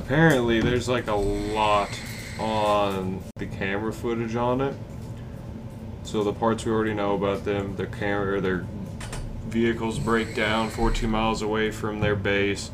Apparently, 0.00 0.60
there's 0.60 0.88
like 0.88 1.08
a 1.08 1.14
lot 1.14 1.90
on 2.38 3.22
the 3.36 3.46
camera 3.46 3.92
footage 3.92 4.34
on 4.34 4.62
it. 4.62 4.74
So 6.04 6.24
the 6.24 6.32
parts 6.32 6.64
we 6.64 6.72
already 6.72 6.94
know 6.94 7.14
about 7.14 7.44
them, 7.44 7.76
their 7.76 7.86
camera, 7.86 8.40
their 8.40 8.64
vehicles 9.46 9.98
break 9.98 10.34
down 10.34 10.70
14 10.70 11.08
miles 11.08 11.42
away 11.42 11.70
from 11.70 12.00
their 12.00 12.16
base. 12.16 12.70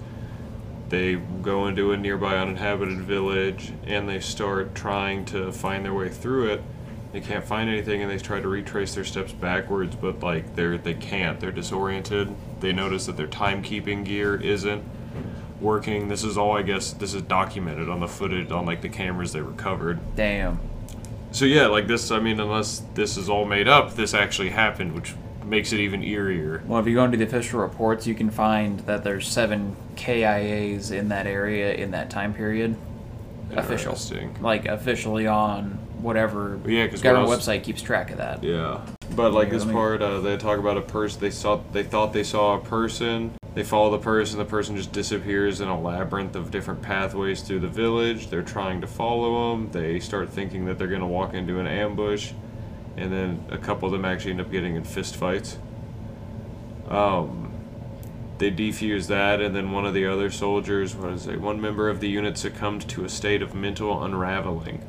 They 0.89 1.17
go 1.17 1.67
into 1.67 1.91
a 1.91 1.97
nearby 1.97 2.39
uninhabited 2.39 3.01
village 3.01 3.73
and 3.85 4.09
they 4.09 4.21
start 4.21 4.77
trying 4.77 5.25
to 5.27 5.51
find 5.51 5.85
their 5.85 5.95
way 5.95 6.09
through 6.09 6.53
it. 6.53 6.63
They 7.13 7.21
can't 7.21 7.45
find 7.45 7.69
anything 7.69 8.03
and 8.03 8.11
they 8.11 8.19
try 8.19 8.41
to 8.41 8.49
retrace 8.49 8.95
their 8.95 9.05
steps 9.05 9.33
backwards, 9.33 9.97
but 9.97 10.21
like 10.21 10.55
they're 10.55 10.79
they 10.79 10.95
can't. 10.95 11.41
They're 11.41 11.51
disoriented. 11.51 12.35
They 12.61 12.73
notice 12.73 13.07
that 13.07 13.17
their 13.17 13.27
timekeeping 13.27 14.05
gear 14.05 14.41
isn't 14.41 14.85
working. 15.61 16.09
This 16.09 16.25
is 16.25 16.37
all 16.37 16.57
I 16.57 16.63
guess 16.63 16.93
this 16.93 17.15
is 17.15 17.23
documented 17.23 17.89
on 17.89 18.01
the 18.01 18.09
footage 18.09 18.51
on 18.51 18.67
like 18.67 18.83
the 18.83 18.89
cameras 18.89 19.33
they 19.33 19.41
recovered. 19.41 19.99
Damn. 20.17 20.61
So 21.33 21.45
yeah, 21.45 21.67
like 21.67 21.87
this 21.87 22.11
I 22.11 22.19
mean 22.21 22.41
unless 22.41 22.83
this 22.95 23.17
is 23.17 23.29
all 23.29 23.45
made 23.45 23.69
up, 23.69 23.95
this 23.95 24.15
actually 24.15 24.51
happened, 24.51 24.95
which 24.95 25.15
makes 25.45 25.73
it 25.73 25.81
even 25.81 26.03
eerier. 26.03 26.65
Well, 26.67 26.81
if 26.81 26.87
you 26.87 26.95
go 26.95 27.05
into 27.05 27.17
the 27.17 27.25
official 27.25 27.61
reports, 27.61 28.07
you 28.07 28.15
can 28.15 28.31
find 28.31 28.81
that 28.81 29.05
there's 29.05 29.29
seven 29.29 29.77
KIAs 29.95 30.91
in 30.91 31.09
that 31.09 31.27
area 31.27 31.73
in 31.75 31.93
that 31.93 32.11
time 32.11 32.35
period. 32.35 32.77
Official. 33.53 33.93
Interesting. 33.93 34.37
Like 34.41 34.67
officially 34.67 35.27
on 35.27 35.79
whatever 36.01 36.59
Yeah, 36.67 36.87
when 36.87 36.95
I 36.95 36.97
government 36.99 37.41
website 37.41 37.63
keeps 37.63 37.81
track 37.81 38.11
of 38.11 38.19
that. 38.19 38.43
Yeah, 38.43 38.81
but 39.17 39.33
like 39.33 39.49
Yeah, 39.49 39.55
this 39.55 39.65
me- 39.65 39.73
part, 39.73 40.03
uh, 40.03 40.21
they 40.21 40.37
talk 40.37 40.59
about 40.59 40.77
a 40.77 40.83
person. 40.83 41.21
They 41.21 41.31
saw, 41.31 41.61
they 41.73 41.83
thought 41.83 42.13
they 42.13 42.23
saw 42.23 42.55
a 42.57 42.61
person. 42.61 43.33
They 43.55 43.65
follow 43.65 43.91
the 43.91 43.99
person. 43.99 44.39
The 44.39 44.45
person 44.45 44.77
just 44.77 44.93
disappears 44.93 45.61
in 45.63 45.69
a 45.69 45.81
labyrinth 45.81 46.37
of 46.37 46.51
different 46.51 46.83
pathways 46.83 47.41
through 47.41 47.61
the 47.61 47.69
village. 47.69 48.29
They're 48.29 48.43
trying 48.43 48.83
to 48.83 48.87
follow 48.87 49.51
them. 49.51 49.71
They 49.73 49.99
start 49.99 50.29
thinking 50.29 50.67
that 50.67 50.79
they're 50.79 50.89
gonna 50.89 51.07
walk 51.07 51.33
into 51.33 51.59
an 51.59 51.67
ambush, 51.67 52.33
and 52.99 53.11
then 53.11 53.45
a 53.51 53.57
couple 53.59 53.87
of 53.87 53.93
them 53.93 54.05
actually 54.05 54.33
end 54.33 54.43
up 54.43 54.51
getting 54.51 54.77
in 54.77 54.85
fist 54.85 55.17
fights. 55.17 55.57
Um, 56.89 57.51
they 58.39 58.51
defuse 58.51 59.07
that, 59.07 59.41
and 59.41 59.57
then 59.57 59.73
one 59.73 59.87
of 59.87 59.95
the 59.95 60.05
other 60.07 60.31
soldiers, 60.31 60.95
what 60.95 61.13
is 61.13 61.27
it? 61.27 61.41
One 61.41 61.59
member 61.59 61.89
of 61.89 62.01
the 62.01 62.09
unit 62.09 62.37
succumbed 62.37 62.87
to 62.91 63.05
a 63.05 63.09
state 63.09 63.41
of 63.41 63.55
mental 63.55 64.05
unraveling. 64.05 64.83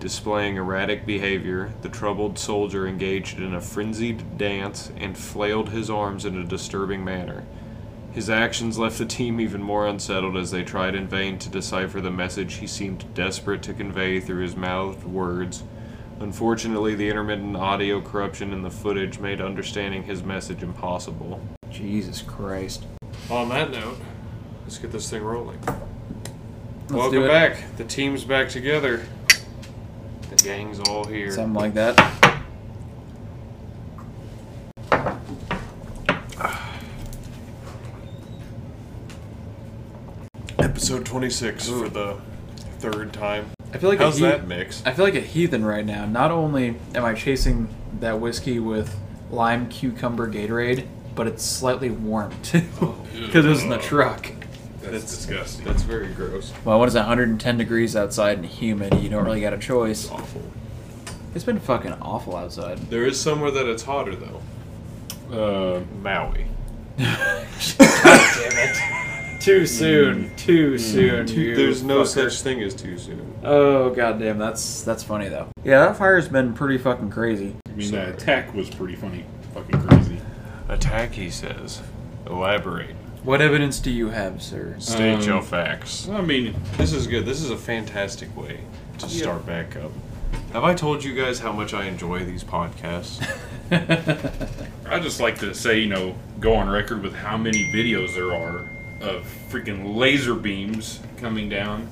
Displaying 0.00 0.56
erratic 0.56 1.04
behavior, 1.04 1.74
the 1.82 1.90
troubled 1.90 2.38
soldier 2.38 2.88
engaged 2.88 3.38
in 3.38 3.54
a 3.54 3.60
frenzied 3.60 4.38
dance 4.38 4.90
and 4.96 5.16
flailed 5.16 5.68
his 5.68 5.90
arms 5.90 6.24
in 6.24 6.38
a 6.38 6.44
disturbing 6.44 7.04
manner. 7.04 7.44
His 8.10 8.30
actions 8.30 8.78
left 8.78 8.96
the 8.96 9.04
team 9.04 9.38
even 9.42 9.62
more 9.62 9.86
unsettled 9.86 10.38
as 10.38 10.50
they 10.50 10.64
tried 10.64 10.94
in 10.94 11.06
vain 11.06 11.38
to 11.40 11.50
decipher 11.50 12.00
the 12.00 12.10
message 12.10 12.54
he 12.54 12.66
seemed 12.66 13.12
desperate 13.12 13.62
to 13.64 13.74
convey 13.74 14.20
through 14.20 14.42
his 14.42 14.56
mouthed 14.56 15.04
words. 15.04 15.64
Unfortunately, 16.18 16.94
the 16.94 17.08
intermittent 17.08 17.54
audio 17.54 18.00
corruption 18.00 18.54
in 18.54 18.62
the 18.62 18.70
footage 18.70 19.18
made 19.18 19.42
understanding 19.42 20.04
his 20.04 20.22
message 20.22 20.62
impossible. 20.62 21.42
Jesus 21.70 22.22
Christ. 22.22 22.86
On 23.28 23.50
that 23.50 23.70
note, 23.70 23.98
let's 24.62 24.78
get 24.78 24.92
this 24.92 25.10
thing 25.10 25.22
rolling. 25.22 25.60
Let's 25.66 26.90
Welcome 26.90 27.28
back. 27.28 27.76
The 27.76 27.84
team's 27.84 28.24
back 28.24 28.48
together. 28.48 29.06
The 30.40 30.48
gang's 30.48 30.80
all 30.80 31.04
here. 31.04 31.30
Something 31.32 31.52
like 31.52 31.74
that. 31.74 31.98
Episode 40.58 41.04
26 41.04 41.68
for 41.68 41.88
the 41.90 42.16
third 42.78 43.12
time. 43.12 43.50
I 43.74 43.78
feel 43.78 43.90
like 43.90 43.98
How's 43.98 44.16
a 44.16 44.24
he- 44.24 44.30
that 44.30 44.46
mix? 44.46 44.82
I 44.86 44.92
feel 44.92 45.04
like 45.04 45.14
a 45.14 45.20
heathen 45.20 45.62
right 45.62 45.84
now. 45.84 46.06
Not 46.06 46.30
only 46.30 46.76
am 46.94 47.04
I 47.04 47.12
chasing 47.12 47.68
that 48.00 48.18
whiskey 48.18 48.58
with 48.58 48.96
lime 49.30 49.68
cucumber 49.68 50.30
Gatorade, 50.30 50.86
but 51.14 51.26
it's 51.26 51.44
slightly 51.44 51.90
warm 51.90 52.32
too, 52.42 52.62
because 53.12 53.44
it 53.44 53.48
was 53.48 53.62
in 53.62 53.68
the 53.68 53.78
oh. 53.78 53.82
truck. 53.82 54.39
That's, 54.92 55.16
disgusting. 55.16 55.64
That's 55.64 55.82
very 55.82 56.08
gross. 56.08 56.52
Well, 56.64 56.78
what 56.78 56.88
is 56.88 56.94
it, 56.94 56.98
110 57.00 57.58
degrees 57.58 57.96
outside 57.96 58.38
and 58.38 58.46
humid? 58.46 58.94
You 58.94 59.08
don't 59.08 59.24
really 59.24 59.40
got 59.40 59.52
a 59.52 59.58
choice. 59.58 60.10
Awful. 60.10 60.42
It's 61.34 61.44
been 61.44 61.60
fucking 61.60 61.92
awful 62.02 62.36
outside. 62.36 62.78
There 62.90 63.06
is 63.06 63.20
somewhere 63.20 63.50
that 63.52 63.66
it's 63.66 63.82
hotter 63.84 64.16
though. 64.16 64.40
Uh, 65.30 65.80
Maui. 66.02 66.46
God 66.98 67.46
damn 67.78 68.58
it! 68.58 68.76
Too 69.40 69.64
soon. 69.64 70.36
Too 70.36 70.76
soon. 70.76 71.26
you 71.28 71.56
There's 71.56 71.82
no 71.82 72.02
fucker. 72.02 72.06
such 72.30 72.42
thing 72.42 72.60
as 72.62 72.74
too 72.74 72.98
soon. 72.98 73.38
Oh 73.42 73.88
goddamn, 73.88 74.36
that's 74.36 74.82
that's 74.82 75.02
funny 75.02 75.28
though. 75.30 75.48
Yeah, 75.64 75.86
that 75.86 75.96
fire's 75.96 76.28
been 76.28 76.52
pretty 76.52 76.76
fucking 76.76 77.08
crazy. 77.08 77.56
I 77.66 77.70
mean, 77.70 77.88
Sorry. 77.88 78.04
that 78.04 78.14
attack 78.22 78.52
was 78.52 78.68
pretty 78.68 78.96
funny, 78.96 79.24
fucking 79.54 79.80
crazy. 79.80 80.20
Attack, 80.68 81.12
he 81.12 81.30
says. 81.30 81.80
Elaborate. 82.26 82.94
What 83.22 83.42
evidence 83.42 83.78
do 83.80 83.90
you 83.90 84.08
have, 84.10 84.42
sir? 84.42 84.76
State 84.78 85.14
Um, 85.16 85.22
your 85.22 85.42
facts. 85.42 86.08
I 86.08 86.22
mean, 86.22 86.54
This 86.78 86.92
is 86.92 87.06
good. 87.06 87.26
This 87.26 87.42
is 87.42 87.50
a 87.50 87.56
fantastic 87.56 88.34
way 88.36 88.60
to 88.98 89.06
Yeah. 89.06 89.22
start 89.22 89.46
back 89.46 89.76
up. 89.76 89.92
Have 90.52 90.64
I 90.64 90.74
told 90.74 91.04
you 91.04 91.14
guys 91.14 91.38
how 91.40 91.52
much 91.52 91.74
I 91.74 91.84
enjoy 91.84 92.24
these 92.24 92.42
podcasts? 92.44 93.20
I 94.90 94.98
just 95.00 95.20
like 95.20 95.38
to 95.40 95.54
say, 95.54 95.80
you 95.80 95.88
know, 95.88 96.14
go 96.40 96.54
on 96.54 96.68
record 96.70 97.02
with 97.02 97.14
how 97.14 97.36
many 97.36 97.70
videos 97.72 98.14
there 98.14 98.32
are 98.32 98.68
of 99.00 99.24
freaking 99.50 99.96
laser 99.96 100.34
beams 100.34 101.00
coming 101.20 101.48
down 101.48 101.88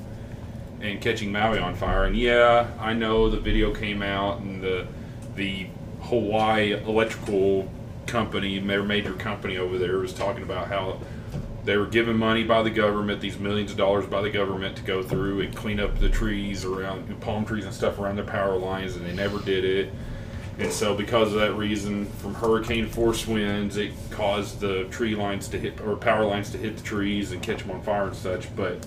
and 0.80 1.00
catching 1.00 1.30
Maui 1.30 1.58
on 1.58 1.74
fire. 1.74 2.04
And 2.04 2.16
yeah, 2.16 2.68
I 2.80 2.94
know 2.94 3.28
the 3.28 3.38
video 3.40 3.74
came 3.74 4.02
out 4.02 4.40
and 4.40 4.62
the 4.62 4.86
the 5.36 5.66
Hawaii 6.02 6.72
electrical 6.72 7.70
company, 8.06 8.58
their 8.58 8.82
major 8.82 9.12
company 9.12 9.56
over 9.58 9.76
there, 9.78 9.98
was 9.98 10.12
talking 10.12 10.42
about 10.42 10.68
how 10.68 10.98
they 11.68 11.76
were 11.76 11.86
given 11.86 12.16
money 12.16 12.44
by 12.44 12.62
the 12.62 12.70
government, 12.70 13.20
these 13.20 13.38
millions 13.38 13.70
of 13.72 13.76
dollars 13.76 14.06
by 14.06 14.22
the 14.22 14.30
government 14.30 14.74
to 14.74 14.82
go 14.82 15.02
through 15.02 15.42
and 15.42 15.54
clean 15.54 15.78
up 15.78 15.98
the 16.00 16.08
trees 16.08 16.64
around 16.64 17.20
palm 17.20 17.44
trees 17.44 17.66
and 17.66 17.74
stuff 17.74 17.98
around 17.98 18.16
their 18.16 18.24
power 18.24 18.56
lines, 18.56 18.96
and 18.96 19.04
they 19.04 19.12
never 19.12 19.38
did 19.40 19.66
it. 19.66 19.92
And 20.58 20.72
so, 20.72 20.94
because 20.94 21.34
of 21.34 21.40
that 21.40 21.52
reason, 21.52 22.06
from 22.06 22.32
hurricane 22.32 22.88
force 22.88 23.26
winds, 23.26 23.76
it 23.76 23.92
caused 24.10 24.60
the 24.60 24.84
tree 24.84 25.14
lines 25.14 25.46
to 25.48 25.58
hit 25.58 25.78
or 25.82 25.94
power 25.94 26.24
lines 26.24 26.48
to 26.52 26.58
hit 26.58 26.78
the 26.78 26.82
trees 26.82 27.32
and 27.32 27.42
catch 27.42 27.58
them 27.58 27.72
on 27.72 27.82
fire 27.82 28.06
and 28.06 28.16
such. 28.16 28.56
But 28.56 28.86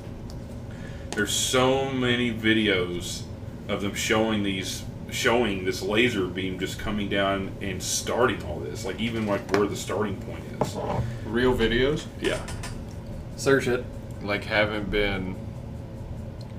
there's 1.12 1.34
so 1.34 1.91
many 1.91 2.34
videos 2.34 3.22
of 3.68 3.81
them 3.81 3.94
showing 3.94 4.41
these 4.41 4.84
showing 5.12 5.66
this 5.66 5.84
laser 5.84 6.25
beam 6.25 6.58
just 6.58 6.80
coming 6.80 7.09
down 7.09 7.52
and 7.62 7.84
starting 7.84 8.41
all 8.46 8.62
this 8.62 8.86
like 8.86 8.97
even 8.97 9.28
like 9.28 9.41
where 9.52 9.68
the 9.68 9.75
starting 9.75 10.16
point 10.22 10.41
is 10.62 10.74
Real 11.31 11.56
videos? 11.58 12.06
yeah 12.19 12.40
Search 13.38 13.68
it. 13.68 13.84
Like, 14.22 14.44
haven't 14.44 14.92
been. 14.92 15.36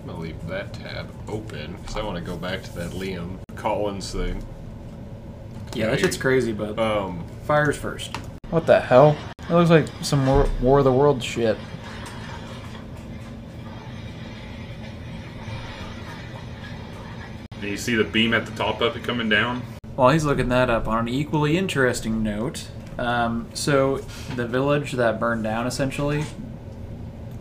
I'm 0.00 0.06
gonna 0.06 0.18
leave 0.18 0.46
that 0.48 0.72
tab 0.72 1.08
open 1.28 1.74
because 1.76 1.96
I 1.96 2.02
want 2.02 2.16
to 2.16 2.22
go 2.24 2.36
back 2.36 2.62
to 2.64 2.74
that 2.76 2.90
Liam 2.90 3.38
Collins 3.54 4.10
thing. 4.10 4.44
Yeah, 5.74 5.90
that 5.90 6.00
shit's 6.00 6.16
crazy, 6.16 6.52
but 6.52 6.76
Um, 6.78 7.24
fires 7.44 7.76
first. 7.76 8.16
What 8.50 8.66
the 8.66 8.80
hell? 8.80 9.16
That 9.48 9.54
looks 9.54 9.70
like 9.70 9.86
some 10.00 10.26
War, 10.26 10.48
War 10.60 10.78
of 10.78 10.84
the 10.84 10.92
World 10.92 11.22
shit. 11.22 11.56
and 17.60 17.70
you 17.70 17.76
see 17.76 17.94
the 17.94 18.04
beam 18.04 18.34
at 18.34 18.44
the 18.46 18.52
top 18.52 18.80
of 18.80 18.96
it 18.96 19.04
coming 19.04 19.28
down 19.28 19.62
While 19.94 20.10
he's 20.10 20.24
looking 20.24 20.48
that 20.48 20.68
up, 20.70 20.88
on 20.88 20.98
an 21.00 21.08
equally 21.08 21.56
interesting 21.56 22.22
note, 22.22 22.68
um, 22.98 23.48
so 23.54 23.98
the 24.36 24.46
village 24.46 24.92
that 24.92 25.18
burned 25.18 25.44
down, 25.44 25.66
essentially, 25.66 26.24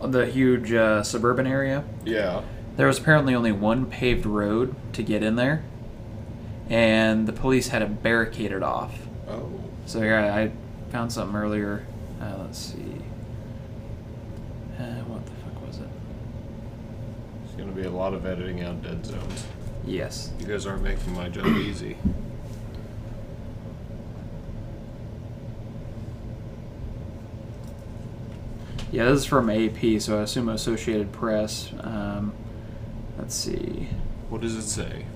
the 0.00 0.26
huge 0.26 0.72
uh, 0.72 1.02
suburban 1.02 1.46
area, 1.46 1.84
yeah. 2.04 2.42
there 2.76 2.86
was 2.86 2.98
apparently 2.98 3.34
only 3.34 3.52
one 3.52 3.86
paved 3.86 4.26
road 4.26 4.74
to 4.94 5.02
get 5.02 5.22
in 5.22 5.36
there, 5.36 5.62
and 6.68 7.26
the 7.26 7.32
police 7.32 7.68
had 7.68 7.82
it 7.82 8.02
barricaded 8.02 8.62
off. 8.62 8.94
Oh. 9.28 9.50
So 9.86 10.02
yeah, 10.02 10.34
I 10.34 10.50
found 10.90 11.12
something 11.12 11.36
earlier. 11.36 11.86
Uh, 12.20 12.36
let's 12.38 12.58
see. 12.58 12.96
Uh, 14.78 15.02
what 15.04 15.24
the 15.26 15.32
fuck 15.32 15.66
was 15.66 15.78
it? 15.78 15.88
It's 17.44 17.54
gonna 17.54 17.72
be 17.72 17.84
a 17.84 17.90
lot 17.90 18.14
of 18.14 18.26
editing 18.26 18.62
out 18.62 18.82
dead 18.82 19.04
zones. 19.04 19.46
Yes. 19.84 20.32
You 20.38 20.46
guys 20.46 20.66
aren't 20.66 20.82
making 20.82 21.14
my 21.14 21.28
job 21.28 21.46
easy. 21.46 21.96
Yeah, 28.92 29.06
this 29.06 29.20
is 29.20 29.24
from 29.24 29.48
AP, 29.48 30.02
so 30.02 30.18
I 30.18 30.22
assume 30.22 30.50
Associated 30.50 31.12
Press. 31.12 31.72
Um, 31.80 32.34
let's 33.18 33.34
see. 33.34 33.88
What 34.28 34.42
does 34.42 34.54
it 34.54 34.68
say? 34.68 35.06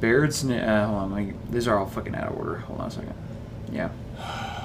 Baird's. 0.00 0.42
Uh, 0.42 0.86
hold 0.86 1.02
on, 1.02 1.10
my, 1.10 1.34
these 1.50 1.68
are 1.68 1.78
all 1.78 1.86
fucking 1.86 2.14
out 2.14 2.32
of 2.32 2.38
order. 2.38 2.56
Hold 2.60 2.80
on 2.80 2.88
a 2.88 2.90
second. 2.90 3.14
Yeah. 3.70 3.90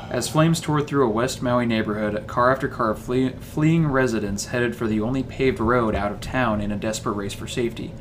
As 0.09 0.29
flames 0.29 0.61
tore 0.61 0.81
through 0.81 1.05
a 1.05 1.09
West 1.09 1.41
Maui 1.41 1.65
neighborhood, 1.65 2.25
car 2.27 2.49
after 2.49 2.69
car 2.69 2.91
of 2.91 2.99
flee- 2.99 3.33
fleeing 3.41 3.87
residents 3.87 4.45
headed 4.45 4.73
for 4.73 4.87
the 4.87 5.01
only 5.01 5.21
paved 5.21 5.59
road 5.59 5.95
out 5.95 6.13
of 6.13 6.21
town 6.21 6.61
in 6.61 6.71
a 6.71 6.77
desperate 6.77 7.13
race 7.13 7.33
for 7.33 7.45
safety. 7.45 7.93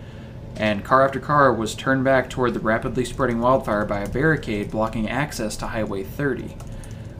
And 0.54 0.84
car 0.84 1.04
after 1.04 1.18
car 1.18 1.52
was 1.52 1.74
turned 1.74 2.04
back 2.04 2.30
toward 2.30 2.54
the 2.54 2.60
rapidly 2.60 3.04
spreading 3.04 3.40
wildfire 3.40 3.84
by 3.84 4.00
a 4.00 4.08
barricade 4.08 4.70
blocking 4.70 5.08
access 5.08 5.56
to 5.56 5.66
Highway 5.66 6.04
30. 6.04 6.56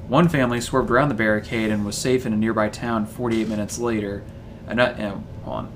One 0.08 0.31
family 0.31 0.60
swerved 0.62 0.90
around 0.90 1.10
the 1.10 1.14
barricade 1.14 1.70
and 1.70 1.84
was 1.84 1.96
safe 1.96 2.25
in 2.25 2.32
a 2.32 2.37
nearby 2.37 2.70
town 2.70 3.05
48 3.05 3.46
minutes 3.46 3.78
later. 3.78 4.25
Ano- 4.66 4.84
uh, 4.84 5.44
hold 5.44 5.56
on. 5.56 5.72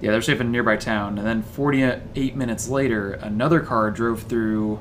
Yeah, 0.00 0.10
they're 0.10 0.20
safe 0.20 0.40
in 0.40 0.48
a 0.48 0.50
nearby 0.50 0.76
town. 0.76 1.16
And 1.16 1.24
then 1.24 1.42
48 1.42 2.34
minutes 2.34 2.68
later, 2.68 3.12
another 3.12 3.60
car 3.60 3.92
drove 3.92 4.24
through. 4.24 4.80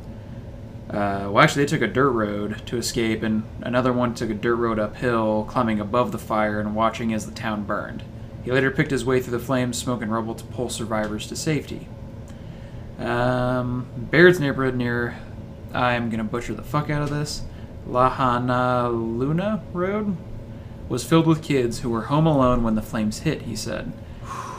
Uh, 0.89 1.29
well, 1.29 1.39
actually, 1.39 1.63
they 1.63 1.69
took 1.69 1.83
a 1.83 1.87
dirt 1.87 2.09
road 2.09 2.65
to 2.65 2.77
escape, 2.77 3.21
and 3.21 3.43
another 3.61 3.93
one 3.93 4.15
took 4.15 4.31
a 4.31 4.33
dirt 4.33 4.55
road 4.55 4.79
uphill, 4.79 5.45
climbing 5.47 5.79
above 5.79 6.11
the 6.11 6.17
fire 6.17 6.59
and 6.59 6.75
watching 6.75 7.13
as 7.13 7.27
the 7.27 7.31
town 7.31 7.63
burned. 7.63 8.03
He 8.43 8.51
later 8.51 8.71
picked 8.71 8.89
his 8.89 9.05
way 9.05 9.21
through 9.21 9.37
the 9.37 9.45
flames, 9.45 9.77
smoke, 9.77 10.01
and 10.01 10.11
rubble 10.11 10.33
to 10.33 10.43
pull 10.45 10.69
survivors 10.69 11.27
to 11.27 11.35
safety. 11.35 11.87
Um, 12.97 13.85
Baird's 13.95 14.39
neighborhood 14.39 14.75
near. 14.75 15.17
I'm 15.71 16.09
to 16.11 16.23
butcher 16.23 16.55
the 16.55 16.63
fuck 16.63 16.89
out 16.89 17.03
of 17.03 17.11
this. 17.11 17.43
Lahana 17.91 18.89
Luna 18.89 19.61
Road 19.73 20.15
was 20.87 21.03
filled 21.03 21.27
with 21.27 21.43
kids 21.43 21.79
who 21.79 21.89
were 21.89 22.03
home 22.03 22.25
alone 22.25 22.63
when 22.63 22.75
the 22.75 22.81
flames 22.81 23.19
hit, 23.19 23.41
he 23.41 23.55
said. 23.55 23.91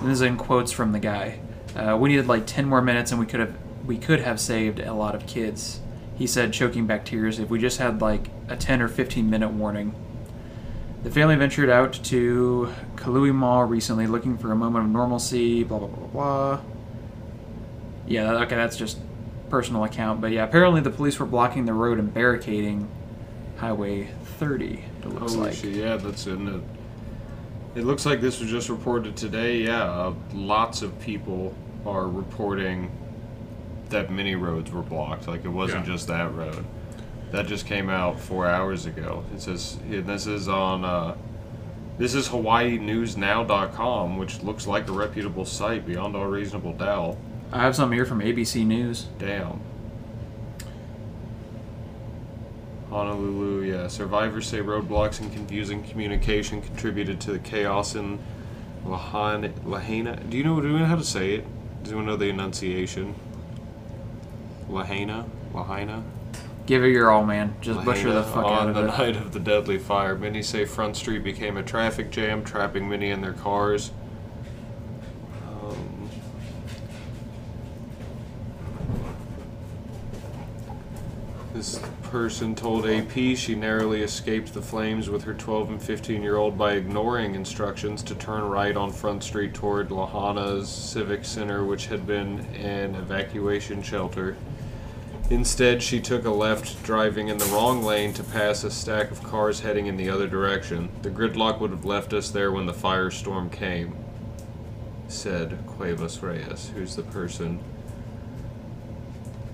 And 0.01 0.11
this 0.11 0.17
is 0.17 0.21
in 0.21 0.37
quotes 0.37 0.71
from 0.71 0.93
the 0.93 0.99
guy. 0.99 1.41
Uh, 1.75 1.97
we 1.99 2.11
needed 2.11 2.29
like 2.29 2.47
10 2.47 2.67
more 2.67 2.83
minutes 2.83 3.11
and 3.11 3.19
we 3.19 3.25
could 3.27 3.41
have 3.41 3.57
we 3.87 3.97
could 3.97 4.21
have 4.21 4.39
saved 4.39 4.81
a 4.81 4.93
lot 4.93 5.15
of 5.15 5.27
kids. 5.27 5.81
He 6.15 6.27
said, 6.27 6.53
choking 6.53 6.87
back 6.87 7.07
tears, 7.07 7.39
if 7.39 7.49
we 7.49 7.59
just 7.59 7.79
had 7.79 8.03
like 8.03 8.29
a 8.49 8.57
10 8.57 8.83
or 8.83 8.89
15 8.89 9.29
minute 9.29 9.49
warning. 9.49 9.95
The 11.03 11.11
family 11.11 11.35
ventured 11.35 11.71
out 11.71 11.95
to 12.05 12.73
Kalui 12.97 13.35
Mall 13.35 13.65
recently 13.65 14.07
looking 14.07 14.37
for 14.37 14.53
a 14.53 14.57
moment 14.57 14.85
of 14.85 14.91
normalcy, 14.91 15.65
blah, 15.65 15.79
blah, 15.79 15.89
blah, 15.89 15.97
blah, 15.97 16.09
blah. 16.09 16.61
Yeah, 18.07 18.31
okay, 18.43 18.57
that's 18.57 18.77
just 18.77 18.99
personal 19.49 19.85
account. 19.85 20.21
But 20.21 20.33
yeah, 20.33 20.45
apparently 20.45 20.83
the 20.83 20.91
police 20.91 21.19
were 21.19 21.27
blocking 21.27 21.65
the 21.65 21.73
road 21.73 21.99
and 21.99 22.13
barricading 22.13 22.89
Highway 23.63 24.09
30, 24.41 24.83
it 25.03 25.07
looks 25.07 25.35
Holy 25.35 25.47
like. 25.51 25.55
shit, 25.55 25.77
yeah, 25.77 25.97
that's 25.97 26.27
in 26.27 26.49
it. 26.49 26.61
It 27.79 27.85
looks 27.85 28.05
like 28.05 28.21
this 28.21 28.41
was 28.41 28.51
just 28.51 28.69
reported 28.69 29.15
today. 29.17 29.59
Yeah, 29.59 29.85
uh, 29.85 30.15
lots 30.35 30.83
of 30.83 30.99
people 30.99 31.55
are 31.87 32.09
reporting 32.09 32.91
that 33.91 34.11
many 34.11 34.35
roads 34.35 34.73
were 34.73 34.83
blocked. 34.83 35.29
Like 35.29 35.45
it 35.45 35.49
wasn't 35.49 35.87
Yeah. 35.87 35.93
just 35.93 36.09
that 36.09 36.35
road. 36.35 36.65
That 37.31 37.47
just 37.47 37.65
came 37.67 37.89
out 37.89 38.19
four 38.19 38.49
hours 38.49 38.87
ago. 38.87 39.23
It 39.33 39.41
says 39.41 39.79
and 39.89 40.07
this 40.09 40.27
is 40.27 40.49
on. 40.49 40.85
Uh, 40.85 41.15
this 41.99 42.15
is 42.15 42.27
HawaiiNewsNow.com, 42.31 44.17
which 44.17 44.43
looks 44.43 44.67
like 44.67 44.89
a 44.89 44.93
reputable 44.93 45.45
site 45.45 45.87
beyond 45.87 46.17
all 46.17 46.27
reasonable 46.27 46.73
doubt. 46.73 47.17
I 47.53 47.61
have 47.61 47.77
some 47.77 47.93
here 47.93 48.07
from 48.07 48.19
ABC 48.23 48.65
News. 48.67 49.07
Damn. 49.21 49.61
Honolulu, 52.93 53.63
yeah. 53.63 53.89
Survivors 53.89 54.47
say 54.47 54.59
roadblocks 54.59 55.19
and 55.19 55.33
confusing 55.33 55.83
communication 55.83 56.61
contributed 56.61 57.21
to 57.23 57.33
the 57.33 57.39
chaos 57.39 57.95
in 57.95 58.19
Lahaina. 58.85 59.51
Lahaina. 59.65 60.17
Do 60.17 60.37
you 60.37 60.45
know, 60.45 60.61
do 60.61 60.69
you 60.69 60.79
know 60.79 60.85
how 60.85 60.97
to 60.97 61.05
say 61.05 61.37
it? 61.37 61.47
Does 61.83 61.93
anyone 61.93 62.07
know 62.07 62.17
the 62.17 62.29
enunciation? 62.29 63.15
Lahaina? 64.69 65.25
Lahaina? 65.55 66.05
Give 66.67 66.85
it 66.85 66.89
your 66.89 67.11
all, 67.11 67.25
man. 67.25 67.57
Just 67.63 67.83
butcher 67.83 68.13
the 68.13 68.23
fuck 68.23 68.45
out 68.45 68.69
of 68.69 68.77
it. 68.77 68.81
On 68.81 68.87
the 68.87 68.97
night 68.99 69.17
of 69.17 69.33
the 69.33 69.41
deadly 69.41 69.79
fire. 69.79 70.15
Many 70.15 70.43
say 70.43 70.67
Front 70.67 70.97
Street 70.97 71.25
became 71.25 71.57
a 71.57 71.63
traffic 71.63 72.11
jam, 72.11 72.45
trapping 72.45 72.89
many 72.89 73.11
in 73.11 73.23
their 73.23 73.33
cars. 73.33 73.91
This 81.53 81.79
person 82.05 82.55
told 82.55 82.87
AP 82.87 83.13
she 83.37 83.55
narrowly 83.55 84.03
escaped 84.03 84.55
the 84.55 84.63
flames 84.63 85.11
with 85.11 85.25
her 85.25 85.35
12 85.35 85.71
and 85.71 85.83
15 85.83 86.23
year 86.23 86.37
old 86.37 86.57
by 86.57 86.73
ignoring 86.73 87.35
instructions 87.35 88.03
to 88.03 88.15
turn 88.15 88.43
right 88.45 88.77
on 88.77 88.91
Front 88.91 89.23
Street 89.23 89.53
toward 89.53 89.91
Lahana's 89.91 90.69
Civic 90.69 91.25
Center, 91.25 91.65
which 91.65 91.87
had 91.87 92.07
been 92.07 92.41
an 92.57 92.95
evacuation 92.95 93.83
shelter. 93.83 94.37
Instead, 95.31 95.83
she 95.83 96.01
took 96.01 96.25
a 96.25 96.31
left, 96.31 96.83
driving 96.83 97.29
in 97.29 97.39
the 97.39 97.45
wrong 97.47 97.83
lane 97.83 98.13
to 98.15 98.23
pass 98.25 98.65
a 98.65 98.71
stack 98.71 99.11
of 99.11 99.23
cars 99.23 99.61
heading 99.61 99.87
in 99.87 99.97
the 99.97 100.09
other 100.11 100.27
direction. 100.27 100.91
The 101.03 101.11
gridlock 101.11 101.61
would 101.61 101.71
have 101.71 101.85
left 101.85 102.13
us 102.13 102.31
there 102.31 102.51
when 102.51 102.67
the 102.67 102.73
firestorm 102.73 103.51
came, 103.51 103.95
said 105.09 105.59
Cuevas 105.67 106.23
Reyes, 106.23 106.71
who's 106.75 106.97
the 106.97 107.03
person 107.03 107.61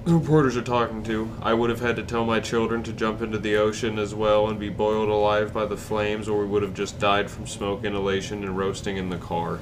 the 0.08 0.14
reporters 0.14 0.56
are 0.56 0.62
talking 0.62 1.02
to. 1.02 1.30
I 1.42 1.52
would 1.52 1.68
have 1.68 1.80
had 1.80 1.96
to 1.96 2.02
tell 2.02 2.24
my 2.24 2.40
children 2.40 2.82
to 2.84 2.94
jump 2.94 3.20
into 3.20 3.38
the 3.38 3.56
ocean 3.56 3.98
as 3.98 4.14
well 4.14 4.48
and 4.48 4.58
be 4.58 4.70
boiled 4.70 5.10
alive 5.10 5.52
by 5.52 5.66
the 5.66 5.76
flames, 5.76 6.30
or 6.30 6.40
we 6.40 6.46
would 6.46 6.62
have 6.62 6.72
just 6.72 6.98
died 6.98 7.30
from 7.30 7.46
smoke 7.46 7.84
inhalation 7.84 8.42
and 8.42 8.56
roasting 8.56 8.96
in 8.96 9.10
the 9.10 9.18
car. 9.18 9.58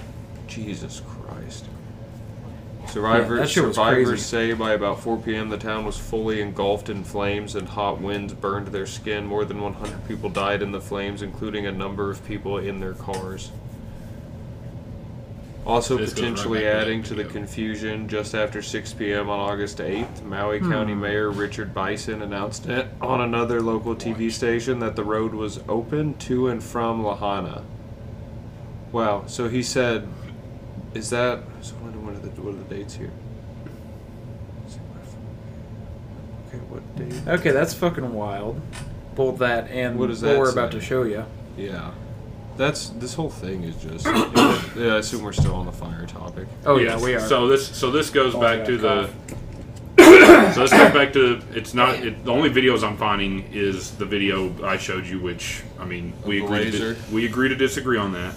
Jesus 0.46 1.02
Christ. 1.04 1.64
Survivors, 2.86 3.40
was 3.40 3.52
survivors 3.52 4.24
say 4.24 4.52
by 4.52 4.72
about 4.72 5.00
4 5.00 5.16
p.m. 5.18 5.48
the 5.48 5.58
town 5.58 5.84
was 5.84 5.98
fully 5.98 6.40
engulfed 6.40 6.88
in 6.88 7.02
flames 7.02 7.56
and 7.56 7.66
hot 7.66 8.00
winds 8.00 8.32
burned 8.32 8.68
their 8.68 8.86
skin. 8.86 9.26
More 9.26 9.44
than 9.44 9.60
100 9.60 10.06
people 10.06 10.30
died 10.30 10.62
in 10.62 10.70
the 10.70 10.80
flames, 10.80 11.22
including 11.22 11.66
a 11.66 11.72
number 11.72 12.08
of 12.08 12.24
people 12.24 12.58
in 12.58 12.78
their 12.78 12.94
cars. 12.94 13.50
Also, 15.66 15.96
This 15.96 16.10
goes 16.10 16.22
right 16.22 16.30
potentially 16.30 16.60
back 16.60 16.70
to 16.70 16.76
that 16.76 16.82
adding 16.82 17.02
to 17.02 17.08
the 17.10 17.24
video. 17.24 17.32
confusion, 17.32 18.08
just 18.08 18.36
after 18.36 18.62
6 18.62 18.92
p.m. 18.94 19.28
on 19.28 19.40
August 19.40 19.78
8th, 19.78 20.22
Maui 20.22 20.60
hmm. 20.60 20.70
County 20.70 20.94
Mayor 20.94 21.28
Richard 21.30 21.74
Bissen 21.74 22.22
announced 22.22 22.66
it 22.66 22.86
on 23.00 23.20
another 23.20 23.60
local 23.60 23.96
TV 23.96 24.30
station 24.30 24.78
that 24.78 24.94
the 24.94 25.02
road 25.02 25.34
was 25.34 25.58
open 25.68 26.14
to 26.18 26.46
and 26.46 26.62
from 26.62 27.02
Lahana. 27.02 27.64
Wow, 28.92 29.24
so 29.26 29.48
he 29.48 29.60
said, 29.60 30.06
is 30.94 31.10
that. 31.10 31.40
So 31.62 31.74
when, 31.74 32.06
when 32.06 32.14
are 32.14 32.18
the, 32.20 32.28
what 32.40 32.54
are 32.54 32.58
the 32.58 32.74
dates 32.74 32.94
here? 32.94 33.10
Okay, 36.46 36.58
what 36.68 36.96
date? 36.96 37.26
Okay, 37.26 37.50
that's 37.50 37.74
fucking 37.74 38.12
wild. 38.14 38.60
Both 39.16 39.38
that 39.38 39.68
and 39.70 39.98
What 39.98 40.08
does 40.08 40.22
what 40.22 40.28
that 40.28 40.38
we're 40.38 40.46
say? 40.46 40.52
about 40.52 40.70
to 40.72 40.80
show 40.80 41.02
you. 41.02 41.24
Yeah. 41.56 41.90
That's. 42.56 42.88
This 42.90 43.14
whole 43.14 43.30
thing 43.30 43.62
is 43.64 43.76
just. 43.76 44.04
yeah, 44.76 44.94
I 44.94 44.98
assume 44.98 45.22
we're 45.22 45.32
still 45.32 45.54
on 45.54 45.66
the 45.66 45.72
fire 45.72 46.06
topic. 46.06 46.46
Oh 46.64 46.78
yeah, 46.78 46.98
we 47.00 47.14
are. 47.14 47.20
So 47.20 47.46
this 47.48 47.66
so 47.66 47.90
this 47.90 48.10
goes 48.10 48.34
Oh, 48.34 48.40
back 48.40 48.60
yeah, 48.60 48.64
to 48.64 48.78
the. 48.78 49.10
cough. 49.28 50.54
so 50.54 50.60
this 50.62 50.70
goes 50.70 50.92
back 50.92 51.12
to 51.14 51.40
it's 51.54 51.74
not 51.74 51.94
it, 51.96 52.24
the 52.24 52.30
only 52.32 52.50
videos 52.50 52.86
I'm 52.86 52.96
finding 52.96 53.44
is 53.52 53.92
the 53.96 54.04
video 54.04 54.52
I 54.64 54.76
showed 54.76 55.06
you, 55.06 55.20
which 55.20 55.62
I 55.78 55.84
mean 55.84 56.12
we 56.24 56.38
the 56.40 56.44
agree 56.44 56.58
to, 56.58 56.64
laser? 56.70 56.94
di- 56.94 57.00
we 57.14 57.26
agree 57.26 57.48
to 57.48 57.56
disagree 57.56 57.98
on 57.98 58.12
that. 58.12 58.34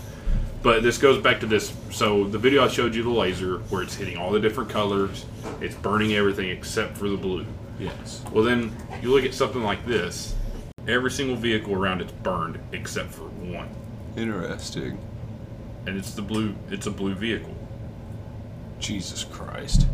But 0.62 0.84
this 0.84 0.98
goes 0.98 1.22
back 1.22 1.40
to 1.40 1.46
this. 1.46 1.74
So 1.92 2.26
the 2.26 2.38
video 2.38 2.66
I 2.66 2.68
showed 2.68 2.94
you, 2.94 3.04
the 3.04 3.10
laser, 3.10 3.60
where 3.70 3.82
it's 3.82 3.96
hitting 3.96 4.18
all 4.18 4.32
the 4.32 4.42
different 4.42 4.70
colors, 4.70 5.26
it's 5.62 5.76
burning 5.76 6.14
everything 6.16 6.50
except 6.50 6.98
for 6.98 7.08
the 7.08 7.16
blue. 7.16 7.46
Yes. 7.80 8.22
Well, 8.34 8.44
then 8.44 8.76
you 9.02 9.10
look 9.12 9.24
at 9.24 9.34
something 9.34 9.64
like 9.64 9.86
this. 9.86 10.36
Every 10.86 11.12
single 11.12 11.38
vehicle 11.38 11.74
around 11.74 12.02
it's 12.02 12.12
burned 12.12 12.60
except 12.74 13.12
for 13.14 13.24
one, 13.24 13.70
Interesting. 14.20 14.98
and 15.88 15.98
it's 15.98 16.12
the 16.12 16.22
blue. 16.22 16.54
It's 16.70 16.86
a 16.88 16.92
blue 16.92 17.16
vehicle. 17.16 17.56
Jesus 18.80 19.24
Christ. 19.24 19.88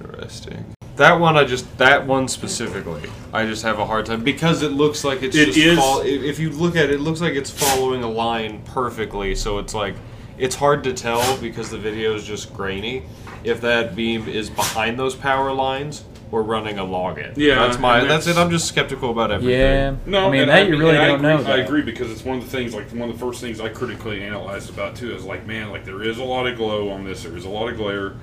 Interesting. 0.00 0.64
That 0.96 1.18
one, 1.18 1.36
I 1.36 1.44
just 1.44 1.78
that 1.78 2.06
one 2.06 2.28
specifically, 2.28 3.10
I 3.32 3.44
just 3.46 3.62
have 3.64 3.78
a 3.78 3.86
hard 3.86 4.06
time 4.06 4.22
because 4.22 4.62
it 4.62 4.72
looks 4.72 5.04
like 5.04 5.22
it's 5.22 5.34
It 5.36 5.46
just 5.46 5.58
is- 5.58 5.78
fol- 5.78 6.02
if 6.02 6.38
you 6.38 6.50
look 6.50 6.76
at 6.76 6.84
it, 6.90 6.92
it 6.92 7.00
looks 7.00 7.20
like 7.20 7.34
it's 7.34 7.50
following 7.50 8.02
a 8.04 8.10
line 8.10 8.62
perfectly. 8.64 9.34
So 9.34 9.58
it's 9.58 9.74
like 9.74 9.94
it's 10.38 10.54
hard 10.54 10.84
to 10.84 10.92
tell 10.92 11.36
because 11.38 11.70
the 11.70 11.78
video 11.78 12.14
is 12.14 12.24
just 12.24 12.52
grainy 12.54 13.02
if 13.42 13.60
that 13.62 13.96
beam 13.96 14.28
is 14.28 14.48
behind 14.50 14.98
those 14.98 15.14
power 15.14 15.52
lines 15.52 16.04
or 16.32 16.42
running 16.42 16.78
a 16.78 17.12
it. 17.18 17.36
Yeah, 17.36 17.56
that's 17.56 17.78
my 17.78 18.00
and 18.00 18.10
that's 18.10 18.26
it. 18.26 18.36
I'm 18.38 18.50
just 18.50 18.66
skeptical 18.66 19.10
about 19.10 19.30
everything. 19.30 19.60
yeah. 19.60 19.94
No, 20.06 20.26
I 20.26 20.30
mean 20.30 20.40
and 20.42 20.50
that 20.50 20.66
you 20.66 20.78
really 20.78 20.94
don't 20.94 21.24
I 21.24 21.32
agree, 21.34 21.44
know. 21.44 21.52
I 21.52 21.56
agree 21.58 21.82
because 21.82 22.10
it's 22.10 22.24
one 22.24 22.38
of 22.38 22.44
the 22.44 22.50
things, 22.50 22.74
like 22.74 22.90
one 22.90 23.10
of 23.10 23.18
the 23.18 23.24
first 23.24 23.40
things 23.40 23.60
I 23.60 23.68
critically 23.68 24.22
analyzed 24.22 24.70
about 24.70 24.96
too. 24.96 25.14
Is 25.14 25.24
like, 25.24 25.46
man, 25.46 25.70
like 25.70 25.84
there 25.84 26.02
is 26.02 26.18
a 26.18 26.24
lot 26.24 26.46
of 26.46 26.56
glow 26.56 26.88
on 26.88 27.04
this. 27.04 27.22
There 27.22 27.36
is 27.36 27.44
a 27.44 27.50
lot 27.50 27.68
of 27.68 27.76
glare. 27.76 28.14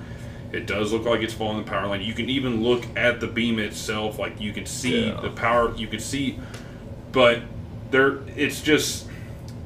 It 0.52 0.66
does 0.66 0.92
look 0.92 1.04
like 1.04 1.20
it's 1.20 1.32
following 1.32 1.64
the 1.64 1.70
power 1.70 1.86
line. 1.86 2.02
You 2.02 2.12
can 2.12 2.28
even 2.28 2.64
look 2.64 2.84
at 2.96 3.20
the 3.20 3.28
beam 3.28 3.60
itself, 3.60 4.18
like 4.18 4.40
you 4.40 4.52
can 4.52 4.66
see 4.66 5.06
Yeah. 5.06 5.20
the 5.20 5.30
power. 5.30 5.72
You 5.76 5.86
can 5.86 6.00
see, 6.00 6.40
but 7.12 7.42
there, 7.92 8.18
it's 8.36 8.60
just 8.60 9.06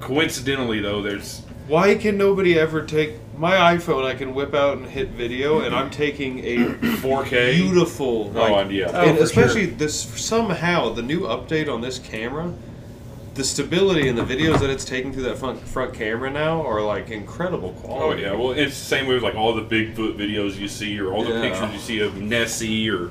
coincidentally 0.01 0.81
though. 0.81 1.01
There's 1.01 1.41
Why 1.67 1.95
can 1.95 2.19
nobody 2.19 2.59
ever 2.59 2.83
take 2.85 3.15
my 3.37 3.77
iPhone? 3.77 4.05
I 4.05 4.15
can 4.15 4.35
whip 4.35 4.55
out 4.55 4.79
and 4.79 4.87
hit 4.87 5.09
video, 5.11 5.61
and 5.61 5.75
I'm 5.75 5.91
taking 5.91 6.39
a 6.41 6.57
4K. 6.99 7.55
beautiful. 7.55 8.33
Oh, 8.35 8.41
like, 8.41 8.67
and 8.67 8.73
yeah. 8.73 8.91
Oh, 8.93 9.01
and 9.09 9.19
for 9.19 9.25
especially 9.25 9.67
this 9.67 10.01
somehow 10.23 10.91
the 10.93 11.03
new 11.03 11.21
update 11.23 11.73
on 11.73 11.81
this 11.81 11.99
camera 11.99 12.53
the 13.35 13.45
stability 13.45 14.09
and 14.09 14.17
the 14.17 14.23
videos 14.23 14.61
that 14.61 14.71
it's 14.71 14.85
taking 14.85 15.13
through 15.13 15.25
that 15.25 15.37
front 15.37 15.59
front 15.61 15.93
camera 15.93 16.31
now 16.31 16.65
are 16.65 16.81
like 16.81 17.11
incredible 17.11 17.73
quality. 17.73 18.25
Oh 18.25 18.31
yeah, 18.31 18.39
well 18.39 18.53
it's 18.53 18.79
the 18.79 18.85
same 18.85 19.07
way 19.09 19.15
with 19.15 19.25
like 19.25 19.35
all 19.35 19.53
the 19.55 19.63
Bigfoot 19.63 20.17
videos 20.17 20.57
you 20.57 20.69
see, 20.69 20.99
or 21.01 21.13
all 21.13 21.25
the 21.25 21.33
Yeah. 21.33 21.41
pictures 21.41 21.73
you 21.73 21.79
see 21.81 22.01
of 22.01 22.17
Nessie, 22.21 22.89
or 22.89 23.11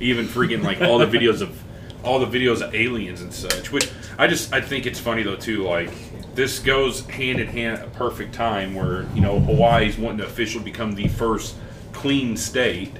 even 0.00 0.26
freaking 0.26 0.62
like 0.62 0.80
all 0.80 0.98
the 0.98 1.06
videos 1.18 1.40
of 1.40 1.60
all 2.04 2.20
the 2.20 2.26
videos 2.26 2.60
of 2.62 2.72
aliens 2.74 3.20
and 3.20 3.32
such. 3.34 3.72
Which 3.72 3.90
I 4.16 4.28
just 4.28 4.52
I 4.52 4.60
think 4.60 4.86
it's 4.86 5.00
funny 5.00 5.24
though 5.24 5.36
too. 5.36 5.64
Like 5.64 5.90
this 6.34 6.58
goes 6.58 7.06
hand 7.06 7.40
in 7.40 7.46
hand 7.48 7.82
a 7.82 7.86
perfect 7.88 8.34
time 8.34 8.74
where 8.74 9.02
you 9.14 9.20
know 9.20 9.38
Hawaii's 9.40 9.96
wanting 9.98 10.18
to 10.18 10.26
officially 10.26 10.64
become 10.64 10.92
the 10.92 11.08
first 11.08 11.56
clean 11.92 12.36
state. 12.36 12.92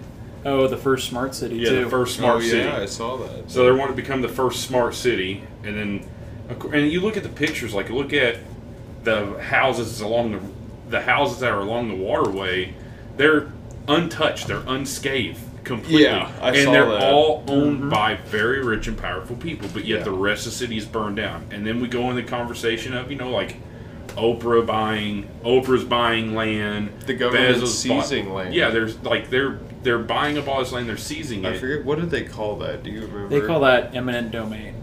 Oh, 0.45 0.67
the 0.69 0.77
first 0.77 1.09
smart 1.09 1.35
city 1.35 1.57
Yeah, 1.57 1.71
too. 1.71 1.85
the 1.85 1.91
first 1.91 2.19
Oh 2.19 2.23
smart 2.23 2.43
yeah, 2.45 2.51
city. 2.51 2.69
I 2.69 2.87
saw 2.87 3.17
that. 3.17 3.51
So 3.51 3.65
they 3.65 3.73
want 3.73 3.91
to 3.91 3.97
become 3.97 4.21
the 4.21 4.29
first 4.29 4.63
smart 4.63 4.95
city, 4.95 5.43
and 5.63 5.77
then, 5.77 6.09
and 6.73 6.91
you 6.93 7.01
look 7.01 7.17
at 7.17 7.23
the 7.23 7.29
pictures, 7.31 7.73
like 7.75 7.89
look 7.91 8.13
at 8.13 8.39
the 9.03 9.39
houses 9.41 10.01
along 10.01 10.33
the 10.33 10.41
the 10.91 11.01
houses 11.01 11.41
that 11.41 11.51
are 11.51 11.61
along 11.61 11.89
the 11.89 11.95
waterway, 11.97 12.75
they're 13.17 13.51
untouched, 13.89 14.47
they're 14.47 14.63
unscathed 14.67 15.41
completely, 15.65 16.05
Yeah, 16.05 16.31
I 16.41 16.49
and 16.49 16.65
saw 16.65 16.73
they're 16.73 16.87
that. 16.87 17.13
all 17.13 17.45
owned 17.49 17.81
mm-hmm. 17.81 17.91
by 17.91 18.17
very 18.27 18.63
rich 18.63 18.87
and 18.87 18.97
powerful 18.97 19.37
people. 19.37 19.69
But 19.73 19.85
yet 19.85 19.99
Yeah. 19.99 20.05
the 20.05 20.13
rest 20.13 20.47
of 20.47 20.53
the 20.53 20.59
city 20.59 20.77
is 20.77 20.87
burned 20.87 21.17
down, 21.17 21.47
and 21.51 21.67
then 21.67 21.81
we 21.81 21.89
go 21.89 22.11
in 22.11 22.17
the 22.17 22.23
conversation 22.23 22.95
of 22.95 23.11
you 23.11 23.17
know 23.17 23.31
like. 23.31 23.57
Oprah 24.17 24.65
buying 24.65 25.29
Oprah's 25.43 25.83
buying 25.83 26.37
land. 26.37 26.93
The 27.05 27.15
government's 27.15 27.59
Bezos 27.59 27.89
bought- 27.89 28.05
seizing 28.05 28.33
land. 28.33 28.55
Yeah, 28.55 28.71
there's 28.71 28.97
like 29.03 29.29
they're 29.29 29.59
they're 29.83 29.99
buying 29.99 30.39
up 30.39 30.47
all 30.47 30.61
this 30.61 30.71
land. 30.71 30.89
They're 30.89 30.97
seizing 30.97 31.45
I 31.45 31.51
it. 31.51 31.55
I 31.55 31.59
forget 31.59 31.85
what 31.85 31.99
did 31.99 32.11
they 32.11 32.23
call 32.23 32.55
that? 32.59 32.85
Do 32.85 32.91
you 32.91 33.01
remember? 33.01 33.29
They 33.41 33.45
call 33.45 33.59
that 33.61 33.93
eminent 33.97 34.31
domain. 34.31 34.75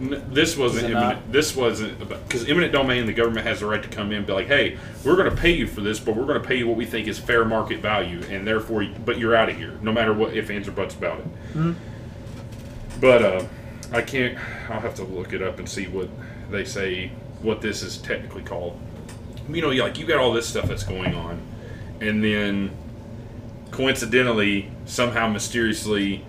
N- 0.00 0.22
This 0.30 0.56
wasn't 0.56 0.84
imminent. 0.90 1.32
This 1.32 1.56
wasn't 1.56 1.98
because 2.08 2.48
eminent 2.48 2.72
domain. 2.72 3.06
The 3.06 3.12
government 3.12 3.46
has 3.46 3.60
the 3.60 3.66
right 3.66 3.82
to 3.82 3.88
come 3.88 4.12
in 4.12 4.18
and 4.18 4.26
be 4.26 4.32
like, 4.32 4.46
"Hey, 4.46 4.76
we're 5.04 5.16
going 5.16 5.28
to 5.30 5.36
pay 5.36 5.50
you 5.50 5.66
for 5.66 5.80
this, 5.80 5.98
but 5.98 6.14
we're 6.14 6.26
going 6.26 6.40
to 6.40 6.46
pay 6.46 6.56
you 6.56 6.68
what 6.68 6.76
we 6.76 6.86
think 6.86 7.08
is 7.08 7.18
fair 7.18 7.44
market 7.44 7.80
value, 7.80 8.20
and 8.30 8.46
therefore, 8.46 8.86
but 9.04 9.18
you're 9.18 9.34
out 9.34 9.48
of 9.48 9.56
here, 9.56 9.76
no 9.82 9.92
matter 9.92 10.12
what 10.14 10.34
if 10.36 10.50
ands 10.50 10.68
or 10.68 10.72
buts 10.72 10.94
about 10.94 11.18
it." 11.20 11.74
But 13.00 13.22
uh, 13.22 13.44
I 13.92 14.02
can't. 14.02 14.38
I'll 14.70 14.80
have 14.80 14.94
to 14.96 15.04
look 15.04 15.32
it 15.32 15.42
up 15.42 15.58
and 15.58 15.68
see 15.68 15.86
what 15.86 16.08
they 16.50 16.64
say. 16.64 17.10
What 17.42 17.60
this 17.60 17.82
is 17.82 17.98
technically 17.98 18.42
called. 18.42 18.78
You 19.48 19.62
know, 19.62 19.68
like 19.70 19.98
you 19.98 20.06
got 20.06 20.18
all 20.18 20.32
this 20.32 20.46
stuff 20.48 20.66
that's 20.68 20.82
going 20.84 21.14
on, 21.14 21.40
and 22.00 22.22
then 22.22 22.70
coincidentally, 23.70 24.70
somehow 24.86 25.28
mysteriously, 25.28 26.24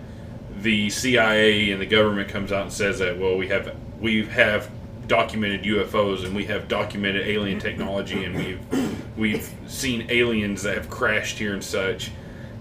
the 0.61 0.89
CIA 0.89 1.71
and 1.71 1.81
the 1.81 1.85
government 1.85 2.29
comes 2.29 2.51
out 2.51 2.63
and 2.63 2.73
says 2.73 2.99
that 2.99 3.17
well 3.17 3.37
we 3.37 3.47
have 3.47 3.75
we 3.99 4.25
have 4.25 4.69
documented 5.07 5.63
UFOs 5.63 6.25
and 6.25 6.35
we 6.35 6.45
have 6.45 6.67
documented 6.67 7.27
alien 7.27 7.57
mm-hmm. 7.57 7.67
technology 7.67 8.23
and 8.23 8.35
we've 8.35 9.17
we've 9.17 9.51
seen 9.67 10.05
aliens 10.09 10.63
that 10.63 10.75
have 10.75 10.89
crashed 10.89 11.37
here 11.37 11.53
and 11.53 11.63
such. 11.63 12.11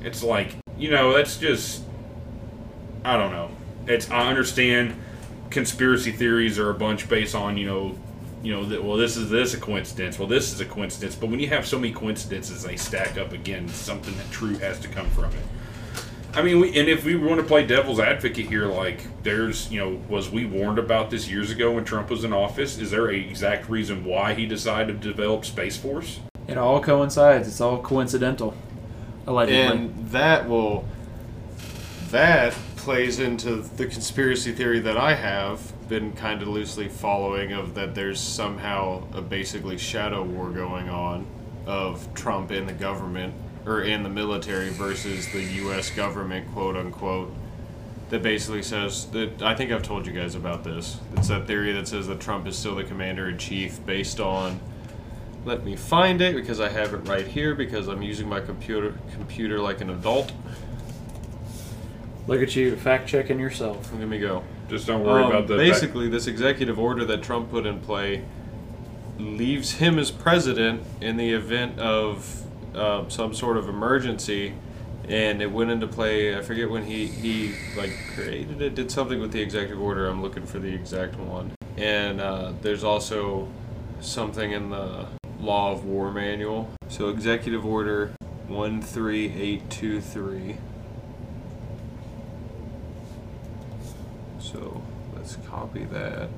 It's 0.03 0.23
like 0.23 0.57
you 0.77 0.91
know 0.91 1.15
that's 1.15 1.37
just 1.37 1.85
I 3.05 3.17
don't 3.17 3.31
know. 3.31 3.51
It's 3.87 4.11
I 4.11 4.29
understand 4.29 4.95
conspiracy 5.51 6.13
theories 6.13 6.59
are 6.59 6.71
a 6.71 6.75
bunch 6.75 7.09
based 7.09 7.35
on 7.35 7.57
you 7.57 7.67
know 7.67 7.99
you 8.43 8.53
know 8.53 8.65
that 8.65 8.83
well 8.83 8.97
this 8.97 9.17
is 9.17 9.31
this 9.31 9.55
a 9.55 9.59
coincidence 9.59 10.19
well 10.19 10.29
this 10.29 10.53
is 10.53 10.61
a 10.61 10.65
coincidence 10.65 11.15
but 11.17 11.29
when 11.29 11.41
you 11.41 11.49
have 11.49 11.67
so 11.67 11.79
many 11.79 11.93
coincidences 11.93 12.63
they 12.63 12.77
stack 12.77 13.19
up 13.19 13.33
again 13.33 13.67
something 13.69 14.17
that 14.17 14.31
true 14.31 14.57
has 14.59 14.79
to 14.79 14.89
come 14.89 15.09
from 15.11 15.33
it 15.33 15.45
I 16.35 16.43
mean, 16.43 16.61
we, 16.61 16.79
and 16.79 16.89
if 16.89 17.05
we 17.05 17.17
want 17.17 17.41
to 17.41 17.47
play 17.47 17.67
devil's 17.67 17.99
advocate 17.99 18.47
here, 18.47 18.67
like 18.67 19.23
there's, 19.23 19.71
you 19.73 19.81
know, 19.81 20.01
was 20.09 20.31
we 20.31 20.45
warned 20.45 20.79
about 20.79 21.11
this 21.11 21.29
years 21.29 21.51
ago 21.51 21.73
when 21.73 21.85
Trump 21.85 22.11
was 22.11 22.23
in 22.23 22.33
office? 22.33 22.79
Is 22.79 22.91
there 22.91 23.11
a 23.11 23.17
exact 23.17 23.69
reason 23.69 24.05
why 24.05 24.35
he 24.35 24.47
decided 24.47 25.01
to 25.01 25.09
develop 25.09 25.45
Space 25.45 25.77
Force? 25.77 26.21
It 26.47 26.59
all 26.59 26.81
coincides. 26.81 27.49
It's 27.49 27.61
all 27.61 27.81
coincidental. 27.83 28.55
Allegedly. 29.27 29.61
and 29.61 30.09
that 30.11 30.49
will 30.49 30.87
that 32.11 32.55
plays 32.77 33.19
into 33.19 33.57
the 33.57 33.85
conspiracy 33.85 34.53
theory 34.53 34.81
that 34.81 34.97
I 34.97 35.15
have 35.15 35.73
been 35.89 36.13
kind 36.13 36.41
of 36.41 36.49
loosely 36.49 36.89
following 36.89 37.53
of 37.53 37.75
that 37.75 37.95
there's 37.95 38.19
somehow 38.19 39.03
a 39.13 39.21
basically 39.21 39.77
shadow 39.77 40.23
war 40.23 40.49
going 40.49 40.89
on 40.89 41.27
of 41.67 42.09
Trump 42.15 42.51
in 42.51 42.65
the 42.65 42.73
government 42.73 43.35
or 43.69 43.83
in 43.83 44.03
the 44.03 44.09
military 44.09 44.71
versus 44.71 45.31
the 45.33 45.43
US 45.43 45.91
government 45.91 46.51
quote 46.53 46.77
unquote 46.77 47.33
that 48.09 48.23
basically 48.23 48.63
says 48.63 49.07
that 49.11 49.43
I 49.43 49.55
think 49.55 49.71
I've 49.71 49.83
told 49.83 50.07
you 50.07 50.13
guys 50.13 50.35
about 50.35 50.65
this. 50.65 50.99
It's 51.17 51.29
that 51.29 51.47
theory 51.47 51.73
that 51.73 51.87
says 51.87 52.07
that 52.07 52.21
Trump 52.21 52.47
is 52.47 52.57
still 52.57 52.75
the 52.75 52.85
commander 52.85 53.29
in 53.29 53.37
chief 53.37 53.85
based 53.85 54.19
on 54.19 54.59
let 55.45 55.65
me 55.65 55.77
find 55.77 56.21
it 56.21 56.35
because 56.35 56.61
I 56.61 56.69
have 56.69 56.95
it 56.95 57.09
right 57.09 57.27
here 57.27 57.55
because 57.55 57.87
I'm 57.87 58.03
using 58.03 58.29
my 58.29 58.41
computer 58.41 58.95
computer 59.13 59.61
like 59.61 59.81
an 59.81 59.91
adult. 59.91 60.33
Look 62.27 62.43
at 62.43 62.55
you, 62.57 62.77
fact 62.77 63.09
checking 63.09 63.39
yourself. 63.39 63.91
Let 63.95 64.09
me 64.09 64.19
go. 64.19 64.43
Just 64.69 64.87
don't 64.87 65.03
worry 65.05 65.23
Um, 65.23 65.31
about 65.31 65.47
the 65.47 65.57
basically, 65.57 66.09
this 66.09 66.27
executive 66.27 66.79
order 66.79 67.05
that 67.07 67.23
Trump 67.23 67.51
put 67.51 67.65
in 67.67 67.81
play 67.81 68.23
leaves 69.19 69.73
him 69.73 69.99
as 69.99 70.11
president 70.11 70.83
in 71.01 71.17
the 71.17 71.33
event 71.33 71.79
of 71.79 72.45
uh, 72.75 73.09
some 73.09 73.35
sort 73.35 73.57
of 73.57 73.69
emergency, 73.69 74.55
and 75.09 75.41
it 75.41 75.51
went 75.51 75.71
into 75.71 75.87
play. 75.87 76.37
I 76.37 76.43
forget 76.43 76.69
when 76.69 76.85
he 76.85 77.07
he 77.07 77.55
like 77.77 77.93
created 78.15 78.61
it, 78.61 78.75
did 78.75 78.91
something 78.91 79.21
with 79.21 79.33
the 79.33 79.41
executive 79.41 79.81
order. 79.81 80.09
I'm 80.09 80.23
looking 80.23 80.47
for 80.47 80.59
the 80.59 80.73
exact 80.73 81.17
one. 81.17 81.53
And 81.77 82.21
uh, 82.21 82.53
there's 82.61 82.85
also 82.85 83.49
something 84.01 84.53
in 84.53 84.71
the 84.71 85.07
law 85.41 85.73
of 85.73 85.85
war 85.85 86.11
manual. 86.13 86.71
So 86.89 87.09
executive 87.09 87.65
order 87.65 88.13
one 88.49 88.83
three 88.83 89.33
eight 89.33 89.71
two 89.71 90.01
three. 90.01 90.57
So 94.41 94.83
let's 95.15 95.37
copy 95.49 95.85
that. 95.85 96.29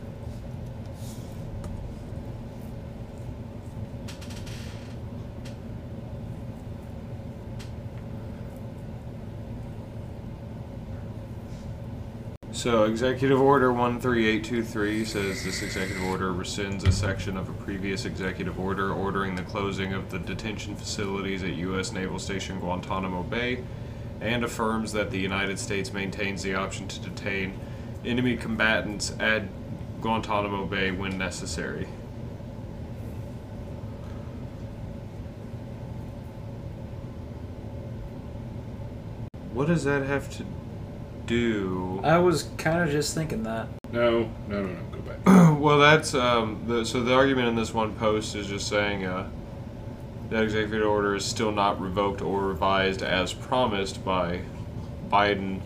So, 12.61 12.85
Executive 12.85 13.41
Order 13.41 13.73
13823 13.73 15.07
says 15.07 15.43
this 15.43 15.63
executive 15.63 16.05
order 16.05 16.31
rescinds 16.31 16.87
a 16.87 16.93
section 16.93 17.39
of 17.39 17.49
a 17.49 17.55
previous 17.55 18.05
executive 18.05 18.61
order 18.61 18.93
ordering 18.93 19.35
the 19.35 19.45
closing 19.45 19.95
of 19.95 20.11
the 20.11 20.19
detention 20.19 20.77
facilities 20.77 21.43
at 21.43 21.55
U.S. 21.55 21.91
Naval 21.91 22.19
Station 22.19 22.61
Guantanamo 22.61 23.23
Bay 23.23 23.65
and 24.21 24.45
affirms 24.45 24.93
that 24.93 25.11
the 25.11 25.19
United 25.19 25.59
States 25.59 25.95
maintains 25.95 26.43
the 26.43 26.55
option 26.55 26.87
to 26.87 27.01
detain 27.01 27.59
enemy 28.05 28.37
combatants 28.37 29.15
at 29.19 29.45
Guantanamo 30.03 30.67
Bay 30.67 30.91
when 30.91 31.17
necessary. 31.17 31.89
What 39.55 39.69
does 39.69 39.85
that 39.85 40.03
have 40.03 40.31
to 40.37 40.45
do? 41.31 42.01
I 42.03 42.19
was 42.19 42.51
kind 42.59 42.83
of 42.83 42.91
just 42.91 43.15
thinking 43.15 43.45
that. 43.45 43.69
no, 43.93 44.29
no, 44.49 44.63
no, 44.63 44.67
no. 44.67 44.83
Go 44.91 44.99
back. 44.99 45.19
well, 45.61 45.79
that's 45.79 46.13
um, 46.13 46.65
the, 46.67 46.85
so 46.85 47.05
the 47.05 47.15
argument 47.15 47.47
in 47.47 47.55
this 47.55 47.73
one 47.73 47.95
post 47.95 48.35
is 48.35 48.49
just 48.49 48.67
saying 48.67 49.05
uh, 49.05 49.29
that 50.31 50.43
executive 50.43 50.89
order 50.89 51.15
is 51.15 51.25
still 51.25 51.53
not 51.53 51.81
revoked 51.81 52.21
or 52.21 52.41
revised 52.41 53.03
as 53.03 53.33
promised 53.33 54.05
by 54.05 54.41
Biden, 55.09 55.61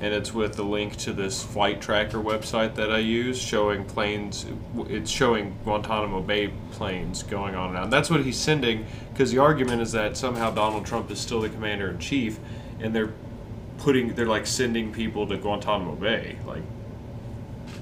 and 0.00 0.12
it's 0.12 0.34
with 0.34 0.56
the 0.56 0.64
link 0.64 0.96
to 0.96 1.12
this 1.12 1.44
flight 1.44 1.80
tracker 1.80 2.18
website 2.18 2.74
that 2.74 2.90
I 2.90 2.98
use 2.98 3.40
showing 3.40 3.84
planes. 3.84 4.46
It's 4.88 5.12
showing 5.12 5.56
Guantanamo 5.62 6.22
Bay 6.22 6.52
planes 6.72 7.22
going 7.22 7.54
on 7.54 7.68
and 7.68 7.78
out. 7.78 7.84
And 7.84 7.92
that's 7.92 8.10
what 8.10 8.24
he's 8.24 8.36
sending 8.36 8.84
because 9.12 9.30
the 9.30 9.38
argument 9.38 9.80
is 9.80 9.92
that 9.92 10.16
somehow 10.16 10.50
Donald 10.50 10.84
Trump 10.84 11.08
is 11.12 11.20
still 11.20 11.40
the 11.40 11.50
commander 11.50 11.88
in 11.88 12.00
chief, 12.00 12.40
and 12.80 12.92
they're 12.92 13.12
putting 13.78 14.14
they're 14.14 14.26
like 14.26 14.46
sending 14.46 14.92
people 14.92 15.26
to 15.26 15.36
Guantanamo 15.36 15.94
Bay 15.96 16.38
like 16.46 16.62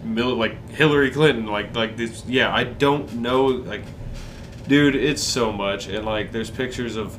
mil- 0.05 0.37
like 0.37 0.71
Hillary 0.71 1.11
Clinton, 1.11 1.47
like 1.47 1.75
like 1.75 1.97
this. 1.97 2.25
Yeah, 2.27 2.55
I 2.55 2.65
don't 2.65 3.15
know, 3.15 3.47
like, 3.47 3.83
dude, 4.67 4.95
it's 4.95 5.23
so 5.23 5.53
much, 5.53 5.87
and 5.89 6.05
like, 6.05 6.33
there's 6.33 6.51
pictures 6.51 6.97
of 6.97 7.19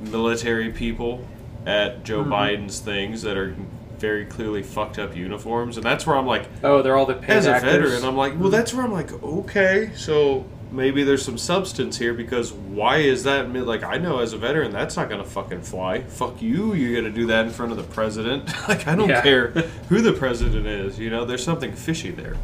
military 0.00 0.70
people 0.70 1.26
at 1.66 2.04
Joe 2.04 2.22
mm-hmm. 2.22 2.32
Biden's 2.32 2.80
things 2.80 3.22
that 3.22 3.36
are 3.36 3.54
very 3.98 4.24
clearly 4.24 4.62
fucked 4.62 4.98
up 4.98 5.16
uniforms, 5.16 5.76
and 5.76 5.84
that's 5.84 6.06
where 6.06 6.16
I'm 6.16 6.26
like, 6.26 6.48
Oh, 6.62 6.82
they're 6.82 6.96
all 6.96 7.06
the 7.06 7.14
paid 7.14 7.38
as 7.38 7.46
a 7.46 7.58
veteran, 7.60 8.04
I'm 8.04 8.16
like, 8.16 8.32
well, 8.34 8.42
mm-hmm. 8.42 8.50
that's 8.50 8.72
where 8.72 8.84
I'm 8.84 8.92
like, 8.92 9.12
okay, 9.22 9.90
so 9.96 10.46
maybe 10.70 11.02
there's 11.04 11.24
some 11.24 11.38
substance 11.38 11.98
here 11.98 12.14
because 12.14 12.52
why 12.52 12.98
is 12.98 13.24
that? 13.24 13.52
Like, 13.52 13.82
I 13.82 13.96
know 13.98 14.18
as 14.20 14.32
a 14.32 14.38
veteran, 14.38 14.70
that's 14.72 14.96
not 14.96 15.08
gonna 15.08 15.24
fucking 15.24 15.62
fly. 15.62 16.02
Fuck 16.02 16.40
you, 16.42 16.74
you're 16.74 17.00
gonna 17.00 17.12
do 17.14 17.26
that 17.26 17.46
in 17.46 17.50
front 17.52 17.72
of 17.72 17.78
the 17.78 17.84
president. 17.84 18.46
like, 18.68 18.86
I 18.86 18.94
don't 18.94 19.08
Yeah. 19.08 19.22
care 19.22 19.48
who 19.88 20.00
the 20.00 20.12
president 20.12 20.66
is. 20.66 20.98
You 20.98 21.10
know, 21.10 21.24
there's 21.24 21.42
something 21.44 21.72
fishy 21.72 22.10
there. 22.10 22.36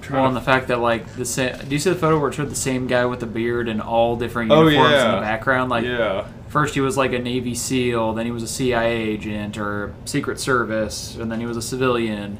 trying 0.00 0.12
Well, 0.14 0.22
to 0.22 0.28
and 0.28 0.36
the 0.36 0.40
fact 0.40 0.68
that 0.68 0.80
like 0.80 1.14
the 1.14 1.24
same. 1.24 1.56
Do 1.58 1.66
you 1.68 1.78
see 1.78 1.90
the 1.90 1.96
photo 1.96 2.18
where 2.18 2.28
it 2.30 2.34
showed 2.34 2.50
the 2.50 2.54
same 2.56 2.86
guy 2.86 3.04
with 3.06 3.20
the 3.20 3.26
beard 3.26 3.68
and 3.68 3.80
all 3.80 4.16
different 4.16 4.50
Oh, 4.50 4.66
uniforms 4.66 5.02
in 5.02 5.10
the 5.12 5.20
background? 5.20 5.70
Like 5.70 5.84
yeah. 5.84 6.26
first 6.48 6.74
he 6.74 6.80
was 6.80 6.96
like 6.96 7.12
a 7.12 7.18
Navy 7.18 7.54
SEAL, 7.54 8.14
then 8.14 8.26
he 8.26 8.32
was 8.32 8.42
a 8.42 8.48
CIA 8.48 8.96
agent 9.00 9.56
or 9.58 9.94
Secret 10.04 10.40
Service, 10.40 11.16
and 11.16 11.30
then 11.30 11.38
he 11.40 11.46
was 11.46 11.56
a 11.56 11.62
civilian. 11.62 12.38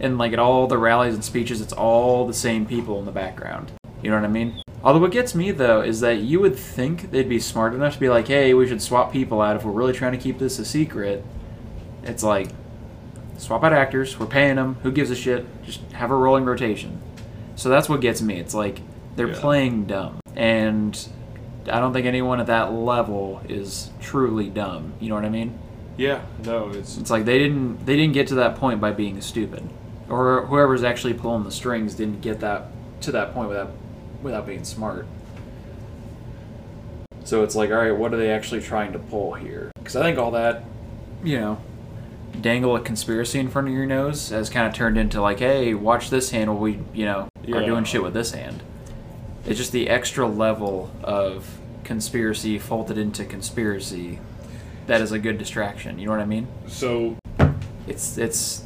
And 0.00 0.18
like 0.18 0.32
at 0.32 0.38
all 0.38 0.66
the 0.66 0.78
rallies 0.78 1.14
and 1.14 1.24
speeches, 1.24 1.60
it's 1.60 1.72
all 1.72 2.26
the 2.26 2.34
same 2.34 2.64
people 2.66 2.98
in 2.98 3.04
the 3.04 3.12
background. 3.12 3.70
You 4.04 4.10
know 4.10 4.16
what 4.16 4.24
I 4.24 4.28
mean? 4.28 4.62
Although 4.82 5.00
what 5.00 5.12
gets 5.12 5.34
me 5.34 5.50
though 5.50 5.80
is 5.80 6.00
that 6.00 6.18
you 6.18 6.40
would 6.40 6.56
think 6.56 7.10
they'd 7.10 7.28
be 7.28 7.40
smart 7.40 7.74
enough 7.74 7.94
to 7.94 8.00
be 8.00 8.10
like, 8.10 8.28
hey, 8.28 8.52
we 8.52 8.66
should 8.68 8.82
swap 8.82 9.10
people 9.12 9.40
out 9.40 9.56
if 9.56 9.64
we're 9.64 9.72
really 9.72 9.94
trying 9.94 10.12
to 10.12 10.18
keep 10.18 10.38
this 10.38 10.58
a 10.58 10.64
secret. 10.64 11.24
It's 12.02 12.22
like 12.22 12.50
swap 13.38 13.64
out 13.64 13.72
actors. 13.72 14.18
We're 14.20 14.26
paying 14.26 14.56
them. 14.56 14.76
Who 14.82 14.92
gives 14.92 15.10
a 15.10 15.16
shit? 15.16 15.46
Just 15.64 15.80
have 15.92 16.10
a 16.10 16.14
rolling 16.14 16.44
rotation. 16.44 17.00
So 17.56 17.70
that's 17.70 17.88
what 17.88 18.02
gets 18.02 18.20
me. 18.20 18.38
It's 18.38 18.52
like 18.54 18.82
they're 19.16 19.28
Yeah. 19.28 19.40
playing 19.40 19.86
dumb, 19.86 20.18
and 20.36 21.08
I 21.72 21.80
don't 21.80 21.94
think 21.94 22.04
anyone 22.06 22.40
at 22.40 22.46
that 22.48 22.72
level 22.74 23.40
is 23.48 23.90
truly 24.00 24.50
dumb. 24.50 24.92
You 25.00 25.08
know 25.08 25.14
what 25.14 25.24
I 25.24 25.30
mean? 25.30 25.58
Yeah. 25.96 26.20
No, 26.44 26.68
it's 26.70 26.98
It's 26.98 27.10
like 27.10 27.24
they 27.24 27.38
didn't 27.38 27.86
they 27.86 27.96
didn't 27.96 28.12
get 28.12 28.26
to 28.28 28.34
that 28.34 28.56
point 28.56 28.82
by 28.82 28.90
being 28.90 29.18
stupid, 29.22 29.62
or 30.10 30.44
whoever's 30.46 30.82
actually 30.84 31.14
pulling 31.14 31.44
the 31.44 31.50
strings 31.52 31.94
didn't 31.94 32.20
get 32.20 32.40
that 32.40 32.66
to 33.02 33.12
that 33.12 33.32
point 33.32 33.48
without 33.48 33.70
without 34.24 34.46
being 34.46 34.64
smart. 34.64 35.06
So 37.24 37.44
it's 37.44 37.54
like, 37.54 37.70
all 37.70 37.76
right, 37.76 37.96
what 37.96 38.12
are 38.12 38.16
they 38.16 38.30
actually 38.30 38.60
trying 38.60 38.92
to 38.92 38.98
pull 38.98 39.34
here? 39.34 39.70
Because 39.76 39.94
I 39.94 40.02
think 40.02 40.18
all 40.18 40.32
that, 40.32 40.64
you 41.22 41.38
know, 41.38 41.58
dangle 42.40 42.74
a 42.76 42.80
conspiracy 42.80 43.38
in 43.38 43.48
front 43.48 43.68
of 43.68 43.74
your 43.74 43.86
nose 43.86 44.30
has 44.30 44.50
kind 44.50 44.66
of 44.66 44.74
turned 44.74 44.98
into 44.98 45.20
like, 45.20 45.38
hey, 45.38 45.74
watch 45.74 46.10
this 46.10 46.30
hand 46.30 46.50
while 46.50 46.60
we, 46.60 46.80
you 46.92 47.04
know, 47.04 47.28
are 47.52 47.64
doing 47.64 47.84
shit 47.84 48.02
with 48.02 48.14
this 48.14 48.32
hand. 48.32 48.62
It's 49.46 49.58
just 49.58 49.72
the 49.72 49.88
extra 49.88 50.26
level 50.26 50.90
of 51.02 51.58
conspiracy 51.84 52.58
folded 52.58 52.98
into 52.98 53.24
conspiracy 53.24 54.18
that 54.86 55.00
is 55.00 55.12
a 55.12 55.18
good 55.18 55.38
distraction. 55.38 55.98
You 55.98 56.06
know 56.06 56.12
what 56.12 56.20
I 56.20 56.26
mean? 56.26 56.48
So, 56.66 57.16
It's 57.86 58.18
it's 58.18 58.64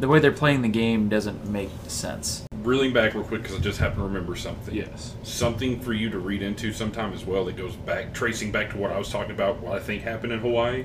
the 0.00 0.08
way 0.08 0.20
they're 0.20 0.32
playing 0.32 0.62
the 0.62 0.68
game 0.68 1.08
doesn't 1.08 1.46
make 1.46 1.70
sense. 1.86 2.47
Reeling 2.62 2.92
back 2.92 3.14
real 3.14 3.24
quick 3.24 3.42
because 3.42 3.56
I 3.56 3.60
just 3.60 3.78
happen 3.78 3.98
to 3.98 4.04
remember 4.04 4.34
something. 4.34 4.74
yes. 4.74 5.14
Something 5.22 5.80
for 5.80 5.92
you 5.92 6.10
to 6.10 6.18
read 6.18 6.42
into 6.42 6.72
sometime 6.72 7.12
as 7.12 7.24
well 7.24 7.44
that 7.44 7.56
goes 7.56 7.76
back, 7.76 8.12
tracing 8.12 8.50
back 8.50 8.70
to 8.70 8.78
what 8.78 8.90
I 8.90 8.98
was 8.98 9.10
talking 9.10 9.30
about, 9.30 9.60
what 9.60 9.74
I 9.74 9.80
think 9.80 10.02
happened 10.02 10.32
in 10.32 10.40
Hawaii. 10.40 10.84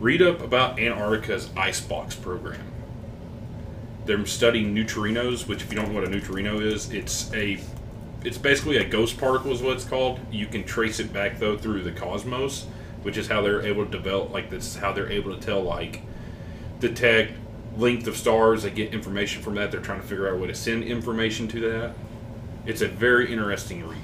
Read 0.00 0.22
up 0.22 0.40
about 0.42 0.78
Antarctica's 0.78 1.48
IceCube 1.50 2.20
program. 2.22 2.60
They're 4.06 4.24
studying 4.26 4.74
neutrinos, 4.74 5.46
which, 5.46 5.62
if 5.62 5.70
you 5.70 5.76
don't 5.76 5.88
know 5.88 5.94
what 5.94 6.04
a 6.04 6.10
neutrino 6.10 6.60
is, 6.60 6.90
it's 6.90 7.32
a 7.34 7.60
it's 8.24 8.38
basically 8.38 8.78
a 8.78 8.84
ghost 8.84 9.16
particle 9.18 9.52
is 9.52 9.62
what 9.62 9.74
it's 9.74 9.84
called. 9.84 10.18
You 10.30 10.46
can 10.46 10.64
trace 10.64 10.98
it 10.98 11.12
back 11.12 11.38
though 11.38 11.56
through 11.56 11.82
the 11.82 11.92
cosmos, 11.92 12.66
which 13.02 13.16
is 13.16 13.28
how 13.28 13.42
they're 13.42 13.62
able 13.62 13.84
to 13.84 13.90
develop 13.90 14.32
like 14.32 14.50
this 14.50 14.66
is 14.66 14.76
how 14.76 14.92
they're 14.92 15.10
able 15.10 15.34
to 15.34 15.40
tell 15.40 15.62
like 15.62 16.02
detect 16.80 17.32
length 17.78 18.06
of 18.06 18.16
stars. 18.16 18.64
They 18.64 18.70
get 18.70 18.92
information 18.92 19.42
from 19.42 19.54
that. 19.54 19.70
They're 19.70 19.80
trying 19.80 20.00
to 20.00 20.06
figure 20.06 20.26
out 20.28 20.34
a 20.34 20.36
way 20.36 20.48
to 20.48 20.54
send 20.54 20.84
information 20.84 21.48
to 21.48 21.60
that. 21.70 21.92
It's 22.66 22.82
a 22.82 22.88
very 22.88 23.32
interesting 23.32 23.86
read. 23.88 23.98